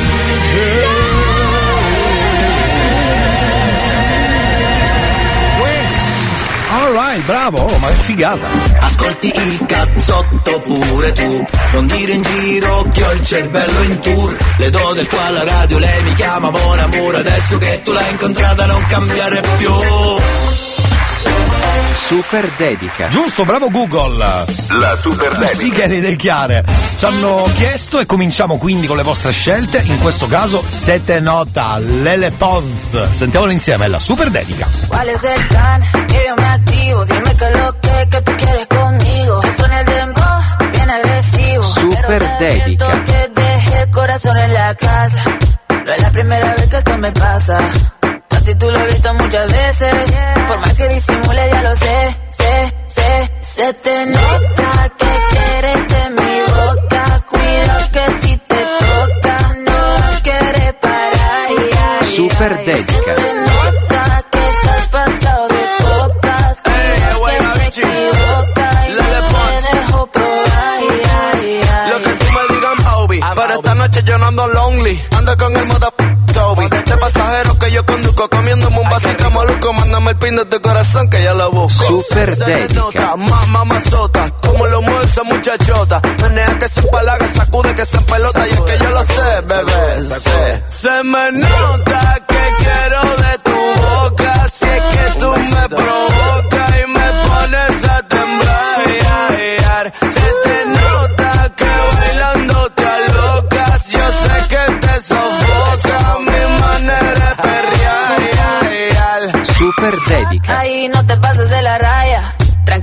[7.28, 8.46] bravo, oh, ma che figata.
[8.78, 14.36] Ascolti il cazzotto pure tu, non dire in giro che ho il cervello in tour.
[14.56, 18.10] Le do del tuo alla radio, lei mi chiama buon amore, adesso che tu l'hai
[18.10, 19.72] incontrata non cambiare più.
[22.06, 23.08] Super dedica.
[23.08, 24.46] Giusto, bravo Google.
[24.78, 25.54] La super dedica.
[25.54, 26.64] Sì che le idee chiare.
[26.96, 29.82] Ci hanno chiesto e cominciamo quindi con le vostre scelte.
[29.84, 33.12] In questo caso Sete Nota, Lele Pons.
[33.12, 34.66] Sentiamolo insieme, è la super dedica.
[34.88, 35.84] ¿Cuál es el plan?
[37.38, 39.40] Que lo que, que tú quieres conmigo.
[39.40, 40.40] Que suene el dembow,
[40.72, 41.62] bien agresivo.
[41.62, 43.04] Super dedica.
[43.04, 45.38] que dejé el corazón en la casa.
[45.84, 47.58] No es la primera vez que esto me pasa.
[47.58, 49.94] A ti tú lo he visto muchas veces.
[50.48, 53.30] Por más que disimule, ya lo sé, sé, sé.
[53.40, 57.24] Se te nota que quieres de mi boca.
[57.30, 62.04] Cuidado que si te toca, no quieres parar.
[62.04, 63.27] Super dedica.
[79.72, 82.00] Mándame el pin de tu corazón que ya lo busco.
[82.00, 82.34] Super
[82.74, 84.30] nota, ma- mamazota.
[84.42, 86.00] Como lo mueve esa muchachota.
[86.22, 88.46] Menea que se empalaga, sacude que se empelota.
[88.46, 90.02] Y es que yo lo sé, bebé.
[90.02, 90.62] sé.
[90.68, 94.48] Se me nota que quiero de tu boca.
[94.48, 96.17] Si es que tú me provocas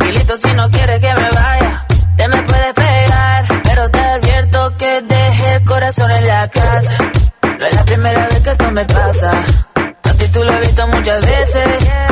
[0.06, 1.86] Tranquilito si no quieres que me vaya.
[2.15, 7.11] Te me puedes pegar, pero te advierto que dejé el corazón en la casa.
[7.41, 9.32] No es la primera vez que esto me pasa.
[10.03, 11.68] A ti tú lo he visto muchas veces.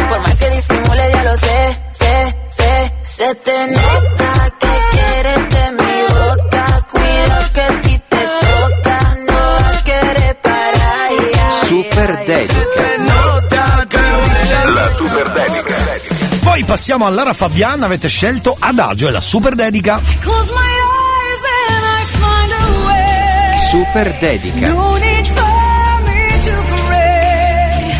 [0.09, 2.93] Por más que disimule, ya lo sé, sé, sé.
[3.03, 6.65] Se te nota que quieres de mi boca.
[6.91, 8.99] Cuidado que si te toca,
[9.29, 11.09] no quieres parar.
[11.09, 12.25] Ay, ay, Super ay.
[12.27, 12.73] dedica.
[14.73, 15.92] La super dedica.
[16.43, 20.01] Poi passiamo a Lara Fabian, avete scelto Adagio e la super dedica.
[20.19, 23.57] Close my eyes and I find a way.
[23.71, 24.67] Super dedica.
[24.67, 27.95] No need for me to pray.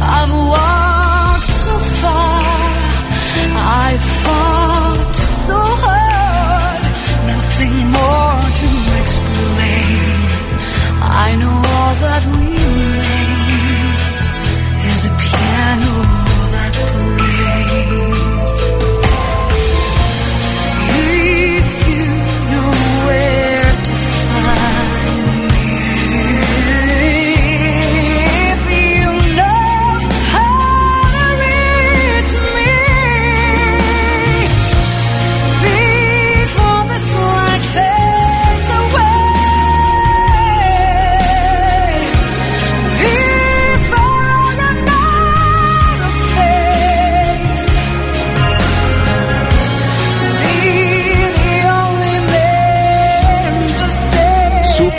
[0.00, 2.42] I've walked so far.
[3.54, 6.82] I fought so hard.
[7.26, 8.68] Nothing more to
[9.00, 10.00] explain.
[11.02, 12.41] I know all that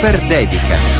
[0.04, 0.93] Super dedica.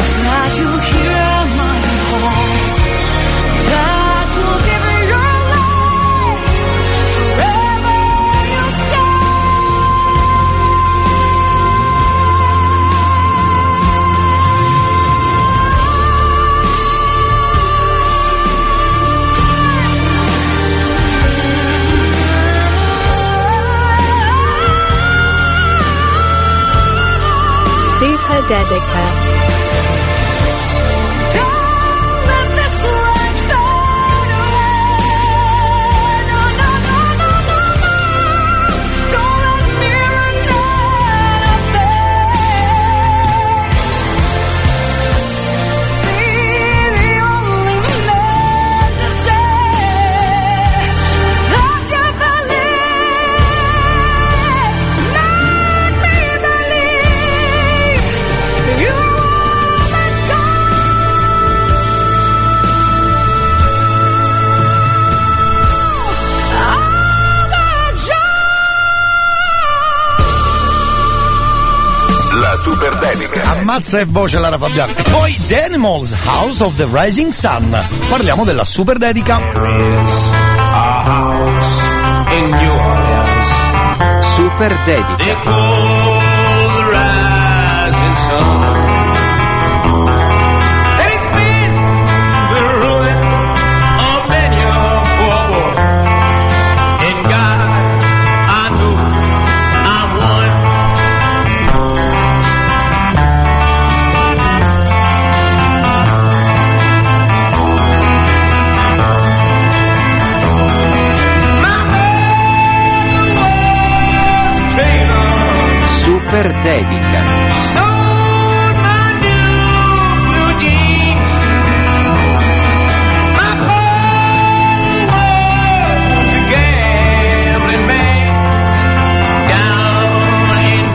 [28.47, 29.24] Super
[73.45, 74.93] ammazza e voce Lara Fabiano.
[74.97, 77.79] E poi The Animals House of the Rising Sun.
[78.09, 79.39] Parliamo della super dedica.
[82.31, 83.49] in New Orleans.
[84.35, 86.14] Super dedica.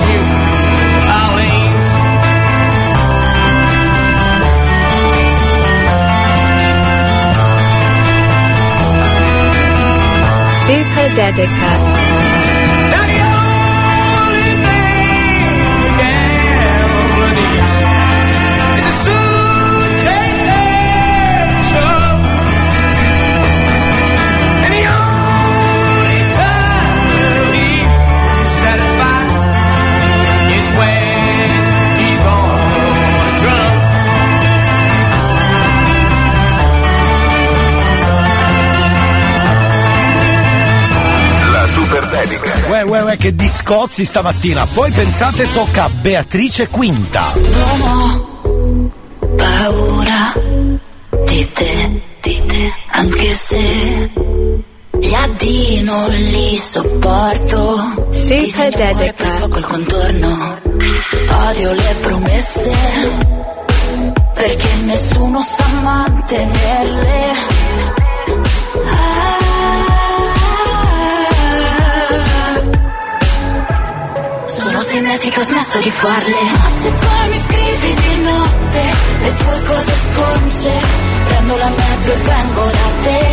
[0.10, 0.24] New
[1.24, 1.88] Orleans.
[10.68, 11.89] Super Dedica.
[43.18, 44.66] Che discozzi stamattina.
[44.66, 47.34] Poi pensate tocca a Beatrice Quinta.
[47.34, 48.92] Non ho
[49.36, 50.34] paura
[51.26, 54.10] di te, di te, anche se
[55.00, 58.08] gli addii non li sopporto.
[58.10, 59.46] Super Disegno amore dedica.
[59.58, 60.60] il contorno.
[61.48, 62.72] Odio le promesse
[64.34, 67.59] perché nessuno sa mantenerle.
[74.90, 76.42] Sei mesi che ho smesso di farle.
[76.58, 78.82] Ma se poi mi scrivi di notte
[79.22, 80.72] Le tue cose sconce
[81.26, 83.26] Prendo la metro e vengo da te.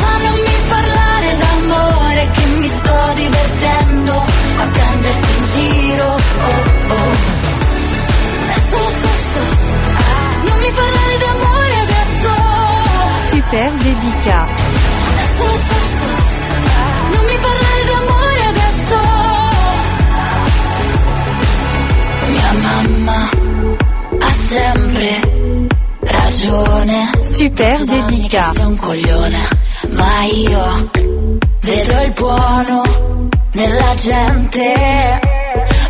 [0.00, 6.06] Ma non mi parlare d'amore Che mi sto divertendo A prenderti in giro.
[6.06, 7.12] Oh oh.
[8.54, 9.40] È solo sesso
[10.48, 12.30] Non mi parlare d'amore adesso.
[13.28, 14.46] Super Dedica.
[14.46, 15.91] È solo sesso
[22.62, 23.28] mamma
[24.20, 25.20] ha sempre
[26.00, 27.10] ragione.
[27.20, 28.50] Super dedica.
[28.52, 29.48] sei un coglione,
[29.90, 30.90] ma io
[31.60, 32.82] vedo il buono
[33.52, 35.20] nella gente.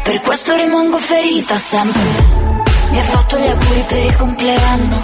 [0.02, 2.50] Per questo rimango ferita sempre.
[2.90, 5.00] Mi ha fatto gli auguri per il compleanno,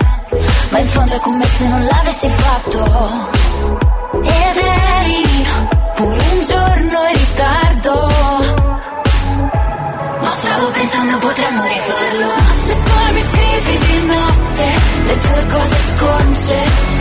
[0.70, 3.30] ma in fondo è come se non l'avessi fatto.
[4.22, 5.46] Ed eri
[5.94, 8.57] pure un giorno in ritardo.
[10.58, 12.26] Stavo pensando potremmo rifarlo.
[12.26, 14.66] Ma se poi mi scrivi di notte
[15.06, 16.56] Le tue cose sconce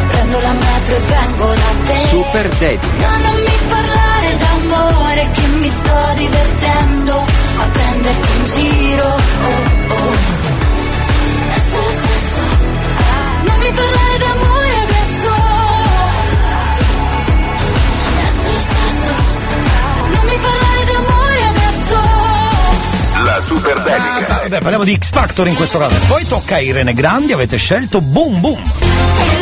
[0.10, 2.08] Prendo la metro e vengo da te.
[2.08, 3.08] Super dedica.
[3.08, 7.26] Ma non mi parlare d'amore Che mi sto divertendo
[7.58, 9.08] A prenderti in giro.
[9.08, 10.37] Oh oh
[23.48, 24.42] super dedica.
[24.44, 25.96] Vabbè, parliamo di X Factor in questo caso.
[26.08, 29.37] Poi tocca a Irene Grandi, avete scelto Boom Boom.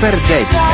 [0.00, 0.67] Perfect.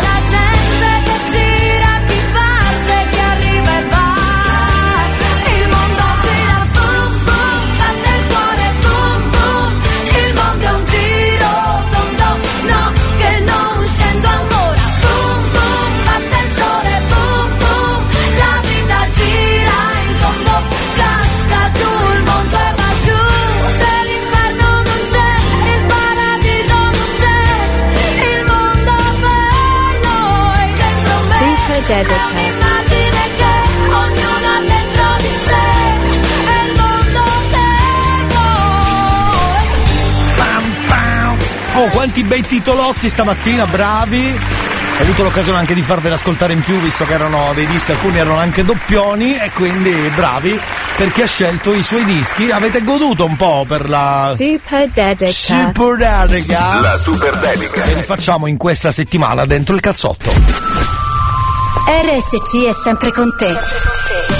[31.84, 32.44] Vuoi.
[41.76, 44.38] Oh, quanti bei titolozzi stamattina, bravi!
[44.96, 48.18] Ho avuto l'occasione anche di farveli ascoltare in più, visto che erano dei dischi, alcuni
[48.18, 50.58] erano anche doppioni, e quindi bravi
[50.96, 52.50] perché ha scelto i suoi dischi.
[52.50, 55.32] Avete goduto un po' per la Super Dedica.
[55.32, 56.80] Super Dedica.
[56.80, 57.82] La super dedica.
[57.82, 60.53] Che rifacciamo in questa settimana dentro il cazzotto.
[61.86, 63.54] RSC è sempre con te.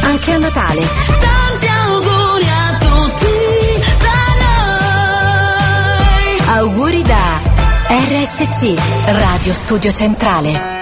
[0.05, 0.81] Anche a Natale.
[1.21, 4.23] Tanti auguri a tutti da
[6.31, 6.59] noi.
[6.59, 7.41] Auguri da
[7.89, 8.75] RSC,
[9.07, 10.73] Radio Studio Centrale.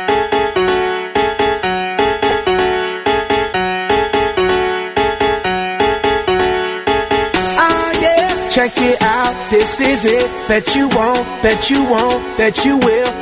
[7.58, 8.48] Ah, yeah.
[8.50, 10.30] Check it out, this is it.
[10.46, 13.21] Bet you won't, bet you won't, bet you will.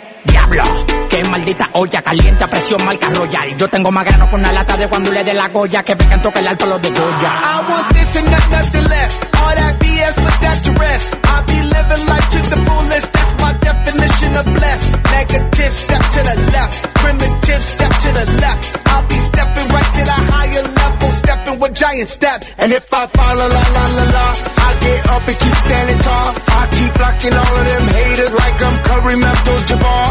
[0.25, 0.63] Diablo,
[1.09, 3.55] qué maldita olla caliente a presión marca royal.
[3.57, 6.21] Yo tengo más grano con una lata de cuando le dé la goya que vengan
[6.21, 7.01] toque el alto los de Goya.
[7.01, 9.21] I want this and not nothing less.
[9.33, 11.17] All that BS, put that to rest.
[11.23, 13.13] I be living life to the fullest.
[13.13, 14.91] That's my definition of blessed.
[15.11, 16.93] Negative, step to the left.
[16.95, 18.87] Primitive, step to the left.
[18.87, 22.49] I'll be stepping right to the higher level, stepping with giant steps.
[22.57, 24.27] And if I fall, la la la la la,
[24.67, 26.29] I get up and keep standing tall.
[26.47, 30.10] I keep blocking all of them haters like I'm Curry Abdul-Jabbar.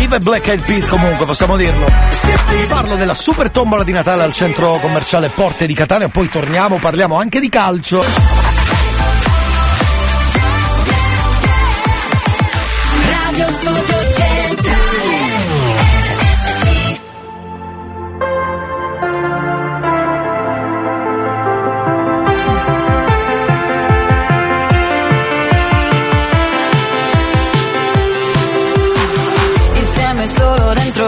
[0.00, 1.84] Viva Black Eyed Peas comunque, possiamo dirlo.
[2.68, 7.18] Parlo della super tombola di Natale al centro commerciale Porte di Catania, poi torniamo, parliamo
[7.18, 8.02] anche di calcio.
[13.10, 13.89] Radio Studio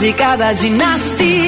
[0.00, 1.39] de cada dinastia.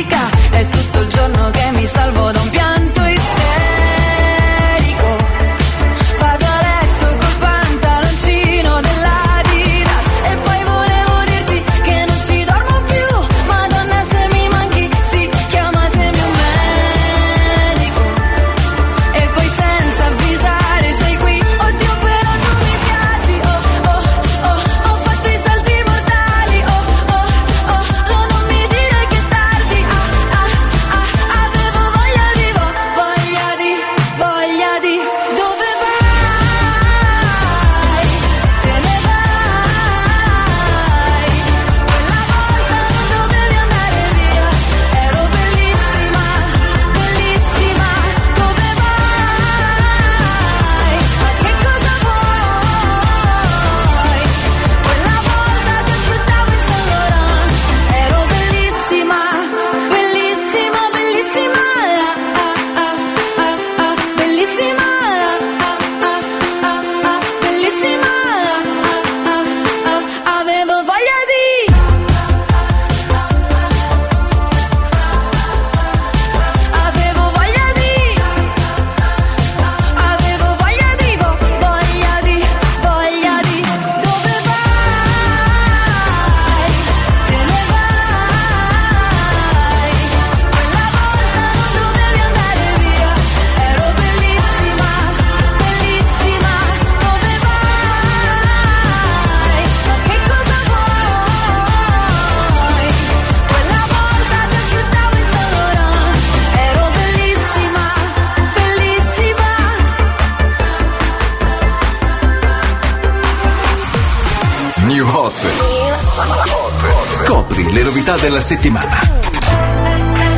[118.63, 119.01] settimana.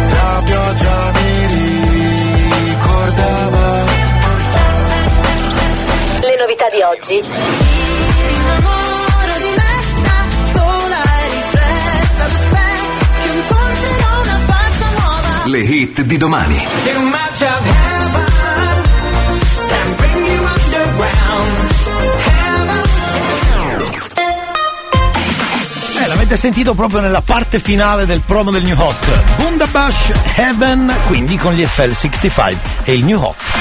[0.08, 1.46] La pioggia mi
[2.68, 3.84] ricordava
[6.20, 7.22] le novità di oggi.
[15.46, 16.66] le hit di domani.
[26.04, 27.22] Eh, l'avete sentito proprio nella
[27.54, 29.36] parte finale del promo del New Hot.
[29.36, 33.53] Bundabash Heaven, quindi con gli FL65 e il New Hot.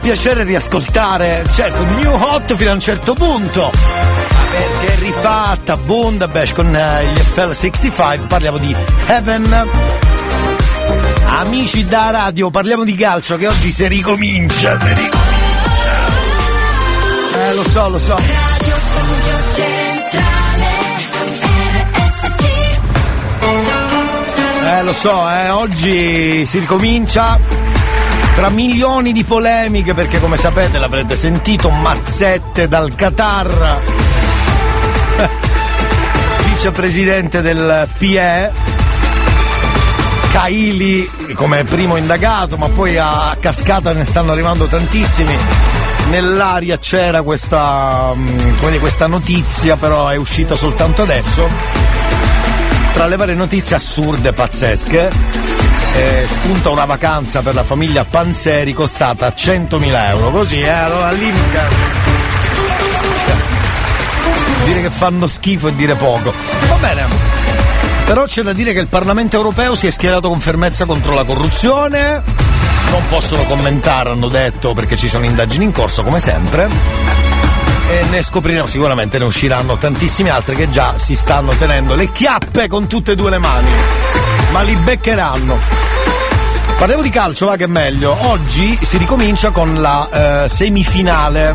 [0.00, 3.70] Piacere riascoltare, certo, New Hot fino a un certo punto.
[4.50, 8.74] Perché è rifatta Bundabash con eh, gli FL65, parliamo di
[9.06, 9.68] Heaven.
[11.26, 15.18] Amici da radio, parliamo di calcio che oggi si ricomincia, si ricomincia.
[17.34, 18.16] Eh, lo so, lo so.
[18.16, 20.30] Radio Studio Centrale
[24.72, 27.38] Eh, lo so, eh, oggi si ricomincia
[28.40, 33.78] tra milioni di polemiche perché come sapete l'avrete sentito, mazzette dal Qatar,
[36.48, 38.50] vicepresidente del PE,
[40.32, 45.36] Kaili come primo indagato, ma poi a cascata ne stanno arrivando tantissimi.
[46.08, 51.46] Nell'aria c'era questa, mm, dire, questa notizia, però è uscita soltanto adesso.
[52.94, 55.10] Tra le varie notizie assurde, pazzesche,
[55.94, 60.30] eh, spunta una vacanza per la famiglia Panzeri costata 100.000 euro.
[60.30, 61.32] Così, eh, allora lì
[64.64, 66.32] Dire che fanno schifo e dire poco.
[66.68, 67.06] Va bene.
[68.04, 71.24] Però c'è da dire che il Parlamento europeo si è schierato con fermezza contro la
[71.24, 72.22] corruzione.
[72.90, 76.68] Non possono commentare, hanno detto, perché ci sono indagini in corso, come sempre
[77.90, 82.68] e ne scopriremo sicuramente ne usciranno tantissimi altri che già si stanno tenendo le chiappe
[82.68, 83.68] con tutte e due le mani
[84.52, 85.58] ma li beccheranno.
[86.78, 88.16] Parliamo di calcio va che è meglio.
[88.28, 91.54] Oggi si ricomincia con la eh, semifinale.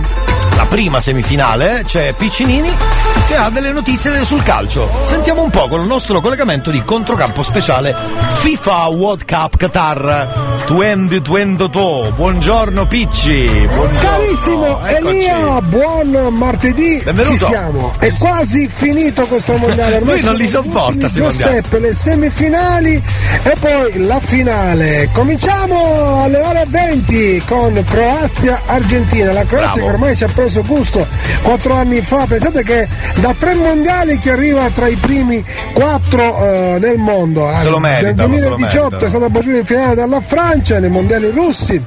[0.56, 5.82] La prima semifinale c'è Piccinini che ha delle notizie sul calcio sentiamo un po' con
[5.82, 7.96] il nostro collegamento di controcampo speciale
[8.42, 14.00] FIFA World Cup Qatar 2022 buongiorno Picci buongiorno.
[14.00, 15.08] Carissimo Eccoci.
[15.08, 17.02] Elia, buon martedì.
[17.04, 17.38] Benvenuto.
[17.38, 17.94] Ci siamo.
[18.00, 19.96] È quasi finito questo mondiale.
[19.98, 21.58] Ormai Lui non li sopporta, gli sti due mondiali.
[21.64, 23.04] step, le semifinali
[23.44, 25.10] e poi la finale.
[25.12, 29.32] Cominciamo alle ore 20 con Croazia-Argentina.
[29.34, 29.88] La Croazia Bravo.
[29.88, 31.08] che ormai ci ha preso gusto
[31.42, 32.26] quattro anni fa.
[32.28, 32.88] Pensate che
[33.20, 35.44] da tre mondiali che arriva tra i primi
[35.74, 37.50] quattro eh, nel mondo.
[37.58, 39.06] Se lo Nel meritano, se lo 2018 meritano.
[39.06, 41.82] è stata battuta in finale dalla Francia nei mondiali russi.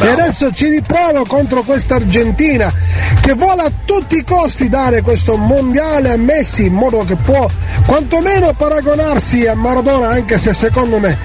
[0.00, 2.72] E adesso ci riprovo contro questa Argentina
[3.20, 7.48] che vuole a tutti i costi dare questo mondiale a Messi in modo che può
[7.84, 11.18] quantomeno paragonarsi a Maradona anche se secondo me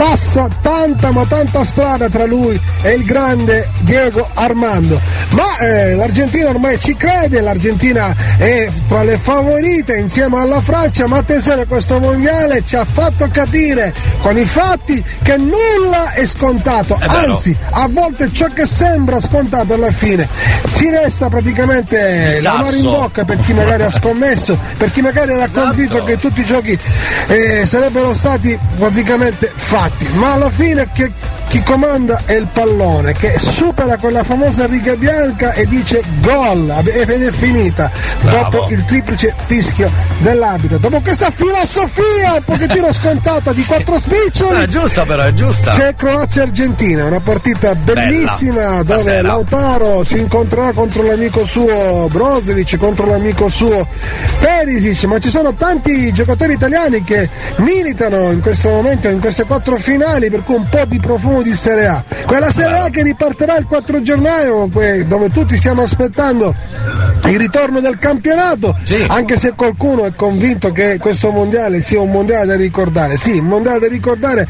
[0.00, 4.98] passa tanta ma tanta strada tra lui e il grande Diego Armando.
[5.30, 11.18] Ma eh, l'Argentina ormai ci crede, l'Argentina è tra le favorite insieme alla Francia, ma
[11.18, 17.04] attenzione questo mondiale ci ha fatto capire con i fatti che nulla è scontato, È
[17.04, 20.26] anzi a volte ciò che sembra scontato alla fine
[20.76, 25.02] ci resta praticamente Il la mano in bocca per chi magari ha scommesso, per chi
[25.02, 25.66] magari era Esatto.
[25.66, 26.78] convinto che tutti i giochi
[27.26, 31.10] eh, sarebbero stati praticamente fatti, ma alla fine che
[31.50, 37.10] chi comanda è il pallone che supera quella famosa riga bianca e dice gol ed
[37.10, 37.90] è finita
[38.20, 38.38] Bravo.
[38.38, 40.78] dopo il triplice fischio dell'arbitro.
[40.78, 45.72] Dopo questa filosofia un pochettino scontata di quattro spiccioli è giusta però, è giusta.
[45.72, 49.28] c'è Croazia-Argentina, una partita bellissima dove stasera.
[49.28, 53.88] Lautaro si incontrerà contro l'amico suo Brozovic, contro l'amico suo
[54.38, 59.78] Perisic, ma ci sono tanti giocatori italiani che militano in questo momento in queste quattro
[59.78, 62.04] finali, per cui un po' di profumo di Serie A.
[62.26, 66.54] Quella Serie A che ripartirà il 4 gennaio, que- dove tutti stiamo aspettando
[67.26, 68.74] il ritorno del campionato,
[69.08, 73.16] anche se qualcuno è convinto che questo mondiale sia un mondiale da ricordare.
[73.16, 74.48] Sì, un mondiale da ricordare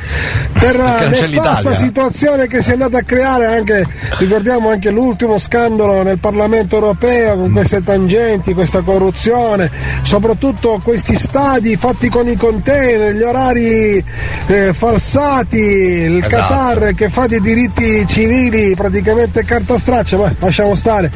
[0.52, 3.84] per la nefasta situazione che si è andata a creare anche,
[4.18, 9.70] ricordiamo anche l'ultimo scandalo nel Parlamento europeo con queste tangenti, questa corruzione,
[10.02, 14.04] soprattutto questi stadi fatti con i container, gli orari
[14.46, 16.36] eh, falsati, il Esatto.
[16.36, 21.10] Qatar che fa dei diritti civili praticamente carta straccia, ma lasciamo stare.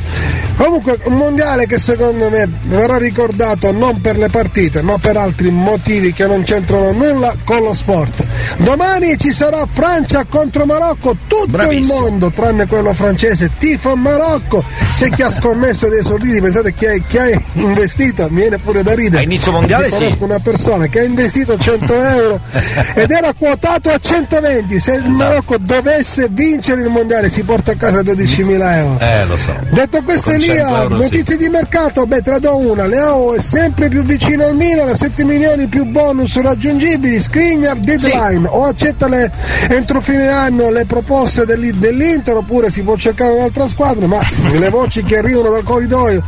[0.57, 5.51] Comunque un mondiale che secondo me verrà ricordato non per le partite ma per altri
[5.51, 8.23] motivi che non c'entrano nulla con lo sport.
[8.59, 11.95] Domani ci sarà Francia contro Marocco, tutto Bravissimo.
[11.97, 14.63] il mondo tranne quello francese, tifo Marocco,
[14.97, 19.23] c'è chi ha scommesso dei soldini, pensate chi ha, investito, mi viene pure da ridere.
[19.23, 19.99] A inizio mondiale Io sì.
[19.99, 22.41] conosco una persona che ha investito 100 euro
[22.95, 25.09] ed era quotato a 120, se Esatto.
[25.09, 28.99] il Marocco dovesse vincere il mondiale si porta a casa 12.000 euro.
[29.01, 29.55] Eh, lo so.
[29.71, 31.03] Detto questo Con 100 Elia, euro, sì.
[31.03, 34.95] notizie di mercato, beh te la do una, Leao è sempre più vicino al Milan,
[34.95, 39.31] 7 milioni più bonus raggiungibili, Skriniar deadline, deadline o accetta le-
[39.69, 44.21] entro fine anno le proposte dell'I- dell'Inter oppure si può cercare un'altra squadra, ma
[44.59, 46.23] le voci che arrivano dal corridoio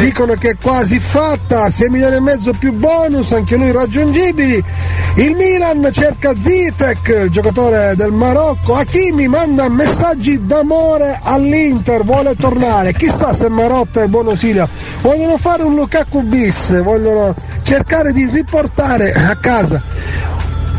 [0.00, 4.62] dicono che è quasi fatta, 6 milioni e mezzo più bonus, anche lui raggiungibili.
[5.16, 8.54] Il Milan cerca Zitek, il giocatore del Marocco.
[8.64, 12.92] Hakimi manda messaggi d'amore all'Inter, vuole tornare.
[12.92, 14.68] Chissà se Marotta e Bonosilio
[15.00, 19.82] vogliono fare un Lukaku bis, vogliono cercare di riportare a casa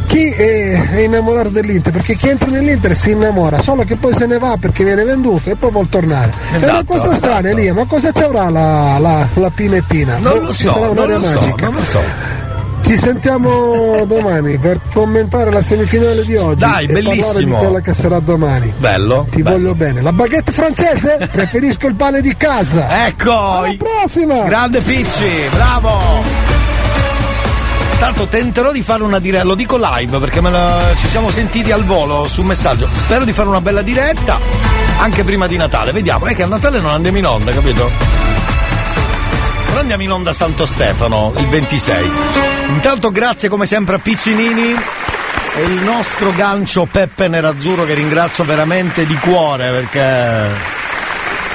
[0.08, 4.40] chi è, innamorato dell'Inter, perché chi entra nell'Inter si innamora, solo che poi se ne
[4.40, 6.32] va perché viene venduto e poi vuol tornare.
[6.52, 7.58] è una Esatto, cosa strana esatto.
[7.60, 10.18] Elia, ma cosa ci avrà la, la, la pinettina?
[10.18, 12.00] Non Boh, lo so, non lo so, non lo so.
[12.88, 17.58] Ci sentiamo domani per commentare la semifinale di oggi Dai, e parlare di bellissimo.
[17.58, 18.72] quella che sarà domani.
[18.78, 19.28] Bello.
[19.30, 19.58] Ti bello.
[19.58, 20.02] voglio bene.
[20.02, 21.18] La baguette francese?
[21.30, 23.06] Preferisco il pane di casa.
[23.06, 23.32] Ecco!
[23.38, 24.44] Alla prossima!
[24.46, 26.46] Grande Picci, bravo!
[28.00, 31.84] Tanto tenterò di fare una diretta, lo dico live perché la- ci siamo sentiti al
[31.84, 32.88] volo su un messaggio.
[32.94, 34.40] Spero di fare una bella diretta
[35.00, 35.92] anche prima di Natale.
[35.92, 37.90] Vediamo, è che a Natale non andiamo in onda, capito?
[39.68, 42.57] Però andiamo in onda a Santo Stefano il 26.
[42.70, 44.74] Intanto grazie come sempre a Piccinini
[45.56, 50.76] e il nostro gancio Peppe Nerazzurro che ringrazio veramente di cuore perché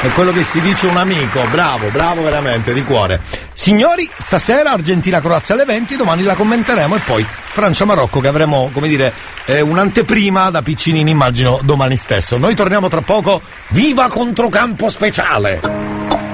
[0.02, 3.20] è quello che si dice un amico, bravo, bravo veramente, di cuore.
[3.52, 9.12] Signori, stasera Argentina-Croazia alle 20, domani la commenteremo e poi Francia-Marocco che avremo, come dire,
[9.44, 12.36] eh, un'anteprima da Piccinini, immagino, domani stesso.
[12.36, 16.31] Noi torniamo tra poco, viva controcampo speciale!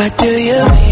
[0.00, 0.89] What do you mean?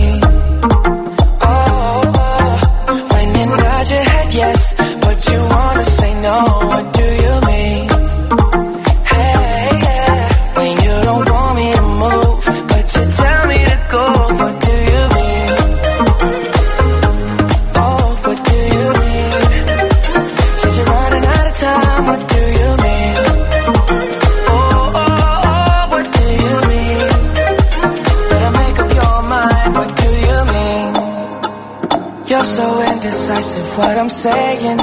[33.29, 34.79] Indecisive, what I'm saying.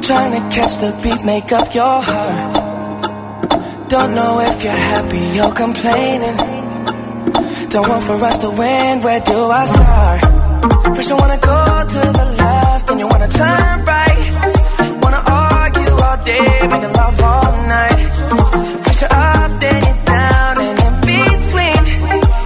[0.00, 3.88] Trying to catch the beat, make up your heart.
[3.88, 6.36] Don't know if you're happy or complaining.
[7.68, 10.96] Don't want for us to win, where do I start?
[10.96, 14.30] First you wanna go to the left, then you wanna turn right.
[15.02, 18.08] Wanna argue all day, making love all night.
[18.84, 21.82] First you're up, then you're down, and in between.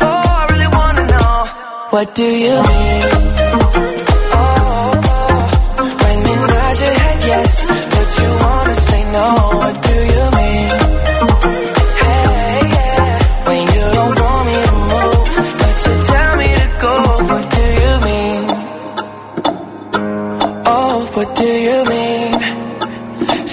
[0.07, 1.47] Oh, I really wanna know,
[1.91, 3.94] what do you mean?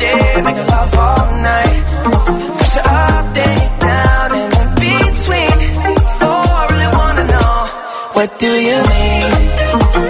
[0.00, 1.82] Make love all night.
[2.58, 5.58] First you're up, then you're down, and in between.
[6.22, 7.68] Oh, I really wanna know,
[8.14, 10.09] what do you mean?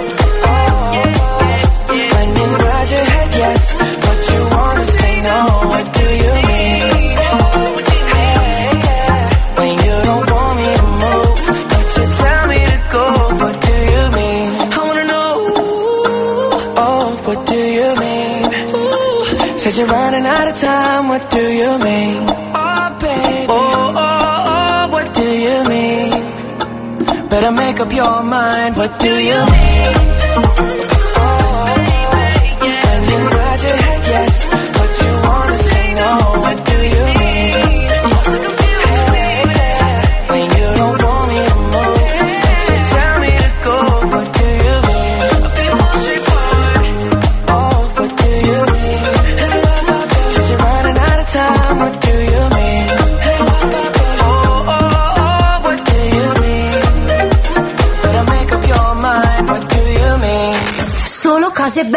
[19.71, 22.25] Said you're running out of time, what do you mean?
[22.27, 27.29] Oh, baby, oh, oh, oh, what do you mean?
[27.29, 30.80] Better make up your mind, what do you mean?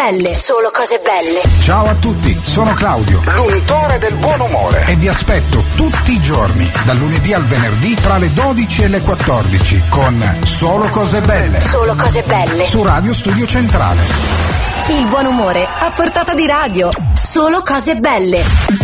[0.04, 0.34] Belle.
[0.34, 1.40] Solo cose belle.
[1.62, 6.70] Ciao a tutti, sono Claudio, l'untore del buon umore e vi aspetto tutti i giorni,
[6.84, 11.60] dal lunedì al venerdì tra le 12 e le 14 con Solo cose belle.
[11.60, 12.64] Solo cose belle.
[12.66, 14.02] Su Radio Studio Centrale.
[14.88, 16.90] Il buon umore a portata di radio.
[17.14, 18.83] Solo cose belle.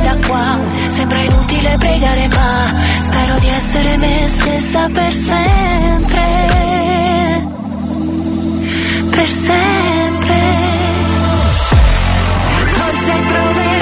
[0.00, 0.58] da qua,
[0.88, 6.20] sembra inutile pregare ma spero di essere me stessa per sempre.
[9.10, 10.40] Per sempre.
[12.66, 13.81] Forse troverò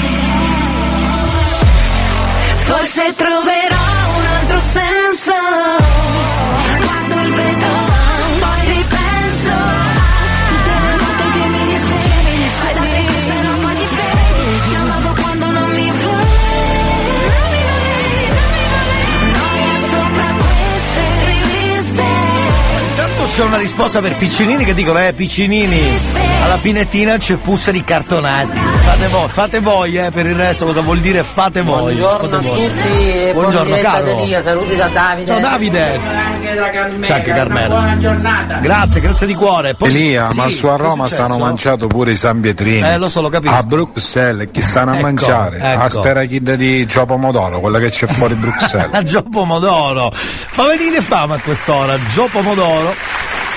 [23.33, 28.57] C'è una risposta per Piccinini che dicono, eh Piccinini, alla pinettina c'è puzza di cartonati.
[28.83, 31.93] Fate voi, fate voi, eh, per il resto cosa vuol dire fate voi.
[31.95, 32.67] Buongiorno fate a voi.
[32.67, 33.75] tutti e Buongiorno.
[34.03, 35.25] Delia, saluti da Davide.
[35.31, 35.99] Ciao Davide.
[35.99, 37.05] Anche da Carmela.
[37.05, 37.67] C'è anche Carmela.
[37.67, 38.55] Buona giornata.
[38.59, 39.75] Grazie, grazie di cuore.
[39.75, 42.87] Poi- Elia, ma Sì, su a Roma stanno mangiato pure i San Pietrini.
[42.87, 43.53] Eh, lo so, lo capisco.
[43.55, 45.57] A Bruxelles, chi stanno a Ecco, mangiare?
[45.59, 45.81] ecco.
[45.83, 48.89] A Sperachidda di Gio Pomodoro, quella che c'è fuori Bruxelles.
[48.93, 50.11] a Gio Pomodoro.
[50.13, 52.93] Fa venire fame a quest'ora, Gio Pomodoro.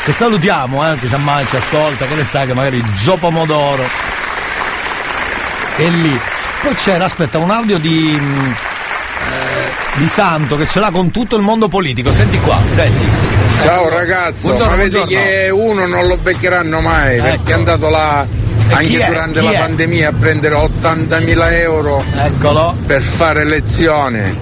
[0.04, 3.82] Che salutiamo, eh, si sa mai, ci ascolta, che ne sa che magari Gio Pomodoro
[5.76, 6.20] è lì.
[6.62, 8.16] Poi c'era, aspetta, un audio di.
[8.20, 12.12] mm, eh, di Santo che ce l'ha con tutto il mondo politico.
[12.12, 13.06] Senti qua, senti.
[13.62, 15.22] Ciao ragazzo, Buongiorno, ma vedi buongiorno.
[15.24, 18.26] che uno non lo beccheranno mai perché è andato là
[18.70, 19.06] anche è?
[19.06, 19.58] durante Chi la è?
[19.58, 22.02] pandemia a prendere 80.000 euro
[22.86, 24.36] per fare lezione.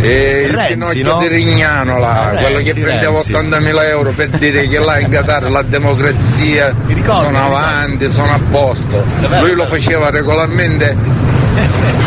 [0.00, 1.18] E il Renzi, Pinocchio no?
[1.20, 3.32] di Rignano là, Eh, quello che Renzi, prendeva Renzi.
[3.32, 8.40] 80.000 euro per dire che là in Qatar la democrazia ricordo, sono avanti, sono a
[8.50, 9.04] posto.
[9.20, 10.96] Davvero, Lui lo faceva regolarmente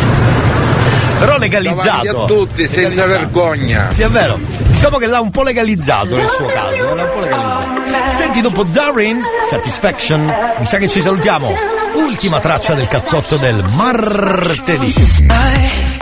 [1.18, 1.84] Però legalizzato.
[1.84, 3.88] davanti a tutti senza vergogna.
[3.92, 4.38] Sì, è vero.
[4.80, 6.94] Diciamo che l'ha un po' legalizzato nel suo caso.
[6.94, 8.12] L'ha un po' legalizzato.
[8.12, 10.24] Senti, dopo Darin, Satisfaction,
[10.58, 11.50] mi sa che ci salutiamo.
[11.96, 14.86] Ultima traccia del cazzotto del martedì.
[14.86, 15.98] I,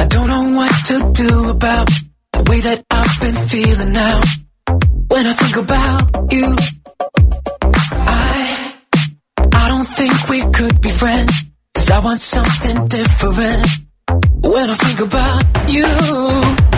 [0.00, 1.88] I don't know what to do about
[2.32, 4.20] the way that I've been feeling now.
[5.06, 6.56] When I think about you,
[8.04, 8.74] I,
[9.52, 11.46] I don't think we could be friends.
[11.72, 13.64] Cause I want something different.
[14.42, 16.77] When I think about you,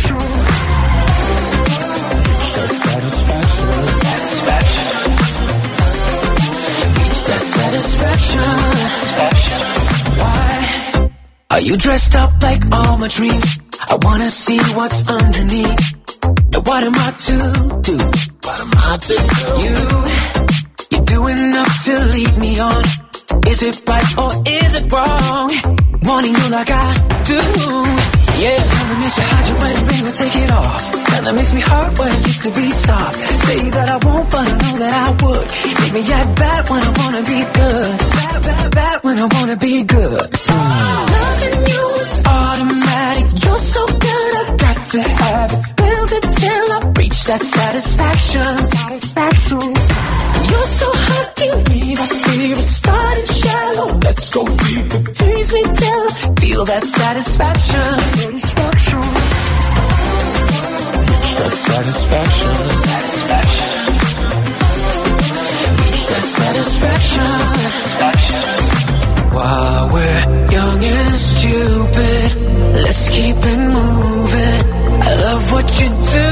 [2.91, 3.69] Satisfaction.
[4.03, 4.87] Satisfaction.
[6.97, 8.41] Reach that satisfaction.
[10.19, 11.09] Why?
[11.51, 13.59] Are you dressed up like all my dreams?
[13.89, 15.95] I wanna see what's underneath.
[16.51, 17.37] Now what am I to
[17.89, 17.97] do?
[18.45, 19.47] What am I to do?
[19.65, 19.77] You,
[20.91, 22.83] you do enough to lead me on.
[23.47, 25.49] Is it right or is it wrong?
[26.03, 26.87] Wanting you like I
[27.23, 28.20] do.
[28.41, 30.81] Yeah, kinda makes you hide your wedding ring or take it off.
[31.11, 33.15] Kinda makes me hard when it used to be soft.
[33.45, 35.45] Say that I won't, but I know that I would.
[35.79, 37.91] Make me act bad when I wanna be good.
[38.17, 40.27] Bad, bad, bad when I wanna be good.
[40.49, 43.25] Loving you is automatic.
[43.43, 45.63] You're so good, I've got to have it.
[45.75, 46.70] Build it till
[47.25, 48.57] that satisfaction.
[48.69, 49.59] Satisfaction.
[50.49, 52.61] You're so hot, give me that fever.
[52.61, 55.01] Starting shallow, let's go deeper.
[55.11, 57.99] Tease me till I feel that satisfaction.
[58.21, 59.01] Satisfaction.
[61.09, 62.55] Reach that satisfaction.
[62.89, 63.71] Satisfaction.
[65.81, 67.29] Reach that satisfaction.
[69.35, 72.27] While we're young and stupid,
[72.83, 74.61] let's keep it moving.
[75.03, 76.30] I love what you're doing,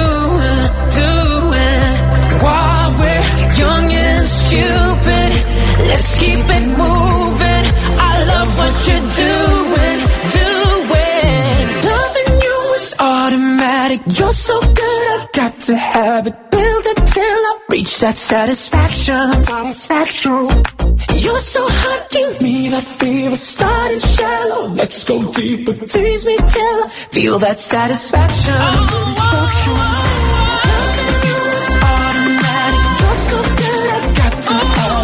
[5.90, 7.66] let's keep it moving.
[8.11, 10.00] I love what you're doing,
[10.40, 11.66] doing.
[11.92, 14.00] Loving you is automatic.
[14.18, 16.35] You're so good, I got to have it.
[16.51, 19.43] Build it till I reach that satisfaction.
[19.43, 20.64] Satisfaction.
[21.26, 23.35] You're so hot, give me that fever.
[23.35, 25.74] Starting shallow, let's go deeper.
[25.74, 28.53] Tease me till I feel that satisfaction.
[28.53, 29.80] Satisfaction.
[30.69, 32.84] Loving you is automatic.
[33.01, 34.99] You're so good, I got to have it.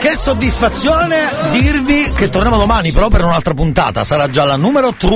[0.00, 5.08] Che soddisfazione dirvi che torniamo domani però per un'altra puntata, sarà già la numero 3,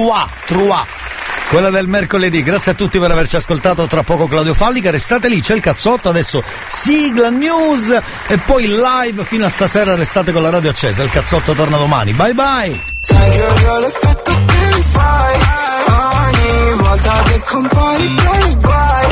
[0.46, 1.03] 3.
[1.48, 5.40] Quella del mercoledì, grazie a tutti per averci ascoltato, tra poco Claudio Fallica, restate lì,
[5.40, 6.42] c'è il cazzotto, adesso.
[6.68, 9.94] Sigla, news e poi live fino a stasera.
[9.94, 12.82] Restate con la radio accesa, il cazzotto torna domani, bye bye!
[13.00, 15.38] Sai che odio l'effetto che mi fai.
[15.86, 19.06] Ogni volta che compari con guai.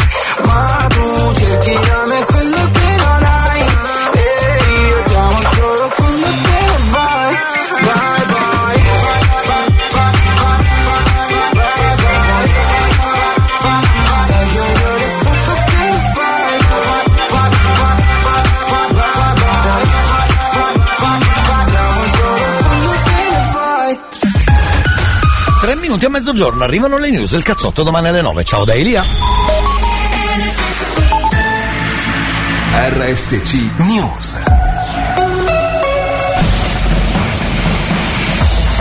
[0.44, 2.24] Ma tu cerchi da me
[25.92, 29.04] minuti a mezzogiorno, arrivano le news, il cazzotto domani alle 9, ciao da Elia!
[32.72, 34.72] RSC News.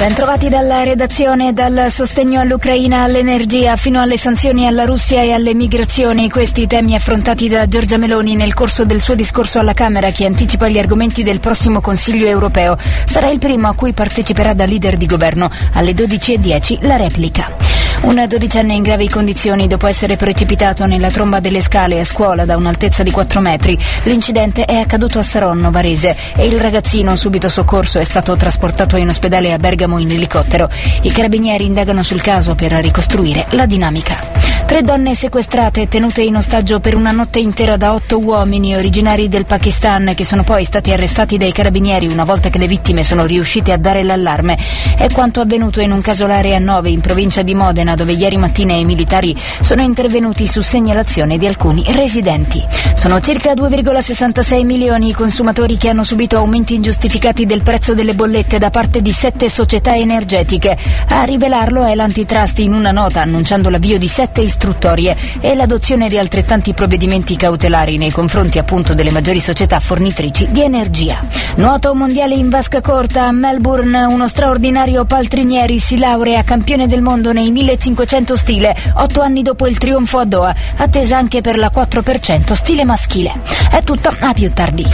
[0.02, 6.28] Bentrovati dalla redazione, dal sostegno all'Ucraina all'energia fino alle sanzioni alla Russia e alle migrazioni.
[6.28, 10.68] Questi temi affrontati da Giorgia Meloni nel corso del suo discorso alla Camera che anticipa
[10.70, 12.78] gli argomenti del prossimo Consiglio europeo.
[13.06, 15.52] Sarà il primo a cui parteciperà da leader di governo.
[15.74, 17.81] Alle 12.10 la replica.
[18.02, 22.58] Un dodicenne in gravi condizioni dopo essere precipitato nella tromba delle scale a scuola da
[22.58, 23.78] un'altezza di 4 metri.
[24.04, 29.08] L'incidente è accaduto a Saronno, Varese, e il ragazzino, subito soccorso, è stato trasportato in
[29.08, 30.68] ospedale a Bergamo in elicottero.
[31.04, 34.61] I carabinieri indagano sul caso per ricostruire la dinamica.
[34.72, 39.28] Tre donne sequestrate e tenute in ostaggio per una notte intera da otto uomini originari
[39.28, 43.26] del Pakistan che sono poi stati arrestati dai carabinieri una volta che le vittime sono
[43.26, 44.58] riuscite a dare l'allarme.
[44.96, 48.72] È quanto avvenuto in un casolare a Nove in provincia di Modena dove ieri mattina
[48.72, 52.66] i militari sono intervenuti su segnalazione di alcuni residenti.
[52.96, 58.58] Sono circa 2,66 milioni i consumatori che hanno subito aumenti ingiustificati del prezzo delle bollette
[58.58, 60.78] da parte di sette società energetiche.
[61.10, 66.08] A rivelarlo è l'antitrust in una nota annunciando l'avvio di sette istruttorie istruttorie e l'adozione
[66.08, 71.20] di altrettanti provvedimenti cautelari nei confronti appunto delle maggiori società fornitrici di energia.
[71.56, 77.34] Nuoto mondiale in vasca corta a Melbourne, uno straordinario Paltrinieri si laurea campione del mondo
[77.34, 82.54] nei 1500 stile, otto anni dopo il trionfo a Doha, attesa anche per la 4%
[82.54, 83.40] stile maschile.
[83.72, 84.86] È tutto, a più tardi.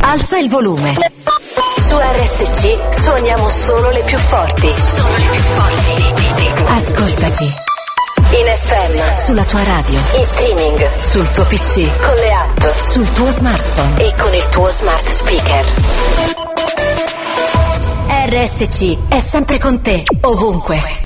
[0.00, 0.96] Alza il volume.
[1.78, 4.72] Su RSC suoniamo solo le più forti.
[6.66, 7.44] Ascoltaci.
[7.44, 13.30] In FM, sulla tua radio, in streaming, sul tuo PC, con le app, sul tuo
[13.30, 15.64] smartphone e con il tuo smart speaker.
[18.28, 20.96] RSC è sempre con te, ovunque.